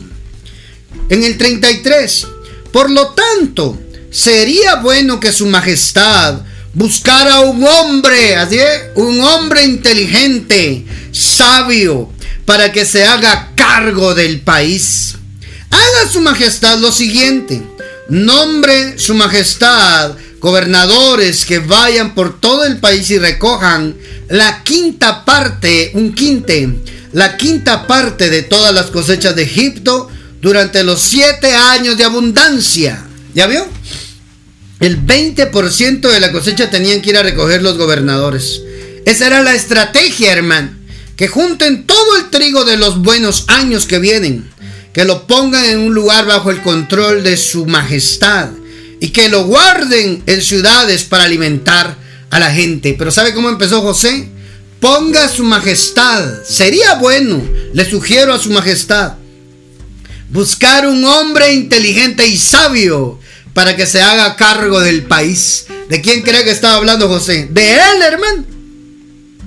En 1.10 1.24
el 1.24 1.38
33. 1.38 2.28
Por 2.72 2.90
lo 2.90 3.10
tanto, 3.10 3.80
sería 4.10 4.76
bueno 4.76 5.20
que 5.20 5.34
su 5.34 5.46
majestad 5.46 6.42
buscara 6.74 7.42
un 7.42 7.64
hombre, 7.66 8.38
así 8.38 8.58
un 8.96 9.20
hombre 9.20 9.66
inteligente, 9.66 10.86
sabio, 11.12 12.10
para 12.46 12.72
que 12.72 12.86
se 12.86 13.04
haga 13.04 13.52
cargo 13.56 14.16
del 14.16 14.40
país 14.40 15.16
Haga 15.72 16.12
su 16.12 16.22
majestad 16.22 16.78
lo 16.80 16.92
siguiente. 16.92 17.62
Nombre 18.10 19.00
su 19.00 19.14
majestad 19.14 20.16
gobernadores 20.42 21.46
que 21.46 21.60
vayan 21.60 22.16
por 22.16 22.42
todo 22.42 22.66
el 22.66 22.80
país 22.80 23.10
y 23.12 23.20
recojan 23.20 23.96
la 24.28 24.64
quinta 24.64 25.24
parte, 25.24 25.92
un 25.94 26.14
quinte, 26.14 26.68
la 27.14 27.38
quinta 27.38 27.86
parte 27.86 28.30
de 28.30 28.42
todas 28.42 28.74
las 28.74 28.88
cosechas 28.88 29.36
de 29.36 29.44
Egipto 29.44 30.10
durante 30.42 30.84
los 30.84 31.00
siete 31.00 31.54
años 31.54 31.96
de 31.96 32.04
abundancia. 32.04 33.06
¿Ya 33.36 33.46
vio? 33.46 33.66
El 34.80 35.06
20% 35.06 36.02
de 36.02 36.20
la 36.20 36.32
cosecha 36.32 36.72
tenían 36.72 37.02
que 37.02 37.12
ir 37.12 37.18
a 37.18 37.24
recoger 37.24 37.62
los 37.62 37.78
gobernadores. 37.78 38.62
Esa 39.06 39.28
era 39.28 39.44
la 39.44 39.54
estrategia, 39.54 40.34
hermano. 40.34 40.72
Que 41.16 41.28
junten 41.28 41.86
todo 41.86 42.18
el 42.18 42.32
trigo 42.32 42.66
de 42.66 42.78
los 42.78 43.00
buenos 43.04 43.46
años 43.48 43.86
que 43.86 44.00
vienen 44.00 44.50
que 44.94 45.06
lo 45.06 45.26
pongan 45.26 45.64
en 45.66 45.80
un 45.80 45.94
lugar 45.94 46.26
bajo 46.26 46.52
el 46.52 46.62
control 46.62 47.24
de 47.24 47.38
su 47.38 47.66
majestad 47.66 48.50
y 49.02 49.10
que 49.10 49.28
lo 49.28 49.46
guarden 49.46 50.24
en 50.28 50.42
ciudades 50.42 51.04
para 51.04 51.24
alimentar 51.26 51.98
a 52.30 52.40
la 52.40 52.52
gente. 52.54 52.96
Pero 52.98 53.12
¿sabe 53.12 53.34
cómo 53.34 53.50
empezó 53.50 53.82
José? 53.82 54.30
Ponga 54.80 55.26
a 55.26 55.30
su 55.30 55.44
majestad. 55.44 56.44
Sería 56.48 56.94
bueno, 56.94 57.42
le 57.74 57.90
sugiero 57.90 58.32
a 58.32 58.40
su 58.40 58.52
majestad, 58.52 59.14
buscar 60.30 60.88
un 60.88 61.04
hombre 61.04 61.52
inteligente 61.52 62.28
y 62.28 62.38
sabio 62.38 63.20
para 63.54 63.76
que 63.76 63.88
se 63.88 64.02
haga 64.02 64.36
cargo 64.36 64.80
del 64.80 65.04
país. 65.04 65.66
¿De 65.90 66.00
quién 66.00 66.22
cree 66.22 66.44
que 66.44 66.52
estaba 66.52 66.76
hablando 66.76 67.08
José? 67.10 67.50
De 67.52 67.74
él, 67.74 68.02
hermano. 68.04 68.46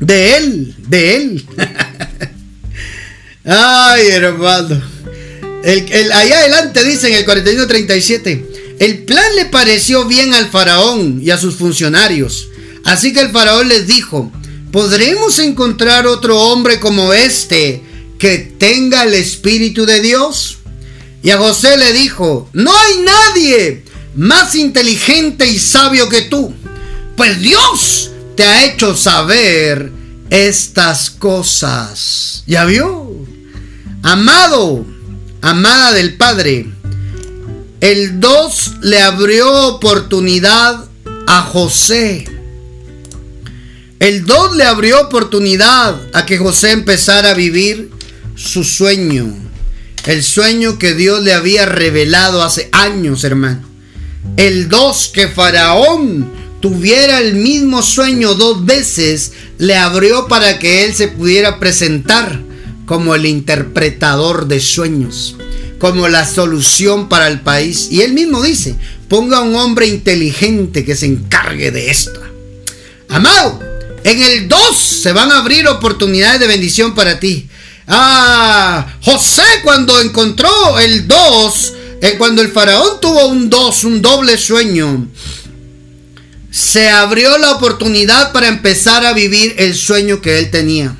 De 0.00 0.36
él, 0.36 0.74
de 0.78 1.16
él. 1.16 1.46
Ay, 3.44 4.08
hermano. 4.08 4.82
El, 5.62 6.12
allá 6.12 6.40
adelante 6.40 6.84
dice 6.84 7.08
en 7.08 7.14
el 7.14 7.26
41-37, 7.26 8.53
el 8.78 9.04
plan 9.04 9.36
le 9.36 9.46
pareció 9.46 10.04
bien 10.04 10.34
al 10.34 10.48
faraón 10.50 11.20
y 11.22 11.30
a 11.30 11.38
sus 11.38 11.56
funcionarios. 11.56 12.48
Así 12.84 13.12
que 13.12 13.20
el 13.20 13.30
faraón 13.30 13.68
les 13.68 13.86
dijo, 13.86 14.30
¿podremos 14.72 15.38
encontrar 15.38 16.06
otro 16.06 16.40
hombre 16.40 16.80
como 16.80 17.12
este 17.12 17.82
que 18.18 18.38
tenga 18.38 19.04
el 19.04 19.14
Espíritu 19.14 19.86
de 19.86 20.00
Dios? 20.00 20.58
Y 21.22 21.30
a 21.30 21.38
José 21.38 21.76
le 21.78 21.92
dijo, 21.92 22.50
no 22.52 22.72
hay 22.76 22.98
nadie 23.00 23.84
más 24.14 24.54
inteligente 24.54 25.46
y 25.46 25.58
sabio 25.58 26.08
que 26.08 26.22
tú, 26.22 26.52
pues 27.16 27.40
Dios 27.40 28.10
te 28.36 28.44
ha 28.44 28.64
hecho 28.66 28.96
saber 28.96 29.90
estas 30.30 31.10
cosas. 31.10 32.42
¿Ya 32.46 32.64
vio? 32.64 33.10
Amado, 34.02 34.84
amada 35.40 35.92
del 35.92 36.16
Padre, 36.16 36.66
el 37.84 38.18
2 38.18 38.76
le 38.80 39.02
abrió 39.02 39.66
oportunidad 39.66 40.86
a 41.26 41.42
José. 41.42 42.24
El 44.00 44.24
2 44.24 44.56
le 44.56 44.64
abrió 44.64 45.02
oportunidad 45.02 46.00
a 46.14 46.24
que 46.24 46.38
José 46.38 46.70
empezara 46.70 47.32
a 47.32 47.34
vivir 47.34 47.90
su 48.36 48.64
sueño. 48.64 49.36
El 50.06 50.22
sueño 50.22 50.78
que 50.78 50.94
Dios 50.94 51.22
le 51.24 51.34
había 51.34 51.66
revelado 51.66 52.42
hace 52.42 52.70
años, 52.72 53.22
hermano. 53.22 53.60
El 54.38 54.70
2, 54.70 55.10
que 55.12 55.28
Faraón 55.28 56.26
tuviera 56.62 57.18
el 57.20 57.34
mismo 57.34 57.82
sueño 57.82 58.32
dos 58.32 58.64
veces, 58.64 59.32
le 59.58 59.76
abrió 59.76 60.26
para 60.26 60.58
que 60.58 60.86
él 60.86 60.94
se 60.94 61.08
pudiera 61.08 61.60
presentar 61.60 62.40
como 62.86 63.14
el 63.14 63.26
interpretador 63.26 64.46
de 64.46 64.60
sueños, 64.60 65.36
como 65.78 66.08
la 66.08 66.26
solución 66.26 67.08
para 67.08 67.28
el 67.28 67.40
país. 67.40 67.88
Y 67.90 68.02
él 68.02 68.12
mismo 68.12 68.42
dice, 68.42 68.76
ponga 69.08 69.40
un 69.40 69.54
hombre 69.56 69.86
inteligente 69.86 70.84
que 70.84 70.96
se 70.96 71.06
encargue 71.06 71.70
de 71.70 71.90
esto. 71.90 72.20
Amado, 73.08 73.60
en 74.04 74.22
el 74.22 74.48
2 74.48 74.76
se 74.76 75.12
van 75.12 75.32
a 75.32 75.38
abrir 75.38 75.66
oportunidades 75.68 76.40
de 76.40 76.46
bendición 76.46 76.94
para 76.94 77.20
ti. 77.20 77.48
Ah, 77.86 78.86
José 79.02 79.42
cuando 79.62 80.00
encontró 80.00 80.78
el 80.78 81.06
2, 81.06 81.72
eh, 82.00 82.14
cuando 82.18 82.42
el 82.42 82.50
faraón 82.50 83.00
tuvo 83.00 83.26
un 83.26 83.50
2, 83.50 83.84
un 83.84 84.02
doble 84.02 84.38
sueño, 84.38 85.08
se 86.50 86.88
abrió 86.88 87.36
la 87.38 87.52
oportunidad 87.52 88.32
para 88.32 88.48
empezar 88.48 89.04
a 89.04 89.12
vivir 89.12 89.54
el 89.58 89.74
sueño 89.74 90.20
que 90.20 90.38
él 90.38 90.50
tenía. 90.50 90.96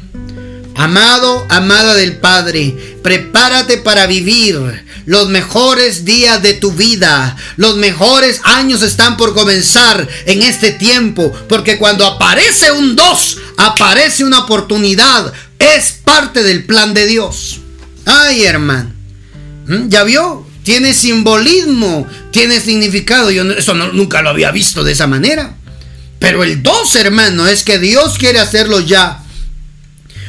Amado, 0.76 1.46
amada 1.50 1.94
del 1.94 2.16
Padre, 2.16 2.98
prepárate 3.02 3.78
para 3.78 4.06
vivir 4.06 4.84
los 5.06 5.28
mejores 5.28 6.04
días 6.04 6.42
de 6.42 6.54
tu 6.54 6.72
vida. 6.72 7.37
Los 7.56 7.76
mejores 7.76 8.40
años 8.44 8.82
están 8.82 9.16
por 9.16 9.34
comenzar 9.34 10.08
en 10.26 10.42
este 10.42 10.72
tiempo. 10.72 11.32
Porque 11.48 11.78
cuando 11.78 12.06
aparece 12.06 12.72
un 12.72 12.96
dos, 12.96 13.38
aparece 13.56 14.24
una 14.24 14.40
oportunidad. 14.40 15.32
Es 15.58 15.92
parte 16.04 16.42
del 16.42 16.64
plan 16.64 16.92
de 16.92 17.06
Dios. 17.06 17.60
Ay, 18.04 18.44
hermano. 18.44 18.92
¿Mm? 19.66 19.88
¿Ya 19.88 20.04
vio? 20.04 20.46
Tiene 20.64 20.94
simbolismo, 20.94 22.06
tiene 22.30 22.60
significado. 22.60 23.30
Yo 23.30 23.44
eso 23.52 23.74
nunca 23.74 24.22
lo 24.22 24.30
había 24.30 24.50
visto 24.50 24.82
de 24.82 24.92
esa 24.92 25.06
manera. 25.06 25.56
Pero 26.18 26.42
el 26.42 26.62
dos, 26.62 26.96
hermano, 26.96 27.46
es 27.46 27.62
que 27.64 27.78
Dios 27.78 28.16
quiere 28.18 28.40
hacerlo 28.40 28.80
ya 28.80 29.23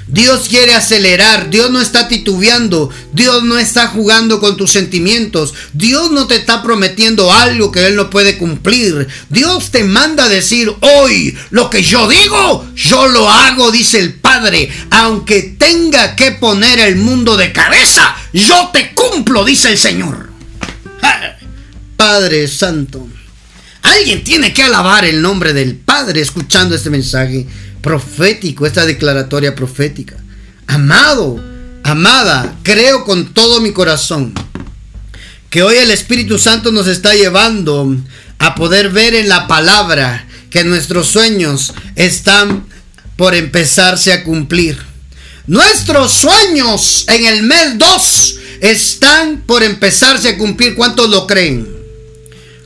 Dios 0.08 0.48
quiere 0.50 0.76
acelerar, 0.76 1.50
Dios 1.50 1.72
no 1.72 1.82
está 1.82 2.08
titubeando, 2.08 2.92
Dios 3.12 3.44
no 3.44 3.58
está 3.58 3.88
jugando 3.88 4.40
con 4.40 4.56
tus 4.56 4.72
sentimientos, 4.72 5.56
Dios 5.74 6.12
no 6.12 6.28
te 6.28 6.36
está 6.36 6.62
prometiendo 6.62 7.32
algo 7.34 7.72
que 7.72 7.88
Él 7.88 7.96
no 7.96 8.12
puede 8.12 8.38
cumplir. 8.38 9.08
Dios 9.30 9.72
te 9.72 9.84
manda 9.84 10.26
a 10.26 10.30
decir 10.30 10.72
hoy 10.82 11.36
lo 11.50 11.72
que 11.72 11.82
yo 11.82 12.08
digo, 12.08 12.68
yo 12.76 13.08
lo 13.08 13.30
hago, 13.30 13.72
dice 13.72 13.98
el 13.98 14.14
Padre, 14.14 14.70
aunque 14.92 15.56
tenga 15.58 16.16
que 16.16 16.32
poner 16.34 16.80
el 16.80 16.98
mundo 16.98 17.36
de 17.36 17.52
cabeza, 17.52 18.16
yo 18.32 18.70
te 18.72 18.94
cumplo, 18.94 19.44
dice 19.44 19.70
el 19.70 19.78
Señor. 19.78 20.30
Padre 21.96 22.48
Santo. 22.48 23.08
Alguien 23.82 24.24
tiene 24.24 24.54
que 24.54 24.64
alabar 24.64 25.06
el 25.06 25.22
nombre 25.22 25.54
del 25.54 25.76
Padre 25.76 26.22
escuchando 26.22 26.76
este 26.76 26.90
mensaje 26.90 27.48
profético, 27.86 28.66
esta 28.66 28.84
declaratoria 28.84 29.54
profética. 29.54 30.16
Amado, 30.66 31.40
amada, 31.84 32.56
creo 32.64 33.06
con 33.06 33.32
todo 33.32 33.62
mi 33.62 33.74
corazón 33.74 34.34
que 35.52 35.62
hoy 35.62 35.76
el 35.76 35.92
Espíritu 35.92 36.40
Santo 36.40 36.72
nos 36.72 36.88
está 36.88 37.14
llevando 37.14 37.96
a 38.40 38.56
poder 38.56 38.90
ver 38.90 39.14
en 39.14 39.30
la 39.30 39.46
palabra 39.46 40.26
que 40.50 40.64
nuestros 40.64 41.06
sueños 41.10 41.76
están 41.96 42.66
por 43.18 43.36
empezarse 43.36 44.12
a 44.14 44.24
cumplir. 44.24 44.80
Nuestros 45.46 46.12
sueños 46.12 47.06
en 47.08 47.28
el 47.28 47.44
mes 47.44 47.78
2 47.78 48.36
están 48.62 49.44
por 49.46 49.62
empezarse 49.62 50.30
a 50.30 50.38
cumplir. 50.40 50.74
¿Cuántos 50.74 51.08
lo 51.12 51.28
creen? 51.28 51.70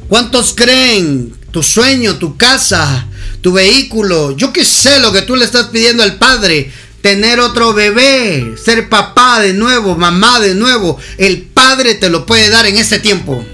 ¿Cuántos 0.08 0.54
creen? 0.56 1.36
Tu 1.52 1.62
sueño, 1.62 2.16
tu 2.16 2.38
casa, 2.38 3.09
tu 3.42 3.54
vehículo, 3.54 4.36
yo 4.36 4.52
qué 4.52 4.66
sé 4.66 5.00
lo 5.00 5.12
que 5.12 5.22
tú 5.22 5.36
le 5.36 5.46
estás 5.46 5.68
pidiendo 5.68 6.04
al 6.04 6.18
Padre, 6.18 6.72
tener 7.02 7.40
otro 7.40 7.74
bebé, 7.74 8.56
ser 8.64 8.90
papá 8.90 9.40
de 9.40 9.54
nuevo, 9.54 9.96
mamá 9.96 10.40
de 10.40 10.56
nuevo, 10.56 10.98
el 11.18 11.44
Padre 11.44 11.96
te 11.96 12.10
lo 12.10 12.26
puede 12.26 12.50
dar 12.50 12.66
en 12.66 12.78
este 12.78 13.00
tiempo. 13.00 13.46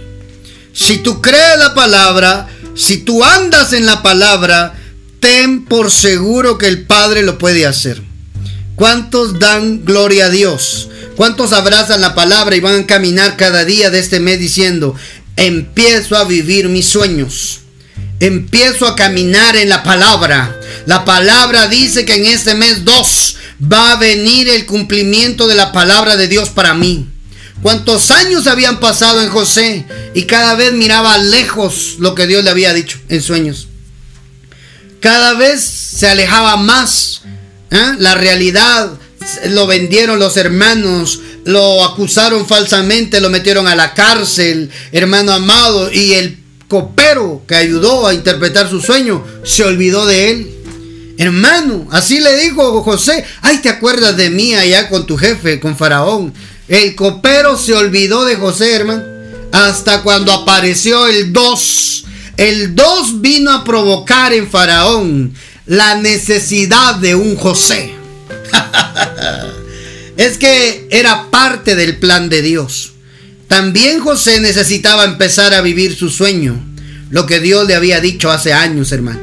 Si 0.74 0.98
tú 0.98 1.22
crees 1.22 1.58
la 1.58 1.74
palabra, 1.74 2.48
si 2.76 2.98
tú 2.98 3.24
andas 3.24 3.74
en 3.74 3.86
la 3.86 4.02
palabra, 4.02 4.74
ten 5.20 5.66
por 5.66 5.92
seguro 5.92 6.58
que 6.58 6.68
el 6.68 6.86
Padre 6.86 7.24
lo 7.24 7.38
puede 7.38 7.66
hacer. 7.66 8.02
¿Cuántos 8.76 9.40
dan 9.40 9.86
gloria 9.86 10.26
a 10.26 10.30
Dios? 10.30 10.90
¿Cuántos 11.16 11.54
abrazan 11.54 12.02
la 12.02 12.14
palabra 12.14 12.58
y 12.58 12.60
van 12.60 12.82
a 12.82 12.86
caminar 12.88 13.38
cada 13.38 13.64
día 13.64 13.90
de 13.90 14.00
este 14.00 14.20
mes 14.20 14.38
diciendo, 14.38 14.96
empiezo 15.38 16.18
a 16.18 16.26
vivir 16.26 16.68
mis 16.68 16.88
sueños? 16.88 17.62
Empiezo 18.20 18.88
a 18.88 18.96
caminar 18.96 19.56
en 19.56 19.70
la 19.70 19.84
palabra. 19.84 20.60
La 20.86 21.06
palabra 21.06 21.68
dice 21.68 22.06
que 22.06 22.16
en 22.16 22.26
este 22.26 22.56
mes 22.56 22.86
2 22.86 23.38
va 23.72 23.94
a 23.94 23.96
venir 23.98 24.50
el 24.50 24.66
cumplimiento 24.66 25.48
de 25.48 25.56
la 25.56 25.72
palabra 25.72 26.18
de 26.18 26.28
Dios 26.28 26.50
para 26.50 26.74
mí. 26.74 27.08
¿Cuántos 27.62 28.12
años 28.12 28.48
habían 28.48 28.80
pasado 28.80 29.22
en 29.22 29.30
José? 29.30 29.86
Y 30.14 30.24
cada 30.24 30.56
vez 30.56 30.74
miraba 30.74 31.18
lejos 31.18 31.96
lo 32.00 32.14
que 32.14 32.28
Dios 32.28 32.44
le 32.44 32.50
había 32.50 32.74
dicho 32.74 33.00
en 33.10 33.22
sueños. 33.22 33.68
Cada 35.00 35.34
vez 35.34 35.64
se 35.64 36.08
alejaba 36.08 36.58
más. 36.58 37.22
¿eh? 37.72 37.96
La 38.00 38.16
realidad 38.16 38.92
lo 39.50 39.68
vendieron 39.68 40.20
los 40.20 40.38
hermanos, 40.38 41.20
lo 41.46 41.84
acusaron 41.84 42.48
falsamente, 42.48 43.22
lo 43.22 43.30
metieron 43.30 43.68
a 43.68 43.76
la 43.76 43.94
cárcel, 43.94 44.70
hermano 44.92 45.32
amado, 45.32 45.92
y 45.92 46.14
el 46.14 46.45
copero 46.68 47.44
que 47.48 47.56
ayudó 47.56 48.08
a 48.08 48.14
interpretar 48.14 48.70
su 48.70 48.82
sueño 48.82 49.24
se 49.44 49.64
olvidó 49.64 50.06
de 50.06 50.32
él. 50.32 50.52
Hermano, 51.18 51.88
así 51.92 52.20
le 52.20 52.36
dijo 52.38 52.84
José, 52.84 53.24
ay, 53.42 53.60
te 53.60 53.70
acuerdas 53.70 54.18
de 54.18 54.30
mí 54.30 54.54
allá 54.54 54.90
con 54.90 55.06
tu 55.06 55.18
jefe, 55.18 55.60
con 55.60 55.78
Faraón. 55.78 56.34
El 56.68 56.96
copero 56.96 57.58
se 57.58 57.74
olvidó 57.74 58.26
de 58.26 58.36
José, 58.36 58.76
hermano, 58.76 59.04
hasta 59.52 60.02
cuando 60.02 60.34
apareció 60.34 61.08
el 61.08 61.32
2. 61.32 62.06
El 62.38 62.76
2 62.76 63.22
vino 63.22 63.52
a 63.52 63.64
provocar 63.64 64.34
en 64.34 64.50
Faraón 64.50 65.34
la 65.66 65.96
necesidad 65.96 66.96
de 66.96 67.16
un 67.16 67.38
José. 67.38 67.94
es 70.18 70.38
que 70.38 70.88
era 70.92 71.30
parte 71.30 71.76
del 71.76 71.98
plan 71.98 72.28
de 72.28 72.42
Dios. 72.42 72.95
También 73.48 74.00
José 74.00 74.40
necesitaba 74.40 75.06
empezar 75.06 75.54
a 75.54 75.62
vivir 75.62 75.96
su 75.96 76.10
sueño, 76.10 76.62
lo 77.10 77.26
que 77.26 77.40
Dios 77.40 77.68
le 77.68 77.76
había 77.76 78.02
dicho 78.02 78.32
hace 78.32 78.54
años, 78.54 78.92
hermano. 78.92 79.20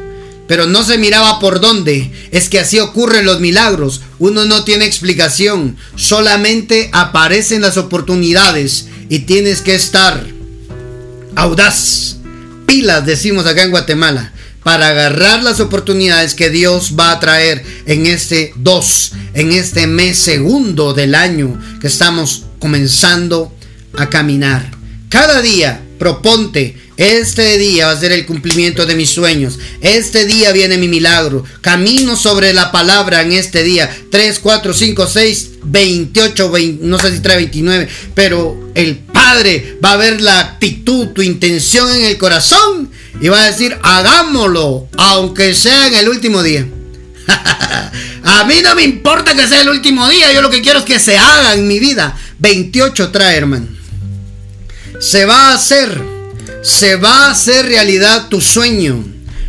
pero 0.48 0.66
no 0.66 0.84
se 0.84 0.98
miraba 0.98 1.40
por 1.40 1.60
dónde. 1.60 2.10
Es 2.30 2.50
que 2.50 2.58
así 2.58 2.78
ocurren 2.78 3.24
los 3.24 3.40
milagros. 3.40 4.02
Uno 4.18 4.44
no 4.44 4.64
tiene 4.64 4.84
explicación, 4.84 5.78
solamente 5.96 6.90
aparecen 6.92 7.62
las 7.62 7.78
oportunidades 7.78 8.86
y 9.08 9.20
tienes 9.20 9.62
que 9.62 9.74
estar 9.74 10.26
audaz. 11.36 12.16
Pilas, 12.66 13.06
decimos 13.06 13.46
acá 13.46 13.62
en 13.62 13.70
Guatemala 13.70 14.32
para 14.62 14.88
agarrar 14.88 15.42
las 15.42 15.58
oportunidades 15.60 16.34
que 16.34 16.50
Dios 16.50 16.94
va 16.98 17.12
a 17.12 17.20
traer 17.20 17.64
en 17.86 18.06
este 18.06 18.52
2, 18.56 19.12
en 19.34 19.52
este 19.52 19.86
mes 19.86 20.18
segundo 20.18 20.92
del 20.92 21.14
año 21.14 21.58
que 21.80 21.88
estamos 21.88 22.44
comenzando 22.58 23.52
a 23.96 24.08
caminar. 24.10 24.70
Cada 25.08 25.42
día 25.42 25.82
proponte, 25.98 26.76
este 26.96 27.58
día 27.58 27.86
va 27.86 27.92
a 27.92 28.00
ser 28.00 28.12
el 28.12 28.26
cumplimiento 28.26 28.86
de 28.86 28.94
mis 28.94 29.10
sueños. 29.10 29.58
Este 29.80 30.26
día 30.26 30.52
viene 30.52 30.78
mi 30.78 30.88
milagro. 30.88 31.44
Camino 31.60 32.16
sobre 32.16 32.52
la 32.52 32.70
palabra 32.70 33.22
en 33.22 33.32
este 33.32 33.62
día. 33.62 33.90
3, 34.10 34.38
4, 34.38 34.74
5, 34.74 35.06
6, 35.06 35.50
28, 35.64 36.52
no 36.80 36.98
sé 36.98 37.12
si 37.12 37.20
trae 37.20 37.36
29. 37.36 37.88
Pero 38.14 38.72
el 38.74 38.98
Padre 38.98 39.78
va 39.84 39.92
a 39.92 39.96
ver 39.96 40.20
la 40.20 40.40
actitud, 40.40 41.08
tu 41.08 41.22
intención 41.22 41.90
en 41.94 42.04
el 42.04 42.18
corazón 42.18 42.90
y 43.20 43.28
va 43.28 43.42
a 43.42 43.50
decir, 43.50 43.76
hagámoslo, 43.82 44.88
aunque 44.96 45.54
sea 45.54 45.86
en 45.86 45.94
el 45.94 46.08
último 46.08 46.42
día. 46.42 46.66
a 48.24 48.44
mí 48.44 48.56
no 48.62 48.74
me 48.74 48.82
importa 48.82 49.34
que 49.34 49.46
sea 49.46 49.60
el 49.60 49.68
último 49.68 50.08
día, 50.08 50.32
yo 50.32 50.42
lo 50.42 50.50
que 50.50 50.60
quiero 50.60 50.80
es 50.80 50.84
que 50.84 50.98
se 50.98 51.16
haga 51.16 51.54
en 51.54 51.66
mi 51.68 51.78
vida. 51.78 52.18
28 52.38 53.10
trae, 53.10 53.36
hermano. 53.36 53.81
Se 55.02 55.24
va 55.24 55.48
a 55.48 55.54
hacer, 55.54 56.00
se 56.62 56.94
va 56.94 57.26
a 57.26 57.30
hacer 57.32 57.66
realidad 57.66 58.28
tu 58.28 58.40
sueño, 58.40 59.04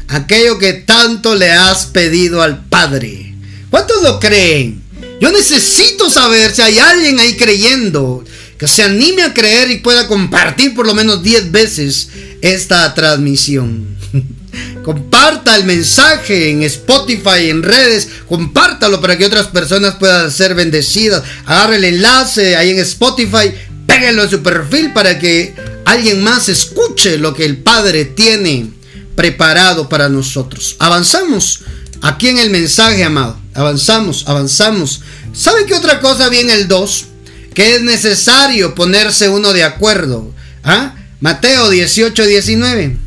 aquello 0.07 0.57
que 0.57 0.73
tanto 0.73 1.35
le 1.35 1.51
has 1.51 1.85
pedido 1.85 2.41
al 2.41 2.65
Padre. 2.65 3.35
¿Cuántos 3.69 4.01
lo 4.01 4.19
creen? 4.19 4.81
Yo 5.21 5.31
necesito 5.31 6.09
saber 6.09 6.55
si 6.55 6.63
hay 6.63 6.79
alguien 6.79 7.19
ahí 7.19 7.37
creyendo 7.37 8.25
que 8.57 8.67
se 8.67 8.81
anime 8.81 9.21
a 9.21 9.33
creer 9.35 9.69
y 9.69 9.77
pueda 9.77 10.07
compartir 10.07 10.73
por 10.73 10.87
lo 10.87 10.95
menos 10.95 11.21
10 11.21 11.51
veces 11.51 12.09
esta 12.41 12.91
transmisión. 12.95 13.95
Comparta 14.83 15.55
el 15.55 15.65
mensaje 15.65 16.49
en 16.49 16.63
Spotify, 16.63 17.49
en 17.49 17.61
redes, 17.61 18.09
compártalo 18.27 18.99
para 18.99 19.19
que 19.19 19.25
otras 19.25 19.47
personas 19.47 19.95
puedan 19.95 20.31
ser 20.31 20.55
bendecidas. 20.55 21.21
Agarre 21.45 21.75
el 21.75 21.83
enlace 21.85 22.55
ahí 22.55 22.71
en 22.71 22.79
Spotify, 22.79 23.53
péguelo 23.85 24.23
en 24.23 24.29
su 24.29 24.41
perfil 24.41 24.93
para 24.93 25.19
que 25.19 25.55
alguien 25.85 26.23
más 26.23 26.49
escuche 26.49 27.17
lo 27.17 27.33
que 27.33 27.45
el 27.45 27.57
Padre 27.57 28.05
tiene 28.05 28.69
preparado 29.15 29.89
para 29.89 30.09
nosotros. 30.09 30.75
Avanzamos 30.79 31.61
aquí 32.01 32.29
en 32.29 32.37
el 32.37 32.49
mensaje, 32.49 33.03
amado. 33.03 33.37
Avanzamos, 33.53 34.25
avanzamos. 34.27 35.01
¿Sabe 35.33 35.65
qué 35.65 35.75
otra 35.75 35.99
cosa 35.99 36.29
viene 36.29 36.53
el 36.53 36.67
2? 36.67 37.05
Que 37.53 37.75
es 37.75 37.81
necesario 37.81 38.75
ponerse 38.75 39.29
uno 39.29 39.53
de 39.53 39.63
acuerdo. 39.63 40.33
¿Ah? 40.63 40.95
Mateo 41.19 41.69
18, 41.69 42.25
19. 42.25 42.97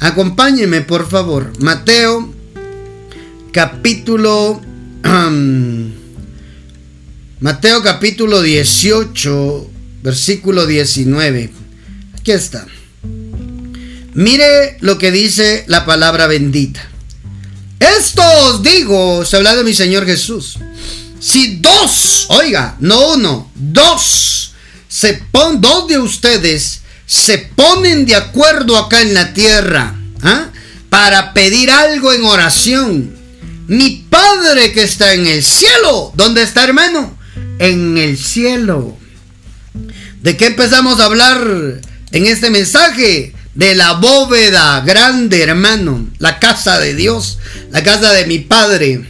Acompáñeme, 0.00 0.82
por 0.82 1.08
favor. 1.08 1.52
Mateo 1.60 2.32
capítulo... 3.52 4.60
Mateo 7.40 7.82
capítulo 7.82 8.40
18, 8.40 9.70
versículo 10.04 10.66
19. 10.66 11.50
Aquí 12.18 12.30
está. 12.30 12.66
Mire 14.12 14.76
lo 14.80 14.98
que 14.98 15.10
dice 15.10 15.64
la 15.66 15.86
palabra 15.86 16.26
bendita. 16.26 16.86
Esto 17.80 18.22
os 18.44 18.62
digo, 18.62 19.24
se 19.24 19.36
habla 19.36 19.56
de 19.56 19.64
mi 19.64 19.74
Señor 19.74 20.04
Jesús. 20.04 20.58
Si 21.18 21.56
dos, 21.56 22.26
oiga, 22.28 22.76
no 22.80 23.14
uno, 23.14 23.50
dos, 23.54 24.52
se 24.88 25.14
pon, 25.32 25.62
dos 25.62 25.88
de 25.88 25.98
ustedes 25.98 26.82
se 27.06 27.38
ponen 27.38 28.04
de 28.04 28.14
acuerdo 28.14 28.76
acá 28.76 29.00
en 29.00 29.14
la 29.14 29.32
tierra 29.32 29.94
¿ah? 30.22 30.48
para 30.90 31.32
pedir 31.32 31.70
algo 31.70 32.12
en 32.12 32.24
oración. 32.24 33.16
Mi 33.68 34.04
Padre 34.10 34.72
que 34.72 34.82
está 34.82 35.14
en 35.14 35.26
el 35.26 35.42
cielo, 35.42 36.12
¿dónde 36.14 36.42
está 36.42 36.64
hermano? 36.64 37.16
En 37.58 37.96
el 37.96 38.18
cielo. 38.18 38.98
¿De 40.24 40.38
qué 40.38 40.46
empezamos 40.46 41.00
a 41.00 41.04
hablar 41.04 41.82
en 42.12 42.26
este 42.26 42.48
mensaje? 42.48 43.34
De 43.54 43.74
la 43.74 43.92
bóveda 43.92 44.80
grande, 44.80 45.42
hermano. 45.42 46.08
La 46.18 46.38
casa 46.38 46.80
de 46.80 46.94
Dios, 46.94 47.36
la 47.70 47.82
casa 47.82 48.10
de 48.14 48.24
mi 48.24 48.38
Padre. 48.38 49.04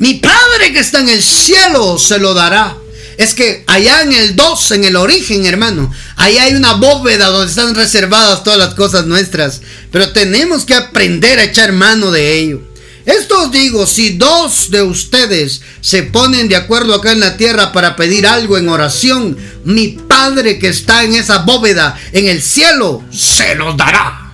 Mi 0.00 0.14
Padre 0.14 0.72
que 0.72 0.80
está 0.80 0.98
en 0.98 1.08
el 1.08 1.22
cielo 1.22 2.00
se 2.00 2.18
lo 2.18 2.34
dará. 2.34 2.76
Es 3.16 3.32
que 3.32 3.62
allá 3.68 4.02
en 4.02 4.12
el 4.12 4.34
2, 4.34 4.72
en 4.72 4.84
el 4.86 4.96
origen, 4.96 5.46
hermano, 5.46 5.88
ahí 6.16 6.36
hay 6.36 6.54
una 6.54 6.72
bóveda 6.72 7.26
donde 7.28 7.50
están 7.50 7.76
reservadas 7.76 8.42
todas 8.42 8.58
las 8.58 8.74
cosas 8.74 9.06
nuestras. 9.06 9.60
Pero 9.92 10.10
tenemos 10.10 10.64
que 10.64 10.74
aprender 10.74 11.38
a 11.38 11.44
echar 11.44 11.70
mano 11.70 12.10
de 12.10 12.40
ello. 12.40 12.68
Esto 13.08 13.44
os 13.44 13.50
digo, 13.50 13.86
si 13.86 14.18
dos 14.18 14.70
de 14.70 14.82
ustedes 14.82 15.62
se 15.80 16.02
ponen 16.02 16.46
de 16.46 16.56
acuerdo 16.56 16.92
acá 16.92 17.12
en 17.12 17.20
la 17.20 17.38
tierra 17.38 17.72
para 17.72 17.96
pedir 17.96 18.26
algo 18.26 18.58
en 18.58 18.68
oración, 18.68 19.34
mi 19.64 19.96
Padre 20.18 20.58
que 20.58 20.66
está 20.66 21.04
en 21.04 21.14
esa 21.14 21.38
bóveda, 21.38 21.96
en 22.10 22.26
el 22.26 22.42
cielo, 22.42 23.04
se 23.12 23.54
los 23.54 23.76
dará. 23.76 24.32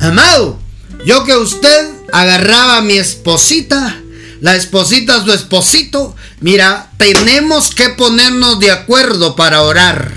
Amado, 0.00 0.58
yo 1.06 1.22
que 1.22 1.36
usted 1.36 1.90
agarraba 2.12 2.78
a 2.78 2.82
mi 2.82 2.94
esposita, 2.94 3.96
la 4.40 4.56
esposita 4.56 5.14
a 5.14 5.24
su 5.24 5.32
esposito, 5.32 6.16
Mira, 6.40 6.90
tenemos 6.96 7.72
que 7.72 7.90
ponernos 7.90 8.58
de 8.58 8.72
acuerdo 8.72 9.36
para 9.36 9.62
orar. 9.62 10.10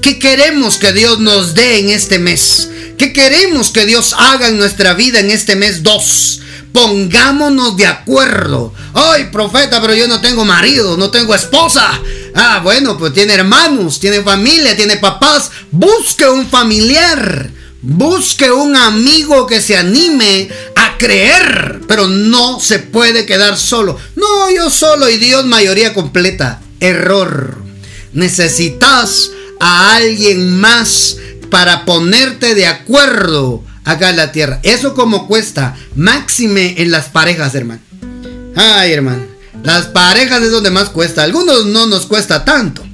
¿Qué 0.00 0.18
queremos 0.18 0.78
que 0.78 0.92
Dios 0.92 1.20
nos 1.20 1.54
dé 1.54 1.78
en 1.78 1.90
este 1.90 2.18
mes? 2.18 2.68
¿Qué 2.98 3.12
queremos 3.12 3.70
que 3.70 3.86
Dios 3.86 4.12
haga 4.18 4.48
en 4.48 4.58
nuestra 4.58 4.94
vida 4.94 5.20
en 5.20 5.30
este 5.30 5.54
mes 5.54 5.84
2? 5.84 6.40
Pongámonos 6.72 7.76
de 7.76 7.86
acuerdo. 7.86 8.72
Ay, 8.94 9.24
profeta, 9.30 9.80
pero 9.80 9.94
yo 9.94 10.08
no 10.08 10.20
tengo 10.20 10.44
marido, 10.44 10.96
no 10.96 11.10
tengo 11.10 11.34
esposa. 11.34 12.00
Ah, 12.34 12.60
bueno, 12.62 12.96
pues 12.96 13.12
tiene 13.12 13.34
hermanos, 13.34 14.00
tiene 14.00 14.22
familia, 14.22 14.74
tiene 14.74 14.96
papás. 14.96 15.50
Busque 15.70 16.26
un 16.26 16.46
familiar. 16.46 17.50
Busque 17.82 18.50
un 18.50 18.76
amigo 18.76 19.46
que 19.46 19.60
se 19.60 19.76
anime 19.76 20.48
a 20.76 20.96
creer, 20.98 21.80
pero 21.88 22.06
no 22.06 22.60
se 22.60 22.78
puede 22.78 23.26
quedar 23.26 23.58
solo. 23.58 23.98
No, 24.14 24.50
yo 24.50 24.70
solo 24.70 25.10
y 25.10 25.18
Dios 25.18 25.44
mayoría 25.44 25.92
completa. 25.92 26.62
Error. 26.80 27.56
Necesitas 28.12 29.30
a 29.60 29.96
alguien 29.96 30.60
más 30.60 31.16
para 31.50 31.84
ponerte 31.84 32.54
de 32.54 32.66
acuerdo 32.66 33.64
acá 33.84 34.10
en 34.10 34.16
la 34.16 34.32
tierra. 34.32 34.60
Eso 34.62 34.94
como 34.94 35.26
cuesta, 35.26 35.76
máxime 35.94 36.74
en 36.78 36.90
las 36.90 37.06
parejas, 37.06 37.54
hermano. 37.54 37.80
Ay, 38.56 38.92
hermano. 38.92 39.24
Las 39.62 39.86
parejas 39.86 40.42
es 40.42 40.50
donde 40.50 40.70
más 40.70 40.88
cuesta. 40.88 41.22
Algunos 41.22 41.66
no 41.66 41.86
nos 41.86 42.06
cuesta 42.06 42.44
tanto. 42.44 42.84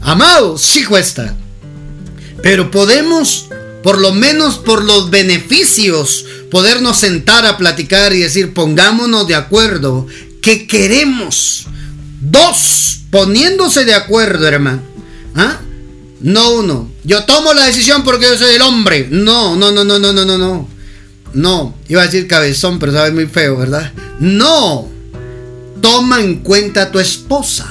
Amado, 0.00 0.58
sí 0.58 0.84
cuesta. 0.84 1.34
Pero 2.42 2.70
podemos, 2.70 3.48
por 3.82 3.98
lo 3.98 4.12
menos 4.12 4.58
por 4.58 4.84
los 4.84 5.10
beneficios, 5.10 6.24
podernos 6.50 6.98
sentar 6.98 7.46
a 7.46 7.58
platicar 7.58 8.14
y 8.14 8.20
decir, 8.20 8.54
pongámonos 8.54 9.26
de 9.26 9.34
acuerdo, 9.34 10.06
que 10.42 10.66
queremos. 10.66 11.66
Dos, 12.20 13.00
poniéndose 13.10 13.84
de 13.84 13.94
acuerdo, 13.94 14.46
hermano. 14.46 14.82
¿Ah? 15.34 15.60
No 16.20 16.50
uno. 16.54 16.90
Yo 17.04 17.24
tomo 17.24 17.52
la 17.52 17.66
decisión 17.66 18.02
porque 18.02 18.26
yo 18.26 18.38
soy 18.38 18.54
el 18.54 18.62
hombre. 18.62 19.08
No, 19.10 19.56
no, 19.56 19.72
no, 19.72 19.84
no, 19.84 19.98
no, 19.98 20.12
no, 20.12 20.24
no, 20.24 20.38
no. 20.38 20.68
No. 21.34 21.74
Iba 21.88 22.02
a 22.02 22.06
decir 22.06 22.26
cabezón, 22.26 22.78
pero 22.78 22.92
sabe 22.92 23.12
muy 23.12 23.26
feo, 23.26 23.56
¿verdad? 23.56 23.92
No. 24.18 24.88
Toma 25.80 26.20
en 26.20 26.36
cuenta 26.36 26.82
a 26.82 26.90
tu 26.90 26.98
esposa. 26.98 27.68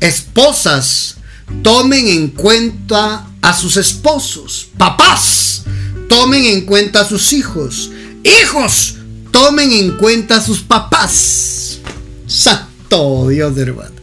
Esposas, 0.00 1.16
tomen 1.62 2.06
en 2.06 2.28
cuenta 2.28 3.26
a 3.42 3.56
sus 3.56 3.76
esposos. 3.76 4.68
Papás, 4.76 5.62
tomen 6.08 6.44
en 6.44 6.62
cuenta 6.62 7.00
a 7.00 7.08
sus 7.08 7.32
hijos. 7.32 7.90
Hijos, 8.22 8.96
tomen 9.30 9.72
en 9.72 9.96
cuenta 9.96 10.36
a 10.36 10.44
sus 10.44 10.60
papás. 10.60 11.78
Santo 12.26 13.28
Dios, 13.28 13.56
hermano. 13.56 13.95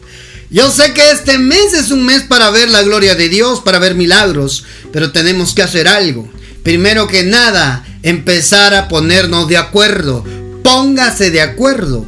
Yo 0.54 0.70
sé 0.70 0.94
que 0.94 1.10
este 1.10 1.40
mes 1.40 1.74
es 1.74 1.90
un 1.90 2.06
mes 2.06 2.22
para 2.22 2.52
ver 2.52 2.70
la 2.70 2.84
gloria 2.84 3.16
de 3.16 3.28
Dios, 3.28 3.62
para 3.62 3.80
ver 3.80 3.96
milagros, 3.96 4.64
pero 4.92 5.12
tenemos 5.12 5.56
que 5.56 5.64
hacer 5.64 5.88
algo. 5.88 6.32
Primero 6.62 7.08
que 7.08 7.24
nada, 7.24 7.84
empezar 8.04 8.76
a 8.76 8.88
ponernos 8.88 9.48
de 9.48 9.58
acuerdo. 9.58 10.24
Póngase 10.64 11.32
de 11.32 11.42
acuerdo 11.42 12.06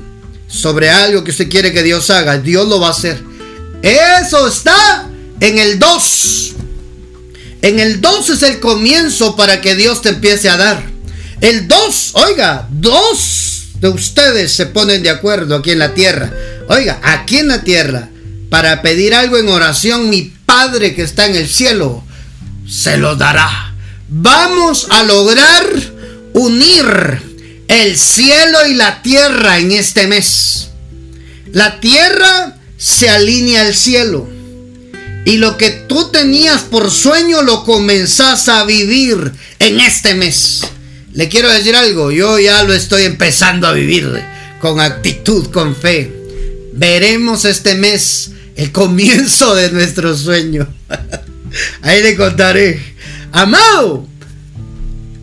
sobre 0.47 0.91
algo 0.91 1.23
que 1.23 1.31
usted 1.31 1.49
quiere 1.49 1.73
que 1.73 1.81
Dios 1.81 2.11
haga. 2.11 2.37
Dios 2.37 2.67
lo 2.67 2.79
va 2.79 2.89
a 2.89 2.91
hacer. 2.91 3.19
Eso 3.81 4.47
está 4.47 5.09
en 5.39 5.57
el 5.57 5.79
2 5.79 6.53
En 7.63 7.79
el 7.79 7.99
2 7.99 8.29
es 8.29 8.43
el 8.43 8.59
comienzo 8.59 9.35
para 9.35 9.59
que 9.59 9.73
Dios 9.73 10.03
te 10.03 10.09
empiece 10.09 10.49
a 10.49 10.57
dar. 10.57 10.83
El 11.41 11.67
2, 11.67 12.11
oiga, 12.13 12.67
dos 12.71 13.69
de 13.81 13.89
ustedes 13.89 14.53
se 14.53 14.67
ponen 14.67 15.01
de 15.01 15.09
acuerdo 15.09 15.55
aquí 15.55 15.71
en 15.71 15.79
la 15.79 15.95
tierra. 15.95 16.31
Oiga, 16.69 16.99
aquí 17.01 17.39
en 17.39 17.47
la 17.47 17.63
tierra, 17.63 18.09
para 18.49 18.81
pedir 18.81 19.13
algo 19.13 19.37
en 19.37 19.49
oración, 19.49 20.09
mi 20.09 20.33
Padre 20.45 20.95
que 20.95 21.01
está 21.01 21.25
en 21.25 21.35
el 21.35 21.47
cielo 21.47 22.03
se 22.67 22.97
lo 22.97 23.15
dará. 23.15 23.73
Vamos 24.07 24.87
a 24.89 25.03
lograr 25.03 25.65
unir 26.33 27.21
el 27.67 27.97
cielo 27.97 28.67
y 28.67 28.73
la 28.75 29.01
tierra 29.01 29.59
en 29.59 29.71
este 29.71 30.07
mes. 30.07 30.69
La 31.51 31.79
tierra 31.79 32.57
se 32.77 33.09
alinea 33.09 33.61
al 33.61 33.75
cielo. 33.75 34.29
Y 35.25 35.37
lo 35.37 35.57
que 35.57 35.71
tú 35.71 36.11
tenías 36.11 36.61
por 36.61 36.91
sueño 36.91 37.41
lo 37.41 37.63
comenzás 37.63 38.47
a 38.47 38.63
vivir 38.63 39.31
en 39.57 39.79
este 39.79 40.13
mes. 40.13 40.61
Le 41.13 41.29
quiero 41.29 41.49
decir 41.49 41.75
algo, 41.75 42.11
yo 42.11 42.37
ya 42.37 42.61
lo 42.63 42.73
estoy 42.73 43.03
empezando 43.03 43.67
a 43.67 43.71
vivir 43.71 44.23
con 44.59 44.79
actitud, 44.79 45.47
con 45.51 45.75
fe. 45.75 46.13
Veremos 46.73 47.45
este 47.45 47.75
mes 47.75 48.31
el 48.55 48.71
comienzo 48.71 49.55
de 49.55 49.71
nuestro 49.71 50.15
sueño. 50.15 50.67
Ahí 51.81 52.01
le 52.01 52.15
contaré. 52.15 52.95
Amado, 53.31 54.07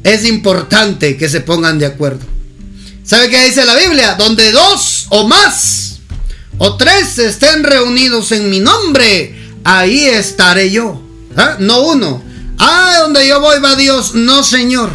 es 0.05 0.25
importante 0.27 1.17
que 1.17 1.29
se 1.29 1.41
pongan 1.41 1.79
de 1.79 1.87
acuerdo. 1.87 2.27
¿Sabe 3.05 3.29
qué 3.29 3.45
dice 3.45 3.65
la 3.65 3.75
Biblia? 3.75 4.15
Donde 4.15 4.53
dos 4.53 5.07
o 5.11 5.27
más 5.27 6.01
o 6.59 6.77
tres 6.77 7.19
estén 7.19 7.65
reunidos 7.65 8.33
en 8.33 8.49
mi 8.49 8.61
nombre, 8.61 9.35
ahí 9.65 10.05
estaré 10.05 10.71
yo. 10.71 11.03
¿Ah? 11.37 11.57
No 11.59 11.81
uno. 11.81 12.23
Ah, 12.59 12.99
donde 13.03 13.27
yo 13.27 13.41
voy 13.41 13.59
va 13.61 13.75
Dios. 13.75 14.15
No, 14.15 14.45
Señor. 14.45 14.91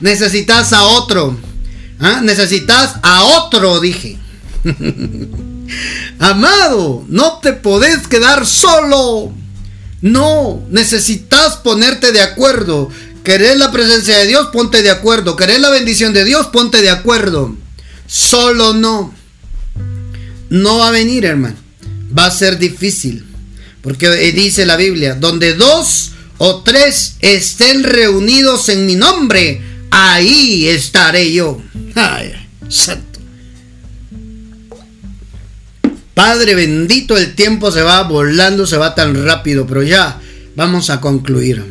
Necesitas 0.00 0.72
a 0.72 0.84
otro. 0.84 1.36
¿Ah? 2.00 2.20
Necesitas 2.22 2.94
a 3.02 3.24
otro, 3.24 3.80
dije. 3.80 4.16
Amado, 6.18 7.04
no 7.08 7.38
te 7.40 7.52
podés 7.52 8.06
quedar 8.08 8.46
solo. 8.46 9.32
No, 10.00 10.62
necesitas 10.70 11.56
ponerte 11.56 12.12
de 12.12 12.20
acuerdo. 12.20 12.90
¿Querés 13.24 13.56
la 13.56 13.72
presencia 13.72 14.18
de 14.18 14.26
Dios? 14.26 14.48
Ponte 14.52 14.82
de 14.82 14.90
acuerdo. 14.90 15.34
¿Querés 15.34 15.60
la 15.60 15.70
bendición 15.70 16.12
de 16.12 16.24
Dios? 16.24 16.48
Ponte 16.48 16.82
de 16.82 16.90
acuerdo. 16.90 17.56
Solo 18.06 18.74
no. 18.74 19.14
No 20.50 20.78
va 20.78 20.88
a 20.88 20.92
venir, 20.92 21.24
hermano. 21.24 21.56
Va 22.16 22.26
a 22.26 22.30
ser 22.30 22.58
difícil. 22.58 23.24
Porque 23.80 24.08
dice 24.32 24.66
la 24.66 24.76
Biblia, 24.76 25.14
donde 25.14 25.54
dos 25.54 26.12
o 26.38 26.62
tres 26.62 27.16
estén 27.20 27.82
reunidos 27.82 28.68
en 28.68 28.86
mi 28.86 28.94
nombre, 28.94 29.62
ahí 29.90 30.68
estaré 30.68 31.32
yo. 31.32 31.62
Ay, 31.94 32.32
santo. 32.68 33.13
Padre 36.14 36.54
bendito, 36.54 37.16
el 37.16 37.34
tiempo 37.34 37.72
se 37.72 37.82
va 37.82 38.02
volando, 38.04 38.66
se 38.66 38.76
va 38.76 38.94
tan 38.94 39.24
rápido, 39.24 39.66
pero 39.66 39.82
ya 39.82 40.20
vamos 40.54 40.90
a 40.90 41.00
concluir. 41.00 41.62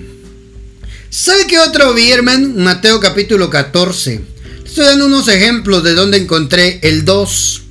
¿Sabe 1.10 1.48
qué 1.48 1.60
otro 1.60 1.94
vi? 1.94 2.12
Mateo 2.56 3.00
capítulo 3.00 3.50
14. 3.50 4.20
Estoy 4.66 4.86
dando 4.86 5.06
unos 5.06 5.30
ejemplos 5.30 5.84
de 5.84 5.94
donde 5.94 6.18
encontré 6.18 6.80
el 6.84 7.06
2 7.06 7.62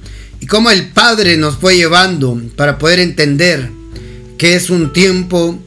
y 0.40 0.46
cómo 0.46 0.70
el 0.70 0.88
Padre 0.88 1.36
nos 1.36 1.56
fue 1.56 1.76
llevando 1.76 2.40
para 2.56 2.78
poder 2.78 3.00
entender 3.00 3.68
que 4.38 4.54
es 4.54 4.70
un 4.70 4.92
tiempo 4.92 5.62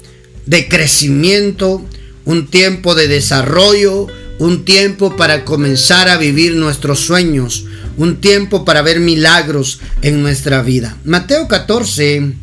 de 0.45 0.68
crecimiento, 0.68 1.86
un 2.26 2.47
tiempo 2.47 2.95
de 2.95 3.08
desarrollo, 3.08 4.08
un 4.39 4.66
tiempo 4.66 5.16
para 5.16 5.45
comenzar 5.45 6.10
a 6.10 6.18
vivir 6.18 6.56
nuestros 6.56 6.99
sueños, 6.99 7.66
un 7.98 8.22
tiempo 8.22 8.66
para 8.66 8.82
ver 8.82 9.00
milagros 9.00 9.80
en 10.02 10.22
nuestra 10.22 10.62
vida. 10.62 10.98
Mateo 11.04 11.48
14 11.48 12.34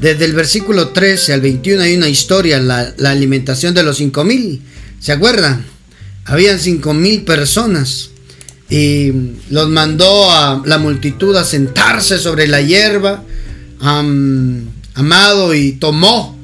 desde 0.00 0.24
el 0.26 0.32
versículo 0.32 0.88
13 0.88 1.32
al 1.32 1.40
21 1.40 1.82
hay 1.82 1.96
una 1.96 2.08
historia, 2.08 2.60
la, 2.60 2.94
alimentación 3.04 3.74
de 3.74 3.82
los 3.82 3.96
5000. 3.96 4.62
¿Se 5.00 5.12
acuerdan? 5.12 5.64
Habían 6.24 6.60
5000 6.60 7.24
personas 7.24 8.10
y 8.70 9.12
los 9.50 9.68
mandó 9.68 10.30
a 10.30 10.62
la 10.64 10.78
multitud 10.78 11.34
a 11.36 11.44
sentarse 11.44 12.18
sobre 12.18 12.46
la 12.46 12.60
hierba. 12.60 13.24
amado 13.80 15.54
y 15.54 15.72
tomó 15.72 16.38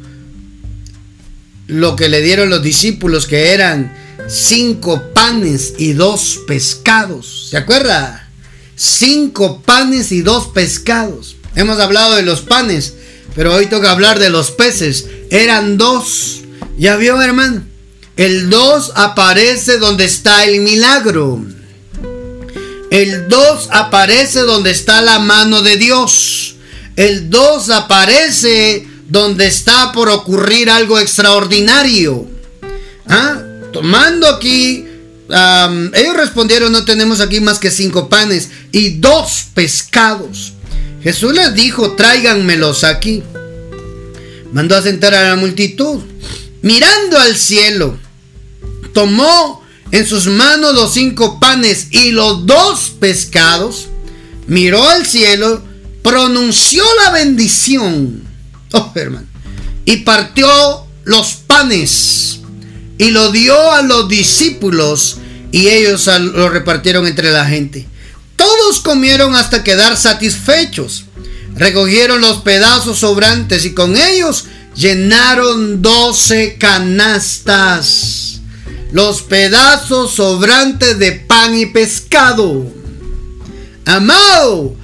lo 1.69 1.97
que 1.97 2.09
le 2.09 2.23
dieron 2.23 2.51
los 2.51 2.63
discípulos, 2.63 3.27
que 3.27 3.53
eran 3.53 3.93
cinco 4.29 5.03
panes 5.15 5.75
y 5.79 5.93
dos 5.93 6.41
pescados. 6.47 7.49
¿Se 7.51 7.57
acuerda? 7.57 8.29
Cinco 8.77 9.63
panes 9.63 10.13
y 10.13 10.23
dos 10.23 10.49
pescados. 10.49 11.37
Hemos 11.55 11.79
hablado 11.79 12.17
de 12.17 12.23
los 12.23 12.41
panes. 12.41 12.95
Pero 13.35 13.55
hoy 13.55 13.67
toca 13.67 13.91
hablar 13.91 14.19
de 14.19 14.31
los 14.31 14.51
peces. 14.51 15.07
Eran 15.31 15.77
dos. 15.77 16.43
¿Ya 16.79 16.97
vio, 16.97 17.21
hermano? 17.21 17.65
El 18.17 18.49
dos 18.49 18.93
aparece 18.95 19.79
donde 19.79 20.05
está 20.05 20.45
el 20.45 20.61
milagro. 20.61 21.45
El 22.91 23.29
dos 23.29 23.69
aparece 23.73 24.41
donde 24.41 24.71
está 24.71 25.03
la 25.03 25.19
mano 25.19 25.63
de 25.63 25.77
Dios. 25.77 26.57
El 26.95 27.29
dos 27.29 27.71
aparece 27.71 28.87
donde 29.09 29.47
está 29.47 29.91
por 29.91 30.09
ocurrir 30.09 30.71
algo 30.71 31.01
extraordinario. 31.01 32.29
¿Ah? 33.09 33.44
Tomando 33.75 34.29
aquí, 34.29 34.87
ellos 35.29 36.17
respondieron, 36.17 36.71
no 36.71 36.85
tenemos 36.85 37.21
aquí 37.21 37.41
más 37.41 37.59
que 37.59 37.73
cinco 37.73 38.09
panes 38.09 38.51
y 38.71 39.01
dos 39.01 39.47
pescados. 39.53 40.53
Jesús 41.03 41.35
les 41.35 41.55
dijo, 41.55 41.97
tráiganmelos 41.97 42.85
aquí. 42.85 43.25
Mandó 44.53 44.77
a 44.77 44.83
sentar 44.83 45.13
a 45.13 45.29
la 45.29 45.37
multitud. 45.37 46.01
Mirando 46.63 47.19
al 47.19 47.37
cielo, 47.37 47.99
tomó 48.93 49.61
en 49.91 50.07
sus 50.07 50.29
manos 50.29 50.73
los 50.73 50.95
cinco 50.95 51.41
panes 51.41 51.89
y 51.91 52.13
los 52.13 52.47
dos 52.47 52.93
pescados, 53.01 53.89
miró 54.47 54.89
al 54.89 55.05
cielo, 55.05 55.63
pronunció 56.03 56.85
la 57.05 57.11
bendición, 57.11 58.23
oh, 58.73 58.93
hermano, 58.95 59.27
y 59.85 59.97
partió 59.99 60.87
los 61.05 61.35
panes 61.47 62.41
y 62.99 63.11
lo 63.11 63.33
dio 63.33 63.73
a 63.73 63.83
los 63.83 64.09
discípulos 64.09 65.19
y 65.53 65.69
ellos 65.69 66.09
lo 66.19 66.49
repartieron 66.49 67.07
entre 67.07 67.31
la 67.31 67.47
gente. 67.47 67.87
Todos 68.37 68.81
comieron 68.81 69.37
hasta 69.37 69.63
quedar 69.63 69.97
satisfechos. 69.97 71.05
Recogieron 71.55 72.21
los 72.21 72.39
pedazos 72.39 72.99
sobrantes 72.99 73.65
y 73.65 73.75
con 73.75 73.97
ellos 73.97 74.47
llenaron 74.75 75.83
doce 75.83 76.57
canastas. 76.59 78.41
Los 78.91 79.23
pedazos 79.23 80.15
sobrantes 80.15 80.99
de 80.99 81.13
pan 81.13 81.57
y 81.57 81.67
pescado. 81.67 82.67
Amado, 83.85 84.75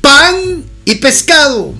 pan 0.00 0.64
y 0.84 0.96
pescado. 0.96 1.74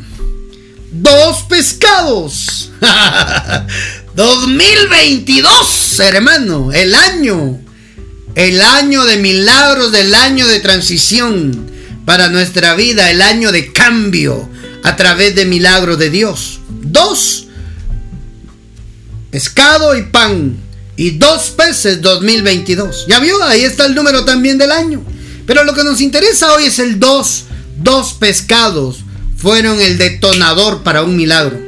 Dos 0.92 1.42
pescados. 1.48 2.70
2022, 4.18 6.00
hermano, 6.00 6.72
el 6.72 6.92
año 6.92 7.60
el 8.34 8.60
año 8.60 9.04
de 9.04 9.16
milagros, 9.18 9.92
del 9.92 10.12
año 10.12 10.44
de 10.48 10.58
transición 10.58 11.70
para 12.04 12.28
nuestra 12.28 12.74
vida, 12.74 13.12
el 13.12 13.22
año 13.22 13.52
de 13.52 13.72
cambio 13.72 14.48
a 14.82 14.96
través 14.96 15.36
de 15.36 15.44
milagros 15.44 16.00
de 16.00 16.10
Dios. 16.10 16.58
Dos, 16.68 17.46
pescado 19.30 19.96
y 19.96 20.02
pan. 20.02 20.56
Y 20.96 21.12
dos 21.12 21.50
peces 21.50 22.02
2022. 22.02 23.06
¿Ya 23.06 23.20
vio? 23.20 23.40
Ahí 23.44 23.62
está 23.62 23.86
el 23.86 23.94
número 23.94 24.24
también 24.24 24.58
del 24.58 24.72
año. 24.72 25.00
Pero 25.46 25.62
lo 25.62 25.74
que 25.74 25.84
nos 25.84 26.00
interesa 26.00 26.52
hoy 26.54 26.64
es 26.64 26.80
el 26.80 26.98
dos. 26.98 27.44
Dos 27.76 28.14
pescados 28.14 28.96
fueron 29.36 29.80
el 29.80 29.96
detonador 29.96 30.82
para 30.82 31.04
un 31.04 31.16
milagro. 31.16 31.67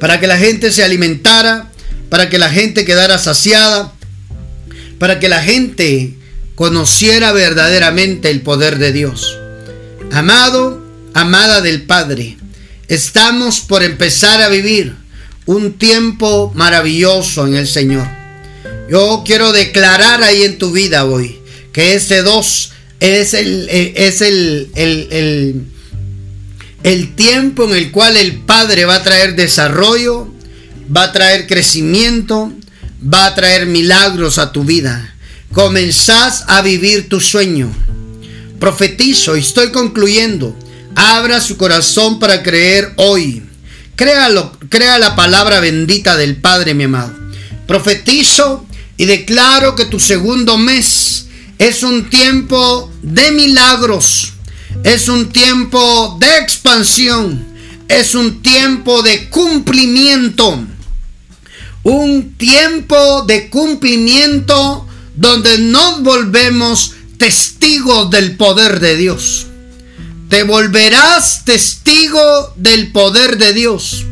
Para 0.00 0.18
que 0.18 0.26
la 0.26 0.38
gente 0.38 0.72
se 0.72 0.82
alimentara, 0.82 1.70
para 2.08 2.28
que 2.28 2.38
la 2.38 2.50
gente 2.50 2.84
quedara 2.84 3.18
saciada, 3.18 3.92
para 4.98 5.20
que 5.20 5.28
la 5.28 5.42
gente 5.42 6.14
conociera 6.56 7.32
verdaderamente 7.32 8.30
el 8.30 8.40
poder 8.42 8.78
de 8.78 8.92
Dios. 8.92 9.38
Amado, 10.12 10.82
amada 11.14 11.60
del 11.60 11.82
Padre, 11.82 12.36
estamos 12.88 13.60
por 13.60 13.82
empezar 13.82 14.42
a 14.42 14.48
vivir 14.48 14.94
un 15.46 15.74
tiempo 15.74 16.52
maravilloso 16.54 17.46
en 17.46 17.54
el 17.54 17.66
Señor. 17.66 18.06
Yo 18.90 19.22
quiero 19.24 19.52
declarar 19.52 20.22
ahí 20.22 20.42
en 20.42 20.58
tu 20.58 20.72
vida 20.72 21.04
hoy 21.04 21.38
que 21.72 21.94
ese 21.94 22.22
dos 22.22 22.72
es 22.98 23.34
el, 23.34 23.68
es 23.70 24.20
el, 24.20 24.70
el, 24.74 25.08
el, 25.10 25.64
el 26.82 27.14
tiempo 27.14 27.64
en 27.64 27.76
el 27.76 27.90
cual 27.90 28.16
el 28.16 28.40
Padre 28.40 28.84
va 28.84 28.96
a 28.96 29.02
traer 29.02 29.36
desarrollo, 29.36 30.32
va 30.94 31.04
a 31.04 31.12
traer 31.12 31.46
crecimiento, 31.46 32.52
va 33.02 33.26
a 33.26 33.34
traer 33.34 33.66
milagros 33.66 34.38
a 34.38 34.52
tu 34.52 34.64
vida. 34.64 35.14
Comenzás 35.52 36.44
a 36.46 36.62
vivir 36.62 37.08
tu 37.08 37.20
sueño. 37.20 37.70
Profetizo 38.58 39.36
y 39.36 39.40
estoy 39.40 39.72
concluyendo. 39.72 40.56
Abra 40.94 41.40
su 41.40 41.56
corazón 41.56 42.18
para 42.18 42.42
creer 42.42 42.92
hoy. 42.96 43.42
Créalo, 43.96 44.56
crea 44.68 44.98
la 44.98 45.14
palabra 45.16 45.60
bendita 45.60 46.16
del 46.16 46.36
Padre, 46.36 46.74
mi 46.74 46.84
amado. 46.84 47.14
Profetizo 47.66 48.66
y 48.96 49.04
declaro 49.04 49.76
que 49.76 49.84
tu 49.84 50.00
segundo 50.00 50.56
mes 50.56 51.26
es 51.58 51.82
un 51.82 52.08
tiempo 52.08 52.90
de 53.02 53.32
milagros. 53.32 54.32
Es 54.84 55.08
un 55.08 55.30
tiempo 55.30 56.16
de 56.20 56.38
expansión. 56.38 57.46
Es 57.88 58.14
un 58.14 58.42
tiempo 58.42 59.02
de 59.02 59.28
cumplimiento. 59.28 60.64
Un 61.82 62.34
tiempo 62.36 63.24
de 63.26 63.48
cumplimiento 63.50 64.86
donde 65.16 65.58
nos 65.58 66.02
volvemos 66.02 66.94
testigos 67.18 68.10
del 68.10 68.36
poder 68.36 68.80
de 68.80 68.96
Dios. 68.96 69.46
Te 70.28 70.44
volverás 70.44 71.44
testigo 71.44 72.54
del 72.56 72.92
poder 72.92 73.36
de 73.36 73.52
Dios. 73.52 74.06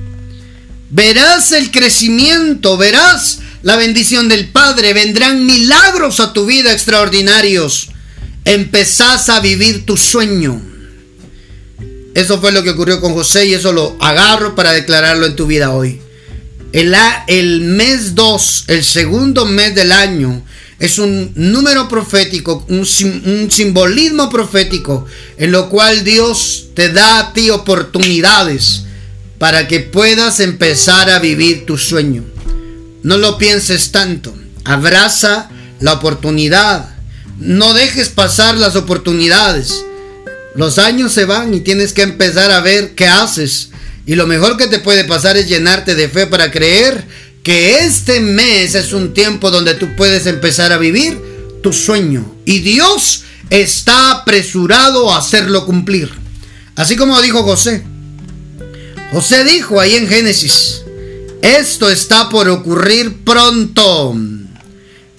Verás 0.91 1.53
el 1.53 1.71
crecimiento, 1.71 2.77
verás 2.77 3.39
la 3.63 3.77
bendición 3.77 4.29
del 4.29 4.49
Padre, 4.49 4.93
vendrán 4.93 5.47
milagros 5.47 6.21
a 6.21 6.33
tu 6.33 6.47
vida 6.47 6.73
extraordinarios. 6.73 7.91
Empezás 8.49 9.29
a 9.29 9.41
vivir 9.41 9.85
tu 9.85 9.99
sueño. 9.99 10.59
Eso 12.15 12.41
fue 12.41 12.51
lo 12.51 12.63
que 12.63 12.71
ocurrió 12.71 12.99
con 12.99 13.13
José 13.13 13.45
y 13.45 13.53
eso 13.53 13.75
lo 13.75 13.99
agarro 14.01 14.55
para 14.55 14.73
declararlo 14.73 15.27
en 15.27 15.37
tu 15.37 15.47
vida 15.47 15.71
hoy. 15.71 16.01
El, 16.73 16.97
el 17.27 17.61
mes 17.61 18.15
2, 18.15 18.65
el 18.69 18.85
segundo 18.85 19.45
mes 19.45 19.75
del 19.75 19.93
año, 19.93 20.43
es 20.79 20.99
un 20.99 21.31
número 21.35 21.89
profético, 21.89 22.65
un, 22.71 22.87
un, 23.27 23.51
simbolismo 23.51 24.31
profético, 24.31 25.05
en 25.37 25.53
lo 25.53 25.69
cual 25.69 26.03
Dios 26.03 26.69
te 26.73 26.91
da 26.91 27.19
a 27.19 27.33
ti 27.35 27.51
oportunidades 27.51 28.85
para 29.39 29.69
que 29.69 29.81
puedas 29.81 30.41
empezar 30.41 31.11
a 31.11 31.19
vivir 31.19 31.67
tu 31.67 31.77
sueño. 31.77 32.25
No 33.03 33.19
lo 33.19 33.37
pienses 33.37 33.93
tanto, 33.93 34.35
abraza 34.65 35.51
la 35.81 35.93
oportunidad, 35.93 36.98
no 37.39 37.75
dejes 37.75 38.09
pasar 38.09 38.57
las 38.57 38.77
oportunidades. 38.77 39.85
Los 40.55 40.79
años 40.79 41.13
se 41.13 41.25
van 41.25 41.55
y 41.55 41.61
tienes 41.61 41.93
que 41.93 42.03
empezar 42.03 42.51
a 42.51 42.61
ver 42.61 42.95
qué 42.95 43.07
haces. 43.07 43.71
Y 44.07 44.15
lo 44.15 44.27
mejor 44.27 44.57
que 44.57 44.67
te 44.67 44.79
puede 44.79 45.05
pasar 45.05 45.37
es 45.37 45.49
llenarte 45.49 45.95
de 45.95 46.09
fe 46.09 46.27
para 46.27 46.51
creer 46.51 47.07
que 47.43 47.81
este 47.81 48.21
mes 48.21 48.75
es 48.75 48.93
un 48.93 49.15
tiempo 49.15 49.51
donde 49.51 49.75
tú 49.75 49.95
puedes 49.97 50.27
empezar 50.27 50.73
a 50.73 50.79
vivir 50.79 51.21
tu 51.63 51.73
sueño. 51.73 52.35
Y 52.45 52.61
Dios 52.61 53.25
está 53.51 54.11
apresurado 54.11 55.13
a 55.13 55.19
hacerlo 55.19 55.65
cumplir. 55.65 56.11
Así 56.75 56.97
como 56.97 57.21
dijo 57.21 57.43
José. 57.43 57.85
José 59.13 59.45
dijo 59.45 59.81
ahí 59.81 59.95
en 59.95 60.09
Génesis, 60.09 60.83
esto 61.41 61.89
está 61.89 62.29
por 62.29 62.49
ocurrir 62.49 63.25
pronto. 63.25 64.17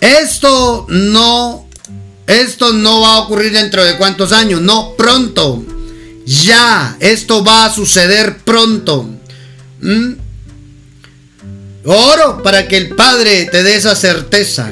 Esto 0.01 0.85
no, 0.89 1.68
esto 2.29 2.73
no 2.73 3.01
va 3.01 3.15
a 3.15 3.19
ocurrir 3.21 3.51
dentro 3.51 3.83
de 3.83 3.97
cuántos 3.97 4.31
años, 4.31 4.61
no, 4.61 4.93
pronto. 4.95 5.65
Ya, 6.25 6.95
esto 6.99 7.43
va 7.43 7.65
a 7.65 7.73
suceder 7.73 8.37
pronto. 8.43 9.09
¿Mm? 9.81 10.13
Oro 11.85 12.43
para 12.43 12.67
que 12.67 12.77
el 12.77 12.89
Padre 12.89 13.49
te 13.51 13.63
dé 13.63 13.75
esa 13.75 13.95
certeza 13.95 14.71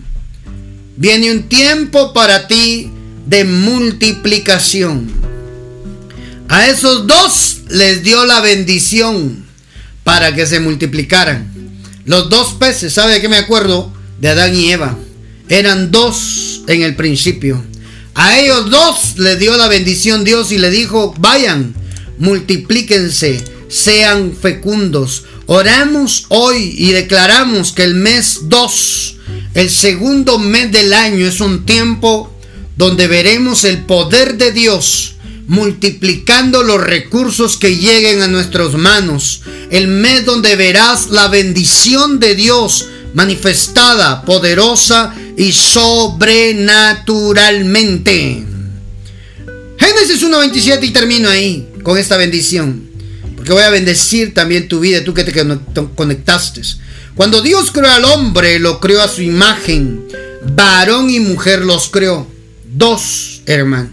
Viene 0.96 1.32
un 1.32 1.50
tiempo 1.50 2.14
para 2.14 2.48
ti 2.48 2.90
de 3.26 3.44
multiplicación. 3.44 5.12
A 6.48 6.68
esos 6.68 7.08
dos 7.08 7.64
les 7.70 8.04
dio 8.04 8.24
la 8.26 8.40
bendición 8.40 9.44
para 10.04 10.34
que 10.34 10.46
se 10.46 10.62
multiplicaran. 10.62 11.55
Los 12.06 12.30
dos 12.30 12.54
peces, 12.54 12.94
¿sabe 12.94 13.16
de 13.16 13.22
qué 13.22 13.30
me 13.30 13.38
acuerdo? 13.38 13.92
De 14.20 14.30
Adán 14.30 14.56
y 14.56 14.72
Eva. 14.72 14.98
Eran 15.50 15.90
dos 15.92 16.62
en 16.68 16.84
el 16.84 16.96
principio. 16.96 17.64
A 18.14 18.40
ellos 18.40 18.70
dos 18.70 19.18
le 19.18 19.36
dio 19.38 19.58
la 19.58 19.68
bendición 19.68 20.24
Dios 20.24 20.52
y 20.52 20.58
le 20.58 20.70
dijo, 20.70 21.14
vayan, 21.18 21.74
multiplíquense, 22.20 23.44
sean 23.68 24.36
fecundos. 24.40 25.26
Oramos 25.48 26.28
hoy 26.30 26.76
y 26.78 26.92
declaramos 26.92 27.72
que 27.72 27.84
el 27.84 27.96
mes 27.96 28.42
2, 28.44 29.16
el 29.56 29.70
segundo 29.70 30.40
mes 30.40 30.72
del 30.72 30.94
año, 30.94 31.26
es 31.26 31.42
un 31.42 31.66
tiempo 31.66 32.32
donde 32.78 33.08
veremos 33.08 33.64
el 33.64 33.80
poder 33.80 34.38
de 34.38 34.52
Dios 34.52 35.15
multiplicando 35.48 36.64
los 36.64 36.82
recursos 36.82 37.58
que 37.58 37.78
lleguen 37.78 38.22
a 38.22 38.28
nuestras 38.28 38.74
manos. 38.74 39.42
El 39.70 39.88
mes 39.88 40.26
donde 40.26 40.56
verás 40.56 41.10
la 41.10 41.28
bendición 41.28 42.20
de 42.20 42.36
Dios 42.36 42.88
manifestada, 43.14 44.24
poderosa 44.24 45.14
y 45.38 45.52
sobrenaturalmente. 45.52 48.44
Génesis 49.78 50.24
1.27 50.24 50.84
y 50.84 50.92
termino 50.92 51.30
ahí 51.30 51.68
con 51.84 51.98
esta 51.98 52.18
bendición. 52.18 52.86
Porque 53.36 53.54
voy 53.54 53.64
a 53.64 53.70
bendecir 53.70 54.34
también 54.34 54.68
tu 54.68 54.80
vida, 54.80 55.04
tú 55.04 55.14
que 55.14 55.24
te 55.24 55.34
conectaste. 55.96 56.62
Cuando 57.16 57.42
Dios 57.42 57.72
creó 57.72 57.92
al 57.92 58.06
hombre, 58.06 58.60
lo 58.60 58.80
creó 58.80 59.02
a 59.02 59.08
su 59.08 59.22
imagen. 59.22 60.06
Varón 60.54 61.10
y 61.10 61.20
mujer 61.20 61.62
los 61.62 61.90
creó. 61.90 62.28
Dos, 62.66 63.42
hermano. 63.46 63.90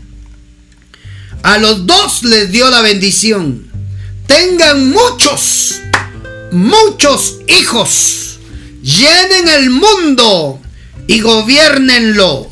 A 1.42 1.58
los 1.58 1.86
dos 1.86 2.22
les 2.22 2.50
dio 2.50 2.70
la 2.70 2.80
bendición. 2.80 3.70
Tengan 4.26 4.90
muchos, 4.90 5.80
muchos 6.52 7.38
hijos 7.48 8.22
llenen 8.82 9.48
el 9.48 9.70
mundo 9.70 10.60
y 11.06 11.20
gobiernenlo, 11.20 12.50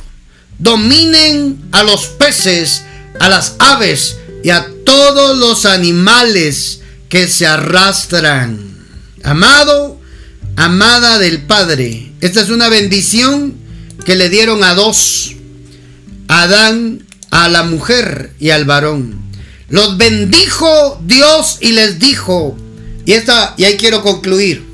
dominen 0.59 1.68
a 1.72 1.82
los 1.82 2.07
peces, 2.07 2.82
a 3.18 3.28
las 3.28 3.57
aves 3.59 4.16
y 4.43 4.51
a 4.51 4.66
todos 4.84 5.36
los 5.36 5.66
animales 5.66 6.80
que 7.09 7.28
se 7.28 7.47
arrastran. 7.47 8.70
Amado, 9.24 10.01
amada 10.57 11.18
del 11.18 11.43
Padre, 11.43 12.12
esta 12.20 12.41
es 12.41 12.51
una 12.51 12.68
bendición 12.68 13.55
que 14.05 14.16
le 14.16 14.30
dieron 14.30 14.64
a 14.64 14.74
dos, 14.74 15.32
Adán, 16.28 17.05
a 17.31 17.49
la 17.49 17.62
mujer 17.62 18.33
y 18.39 18.51
al 18.51 18.64
varón. 18.64 19.20
Los 19.68 19.97
bendijo 19.97 21.01
Dios 21.05 21.59
y 21.61 21.72
les 21.72 21.99
dijo, 21.99 22.57
y 23.07 23.12
esta, 23.12 23.55
y 23.57 23.64
ahí 23.64 23.76
quiero 23.76 24.03
concluir 24.03 24.70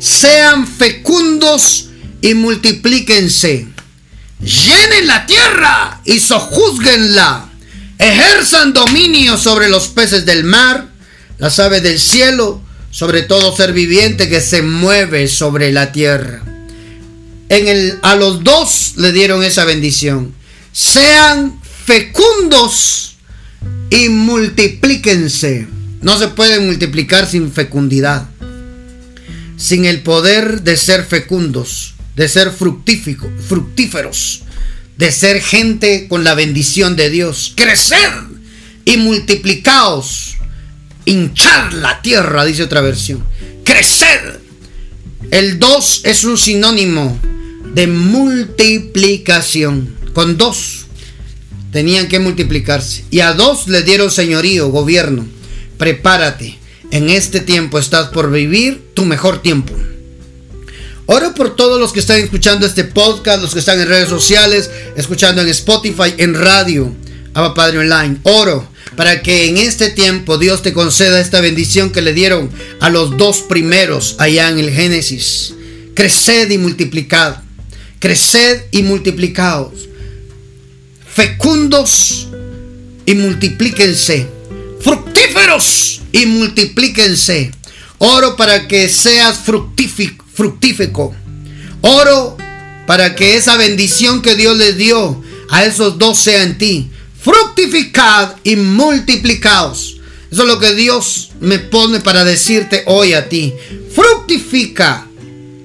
sean 0.00 0.66
fecundos 0.66 1.90
y 2.22 2.34
multiplíquense. 2.34 3.68
Llenen 4.40 5.06
la 5.06 5.26
tierra 5.26 6.00
y 6.04 6.18
sojuzguenla. 6.18 7.50
Ejerzan 7.98 8.72
dominio 8.72 9.36
sobre 9.36 9.68
los 9.68 9.88
peces 9.88 10.24
del 10.24 10.44
mar, 10.44 10.88
las 11.36 11.58
aves 11.58 11.82
del 11.82 12.00
cielo, 12.00 12.62
sobre 12.90 13.22
todo 13.22 13.54
ser 13.54 13.74
viviente 13.74 14.30
que 14.30 14.40
se 14.40 14.62
mueve 14.62 15.28
sobre 15.28 15.70
la 15.70 15.92
tierra. 15.92 16.42
En 17.50 17.68
el, 17.68 17.98
a 18.02 18.16
los 18.16 18.42
dos 18.42 18.94
le 18.96 19.12
dieron 19.12 19.42
esa 19.42 19.66
bendición. 19.66 20.34
Sean 20.72 21.59
fecundos 21.84 23.16
y 23.90 24.08
multiplíquense. 24.08 25.66
No 26.00 26.18
se 26.18 26.28
puede 26.28 26.60
multiplicar 26.60 27.28
sin 27.28 27.52
fecundidad 27.52 28.26
sin 29.60 29.84
el 29.84 30.00
poder 30.00 30.62
de 30.62 30.76
ser 30.78 31.04
fecundos, 31.04 31.92
de 32.16 32.30
ser 32.30 32.50
fructíferos, 32.50 34.42
de 34.96 35.12
ser 35.12 35.42
gente 35.42 36.08
con 36.08 36.24
la 36.24 36.32
bendición 36.34 36.96
de 36.96 37.10
Dios. 37.10 37.52
Crecer 37.56 38.10
y 38.86 38.96
multiplicaos. 38.96 40.38
hinchar 41.04 41.74
la 41.74 42.00
tierra, 42.02 42.46
dice 42.46 42.62
otra 42.62 42.80
versión. 42.80 43.22
Crecer. 43.64 44.40
El 45.30 45.58
2 45.58 46.02
es 46.04 46.24
un 46.24 46.38
sinónimo 46.38 47.18
de 47.74 47.86
multiplicación. 47.86 49.94
Con 50.14 50.38
dos 50.38 50.79
tenían 51.72 52.08
que 52.08 52.18
multiplicarse. 52.18 53.04
Y 53.10 53.20
a 53.20 53.32
dos 53.32 53.68
le 53.68 53.82
dieron 53.82 54.10
señorío, 54.10 54.68
gobierno. 54.68 55.26
Prepárate. 55.78 56.58
En 56.90 57.08
este 57.08 57.40
tiempo 57.40 57.78
estás 57.78 58.08
por 58.08 58.30
vivir 58.30 58.82
tu 58.94 59.04
mejor 59.04 59.42
tiempo. 59.42 59.74
Oro 61.06 61.34
por 61.34 61.56
todos 61.56 61.80
los 61.80 61.92
que 61.92 62.00
están 62.00 62.20
escuchando 62.20 62.66
este 62.66 62.84
podcast, 62.84 63.42
los 63.42 63.52
que 63.52 63.60
están 63.60 63.80
en 63.80 63.88
redes 63.88 64.08
sociales, 64.08 64.70
escuchando 64.96 65.42
en 65.42 65.48
Spotify, 65.48 66.14
en 66.18 66.34
radio, 66.34 66.92
Abba 67.34 67.54
Padre 67.54 67.78
Online. 67.78 68.18
Oro 68.24 68.68
para 68.96 69.22
que 69.22 69.48
en 69.48 69.56
este 69.56 69.90
tiempo 69.90 70.38
Dios 70.38 70.62
te 70.62 70.72
conceda 70.72 71.20
esta 71.20 71.40
bendición 71.40 71.90
que 71.90 72.02
le 72.02 72.12
dieron 72.12 72.50
a 72.80 72.90
los 72.90 73.16
dos 73.16 73.38
primeros 73.38 74.16
allá 74.18 74.48
en 74.50 74.58
el 74.58 74.70
Génesis. 74.70 75.54
Creced 75.94 76.50
y 76.50 76.58
multiplicad. 76.58 77.36
Creced 77.98 78.62
y 78.72 78.82
multiplicaos 78.82 79.89
fecundos 81.12 82.28
y 83.06 83.14
multiplíquense, 83.14 84.26
fructíferos 84.80 86.02
y 86.12 86.26
multiplíquense. 86.26 87.50
Oro 87.98 88.36
para 88.36 88.66
que 88.66 88.88
seas 88.88 89.38
fructífico. 89.38 91.14
Oro 91.82 92.36
para 92.86 93.14
que 93.14 93.36
esa 93.36 93.56
bendición 93.56 94.22
que 94.22 94.36
Dios 94.36 94.56
les 94.56 94.76
dio 94.76 95.22
a 95.50 95.64
esos 95.64 95.98
dos 95.98 96.18
sea 96.18 96.42
en 96.42 96.56
ti. 96.56 96.90
Fructificad 97.22 98.36
y 98.42 98.56
multiplicaos. 98.56 99.98
Eso 100.30 100.42
es 100.42 100.48
lo 100.48 100.58
que 100.58 100.74
Dios 100.74 101.32
me 101.40 101.58
pone 101.58 102.00
para 102.00 102.24
decirte 102.24 102.84
hoy 102.86 103.12
a 103.12 103.28
ti. 103.28 103.52
Fructifica 103.94 105.06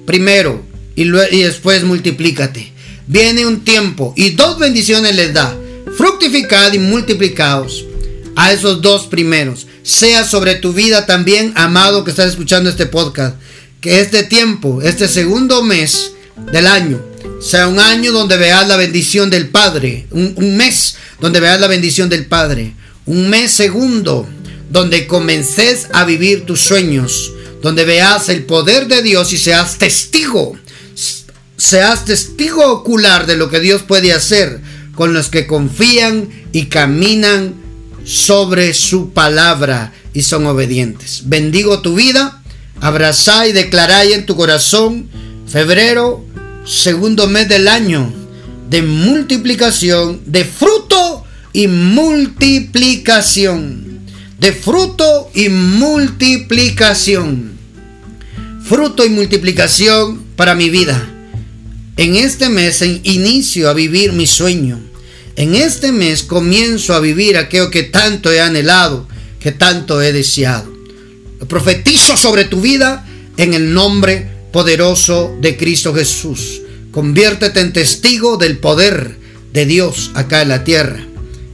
primero 0.05 0.61
y, 0.95 1.03
y 1.03 1.43
después 1.43 1.83
multiplícate 1.83 2.74
viene 3.07 3.45
un 3.45 3.63
tiempo 3.63 4.13
y 4.15 4.31
dos 4.31 4.59
bendiciones 4.59 5.15
les 5.15 5.33
da. 5.33 5.55
Fructificad 5.97 6.73
y 6.73 6.79
multiplicaos 6.79 7.85
a 8.35 8.51
esos 8.51 8.81
dos 8.81 9.07
primeros. 9.07 9.67
Sea 9.83 10.25
sobre 10.25 10.55
tu 10.55 10.73
vida 10.73 11.05
también, 11.05 11.53
amado 11.55 12.03
que 12.03 12.11
estás 12.11 12.31
escuchando 12.31 12.69
este 12.69 12.85
podcast, 12.85 13.35
que 13.81 14.01
este 14.01 14.23
tiempo, 14.23 14.81
este 14.81 15.07
segundo 15.07 15.63
mes 15.63 16.11
del 16.51 16.67
año, 16.67 17.01
sea 17.39 17.67
un 17.67 17.79
año 17.79 18.11
donde 18.11 18.37
veas 18.37 18.67
la 18.67 18.77
bendición 18.77 19.29
del 19.29 19.49
Padre, 19.49 20.07
un, 20.11 20.57
mes 20.57 20.97
donde 21.19 21.39
veas 21.39 21.59
la 21.59 21.67
bendición 21.67 22.09
del 22.09 22.25
Padre, 22.25 22.73
un 23.05 23.29
mes 23.29 23.51
segundo 23.51 24.27
donde 24.69 25.07
comences 25.07 25.87
a 25.93 26.05
vivir 26.05 26.45
tus 26.45 26.59
sueños, 26.59 27.31
donde 27.61 27.85
veas 27.85 28.29
el 28.29 28.43
poder 28.45 28.87
de 28.87 29.01
Dios 29.01 29.31
y 29.33 29.37
seas 29.37 29.77
testigo 29.77 30.57
seas 31.57 32.05
testigo 32.05 32.71
ocular 32.71 33.25
de 33.25 33.37
lo 33.37 33.49
que 33.49 33.59
Dios 33.59 33.81
puede 33.81 34.13
hacer 34.13 34.61
con 34.95 35.13
los 35.13 35.29
que 35.29 35.47
confían 35.47 36.29
y 36.51 36.65
caminan 36.65 37.53
sobre 38.05 38.73
su 38.73 39.11
palabra 39.11 39.93
y 40.13 40.23
son 40.23 40.47
obedientes. 40.47 41.23
Bendigo 41.25 41.81
tu 41.81 41.95
vida, 41.95 42.41
abrazá 42.79 43.47
y 43.47 43.51
declará 43.51 44.03
en 44.03 44.25
tu 44.25 44.35
corazón 44.35 45.09
febrero, 45.47 46.25
segundo 46.65 47.27
mes 47.27 47.47
del 47.49 47.67
año, 47.67 48.11
de 48.69 48.81
multiplicación, 48.81 50.21
de 50.25 50.45
fruto 50.45 51.23
y 51.51 51.67
multiplicación. 51.67 53.83
De 54.39 54.51
fruto 54.51 55.29
y 55.33 55.49
multiplicación. 55.49 57.55
Fruto 58.63 59.05
y 59.05 59.09
multiplicación 59.09 60.23
para 60.35 60.55
mi 60.55 60.69
vida 60.69 61.14
en 61.97 62.15
este 62.15 62.49
mes 62.49 62.81
inicio 62.81 63.69
a 63.69 63.73
vivir 63.73 64.13
mi 64.13 64.27
sueño. 64.27 64.79
En 65.35 65.55
este 65.55 65.91
mes 65.91 66.23
comienzo 66.23 66.93
a 66.93 66.99
vivir 66.99 67.37
aquello 67.37 67.69
que 67.69 67.83
tanto 67.83 68.31
he 68.31 68.39
anhelado, 68.39 69.07
que 69.39 69.51
tanto 69.51 70.01
he 70.01 70.13
deseado. 70.13 70.73
profetizo 71.47 72.17
sobre 72.17 72.45
tu 72.45 72.61
vida 72.61 73.05
en 73.37 73.53
el 73.53 73.73
nombre 73.73 74.27
poderoso 74.51 75.35
de 75.41 75.57
Cristo 75.57 75.93
Jesús. 75.93 76.61
Conviértete 76.91 77.59
en 77.59 77.73
testigo 77.73 78.37
del 78.37 78.57
poder 78.57 79.17
de 79.51 79.65
Dios 79.65 80.11
acá 80.15 80.41
en 80.41 80.49
la 80.49 80.63
tierra 80.63 81.05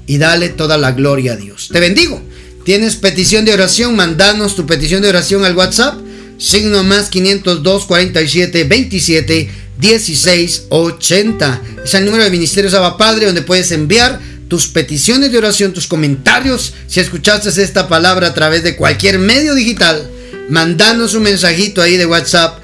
y 0.05 0.17
dale 0.17 0.49
toda 0.49 0.77
la 0.77 0.91
gloria 0.91 1.33
a 1.33 1.35
Dios. 1.35 1.69
Te 1.71 1.79
bendigo. 1.79 2.21
¿Tienes 2.63 2.95
petición 2.95 3.43
de 3.43 3.53
oración? 3.53 3.95
Mandanos 3.95 4.55
tu 4.55 4.65
petición 4.65 5.01
de 5.01 5.09
oración 5.09 5.43
al 5.43 5.55
WhatsApp. 5.55 5.99
Signo 6.41 6.83
más 6.83 7.09
502 7.09 7.85
47 7.85 8.63
27 8.63 9.49
1680. 9.77 11.61
Es 11.85 11.93
el 11.93 12.05
número 12.05 12.23
de 12.23 12.31
Ministerios 12.31 12.73
Abba 12.73 12.97
Padre 12.97 13.27
donde 13.27 13.43
puedes 13.43 13.71
enviar 13.71 14.19
tus 14.47 14.67
peticiones 14.67 15.31
de 15.31 15.37
oración, 15.37 15.71
tus 15.71 15.85
comentarios. 15.85 16.73
Si 16.87 16.99
escuchaste 16.99 17.49
esta 17.61 17.87
palabra 17.87 18.29
a 18.29 18.33
través 18.33 18.63
de 18.63 18.75
cualquier 18.75 19.19
medio 19.19 19.53
digital, 19.53 20.09
mandanos 20.49 21.13
un 21.13 21.21
mensajito 21.23 21.79
ahí 21.79 21.95
de 21.95 22.07
WhatsApp 22.07 22.57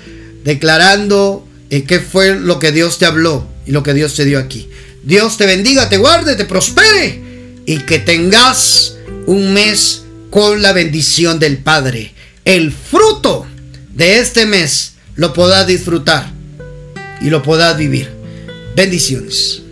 declarando 0.43 1.47
eh, 1.69 1.83
qué 1.83 1.99
fue 1.99 2.35
lo 2.35 2.57
que 2.57 2.71
Dios 2.71 2.97
te 2.97 3.05
habló 3.05 3.47
y 3.67 3.73
lo 3.73 3.83
que 3.83 3.93
Dios 3.93 4.15
te 4.15 4.25
dio 4.25 4.39
aquí. 4.39 4.67
Dios 5.03 5.37
te 5.37 5.45
bendiga, 5.45 5.87
te 5.87 5.97
guarde, 5.97 6.35
te 6.35 6.45
prospere 6.45 7.21
y 7.67 7.77
que 7.81 7.99
tengas 7.99 8.95
un 9.27 9.53
mes 9.53 10.01
con 10.31 10.63
la 10.63 10.73
bendición 10.73 11.37
del 11.37 11.59
Padre. 11.59 12.15
El 12.43 12.71
fruto 12.71 13.45
de 13.97 14.19
este 14.19 14.45
mes 14.45 14.93
lo 15.15 15.33
podrás 15.33 15.65
disfrutar 15.65 16.29
y 17.19 17.31
lo 17.31 17.41
puedas 17.41 17.75
vivir. 17.75 18.09
Bendiciones. 18.75 19.63